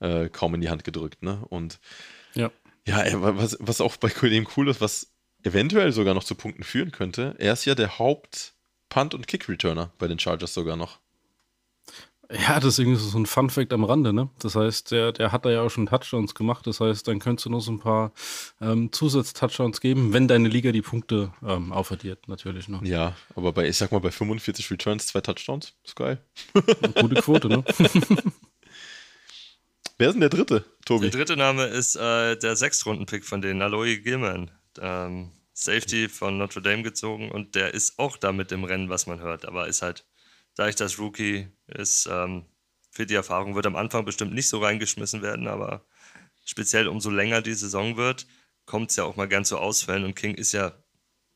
äh, 0.00 0.28
kaum 0.28 0.54
in 0.54 0.60
die 0.60 0.68
Hand 0.70 0.84
gedrückt. 0.84 1.22
Ne? 1.22 1.44
Und 1.48 1.78
Ja. 2.34 2.50
ja, 2.86 3.00
ey, 3.02 3.20
wa- 3.20 3.36
was, 3.36 3.56
was 3.60 3.80
auch 3.80 3.96
bei 3.96 4.08
dem 4.28 4.46
cool 4.56 4.68
ist, 4.68 4.80
was 4.80 5.10
eventuell 5.42 5.92
sogar 5.92 6.14
noch 6.14 6.24
zu 6.24 6.34
Punkten 6.34 6.64
führen 6.64 6.90
könnte, 6.90 7.34
er 7.38 7.52
ist 7.52 7.64
ja 7.66 7.74
der 7.74 7.98
Haupt-Punt- 7.98 9.14
und 9.14 9.26
Kick-Returner 9.26 9.92
bei 9.98 10.08
den 10.08 10.18
Chargers 10.18 10.54
sogar 10.54 10.76
noch. 10.76 10.98
Ja, 12.32 12.58
deswegen 12.58 12.94
ist 12.94 13.02
es 13.02 13.10
so 13.12 13.18
ein 13.18 13.26
Fun-Fact 13.26 13.74
am 13.74 13.84
Rande, 13.84 14.14
ne? 14.14 14.30
Das 14.38 14.56
heißt, 14.56 14.90
der, 14.92 15.12
der 15.12 15.30
hat 15.30 15.44
da 15.44 15.50
ja 15.50 15.60
auch 15.60 15.68
schon 15.68 15.84
Touchdowns 15.86 16.34
gemacht. 16.34 16.66
Das 16.66 16.80
heißt, 16.80 17.06
dann 17.06 17.18
könntest 17.18 17.44
du 17.44 17.50
noch 17.50 17.60
so 17.60 17.70
ein 17.70 17.78
paar 17.80 18.12
ähm, 18.62 18.90
Zusatz-Touchdowns 18.90 19.82
geben, 19.82 20.14
wenn 20.14 20.26
deine 20.26 20.48
Liga 20.48 20.72
die 20.72 20.80
Punkte 20.80 21.34
ähm, 21.46 21.70
aufaddiert, 21.70 22.26
natürlich 22.26 22.66
noch. 22.68 22.82
Ja, 22.82 23.14
aber 23.36 23.52
bei, 23.52 23.68
ich 23.68 23.76
sag 23.76 23.92
mal, 23.92 23.98
bei 24.00 24.10
45 24.10 24.70
Returns 24.70 25.06
zwei 25.08 25.20
Touchdowns, 25.20 25.74
ist 25.84 25.96
geil. 25.96 26.18
Gute 26.98 27.16
Quote, 27.20 27.48
ne? 27.48 27.62
Wer 30.04 30.10
ist 30.10 30.14
denn 30.16 30.20
der 30.20 30.28
dritte, 30.28 30.66
Tobi? 30.84 31.08
Der 31.08 31.18
dritte 31.18 31.34
Name 31.34 31.64
ist 31.64 31.96
äh, 31.96 32.36
der 32.36 32.56
Sechstrunden-Pick 32.56 33.24
von 33.24 33.40
denen, 33.40 33.62
Aloy 33.62 33.96
Gilman. 34.02 34.50
Ähm, 34.78 35.32
Safety 35.54 36.10
von 36.10 36.36
Notre 36.36 36.60
Dame 36.60 36.82
gezogen 36.82 37.30
und 37.30 37.54
der 37.54 37.72
ist 37.72 37.98
auch 37.98 38.18
da 38.18 38.30
mit 38.30 38.52
im 38.52 38.64
Rennen, 38.64 38.90
was 38.90 39.06
man 39.06 39.20
hört. 39.20 39.46
Aber 39.46 39.66
ist 39.66 39.80
halt, 39.80 40.04
da 40.56 40.68
ich 40.68 40.74
das 40.74 40.98
Rookie 40.98 41.48
ist, 41.68 42.06
ähm, 42.12 42.44
für 42.90 43.06
die 43.06 43.14
Erfahrung 43.14 43.54
wird 43.54 43.64
am 43.64 43.76
Anfang 43.76 44.04
bestimmt 44.04 44.34
nicht 44.34 44.46
so 44.46 44.58
reingeschmissen 44.58 45.22
werden, 45.22 45.48
aber 45.48 45.86
speziell 46.44 46.86
umso 46.86 47.08
länger 47.08 47.40
die 47.40 47.54
Saison 47.54 47.96
wird, 47.96 48.26
kommt 48.66 48.90
es 48.90 48.96
ja 48.96 49.04
auch 49.04 49.16
mal 49.16 49.26
gern 49.26 49.46
zu 49.46 49.56
Ausfällen 49.56 50.04
und 50.04 50.14
King 50.14 50.34
ist 50.34 50.52
ja 50.52 50.84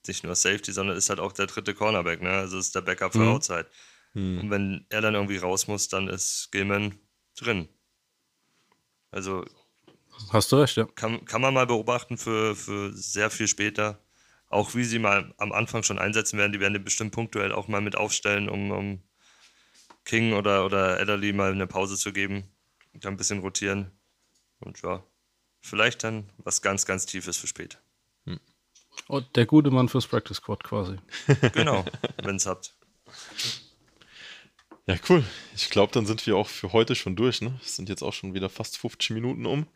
nicht 0.07 0.25
nur 0.25 0.35
Safety, 0.35 0.73
sondern 0.73 0.95
ist 0.95 1.09
halt 1.09 1.21
auch 1.21 1.33
der 1.33 1.47
dritte 1.47 1.73
Cornerback, 1.73 2.21
ne? 2.21 2.33
Also 2.33 2.59
ist 2.59 2.75
der 2.75 2.83
Backup 2.83 3.13
für 3.13 3.21
Mhm. 3.21 3.29
Outside. 3.29 3.67
Und 4.15 4.51
wenn 4.51 4.85
er 4.91 5.01
dann 5.01 5.15
irgendwie 5.15 5.39
raus 5.39 5.69
muss, 5.69 5.89
dann 5.89 6.09
ist 6.09 6.51
Gilman 6.53 6.99
drin. 7.35 7.71
Also 9.11 9.45
Hast 10.31 10.53
du 10.53 10.57
recht, 10.57 10.77
ja. 10.77 10.87
kann, 10.95 11.25
kann 11.25 11.41
man 11.41 11.55
mal 11.55 11.67
beobachten 11.67 12.19
für, 12.19 12.55
für 12.55 12.93
sehr 12.93 13.31
viel 13.31 13.49
später. 13.49 14.01
Auch 14.49 14.75
wie 14.75 14.85
sie 14.85 14.99
mal 14.99 15.35
am 15.37 15.53
Anfang 15.53 15.83
schon 15.83 15.99
einsetzen 15.99 16.39
werden. 16.39 16.53
Die 16.53 16.61
werden 16.61 16.73
den 16.73 16.85
bestimmt 16.85 17.13
punktuell 17.13 17.53
auch 17.53 17.69
mal 17.69 17.81
mit 17.81 17.97
aufstellen, 17.97 18.49
um, 18.49 18.71
um 18.71 19.03
King 20.05 20.33
oder, 20.33 20.65
oder 20.65 20.99
Adderley 20.99 21.33
mal 21.33 21.53
eine 21.53 21.67
Pause 21.67 21.97
zu 21.97 22.13
geben. 22.13 22.45
Und 22.95 23.05
dann 23.05 23.15
ein 23.15 23.17
bisschen 23.17 23.41
rotieren. 23.41 23.91
Und 24.61 24.81
ja, 24.83 25.05
vielleicht 25.61 26.03
dann 26.03 26.31
was 26.39 26.63
ganz, 26.63 26.87
ganz 26.87 27.07
Tiefes 27.07 27.37
für 27.37 27.47
später. 27.47 27.79
Und 29.07 29.37
der 29.37 29.47
gute 29.47 29.71
Mann 29.71 29.89
fürs 29.89 30.07
Practice 30.07 30.39
Squad 30.39 30.65
quasi. 30.65 30.97
Genau, 31.53 31.85
wenn 32.23 32.37
es 32.37 32.47
habt. 32.47 32.75
Ja, 34.89 34.97
cool. 35.11 35.23
Ich 35.55 35.69
glaube, 35.69 35.93
dann 35.93 36.07
sind 36.07 36.27
wir 36.27 36.37
auch 36.37 36.49
für 36.49 36.73
heute 36.73 36.95
schon 36.95 37.15
durch. 37.15 37.43
Ne? 37.43 37.61
Es 37.63 37.77
sind 37.77 37.91
jetzt 37.91 38.03
auch 38.03 38.15
schon 38.15 38.33
wieder 38.33 38.49
fast 38.49 38.79
50 38.79 39.11
Minuten 39.11 39.45
um. 39.45 39.67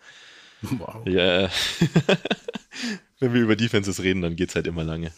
Wow. 0.62 1.06
Ja. 1.06 1.50
Wenn 3.20 3.34
wir 3.34 3.42
über 3.42 3.54
Defenses 3.54 4.02
reden, 4.02 4.22
dann 4.22 4.36
geht 4.36 4.48
es 4.48 4.54
halt 4.54 4.66
immer 4.66 4.84
lange. 4.84 5.12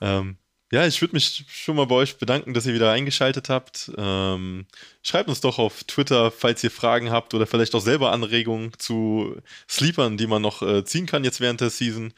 Ähm, 0.00 0.36
ja, 0.70 0.86
ich 0.86 1.00
würde 1.00 1.14
mich 1.14 1.44
schon 1.48 1.74
mal 1.74 1.86
bei 1.86 1.96
euch 1.96 2.18
bedanken, 2.18 2.54
dass 2.54 2.66
ihr 2.66 2.74
wieder 2.74 2.92
eingeschaltet 2.92 3.48
habt. 3.48 3.90
Ähm, 3.98 4.66
schreibt 5.02 5.28
uns 5.28 5.40
doch 5.40 5.58
auf 5.58 5.82
Twitter, 5.84 6.30
falls 6.30 6.62
ihr 6.62 6.70
Fragen 6.70 7.10
habt 7.10 7.34
oder 7.34 7.48
vielleicht 7.48 7.74
auch 7.74 7.80
selber 7.80 8.12
Anregungen 8.12 8.72
zu 8.78 9.36
Sleepern, 9.68 10.18
die 10.18 10.28
man 10.28 10.40
noch 10.40 10.62
äh, 10.62 10.84
ziehen 10.84 11.06
kann 11.06 11.24
jetzt 11.24 11.40
während 11.40 11.60
der 11.60 11.70
Season. 11.70 12.14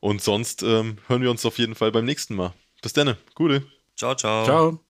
Und 0.00 0.22
sonst 0.22 0.62
ähm, 0.62 0.96
hören 1.06 1.20
wir 1.20 1.30
uns 1.30 1.44
auf 1.44 1.58
jeden 1.58 1.74
Fall 1.74 1.92
beim 1.92 2.06
nächsten 2.06 2.34
Mal. 2.34 2.54
Bis 2.80 2.94
dann. 2.94 3.16
Gute. 3.34 3.62
Ciao, 3.94 4.14
ciao. 4.14 4.44
Ciao. 4.46 4.80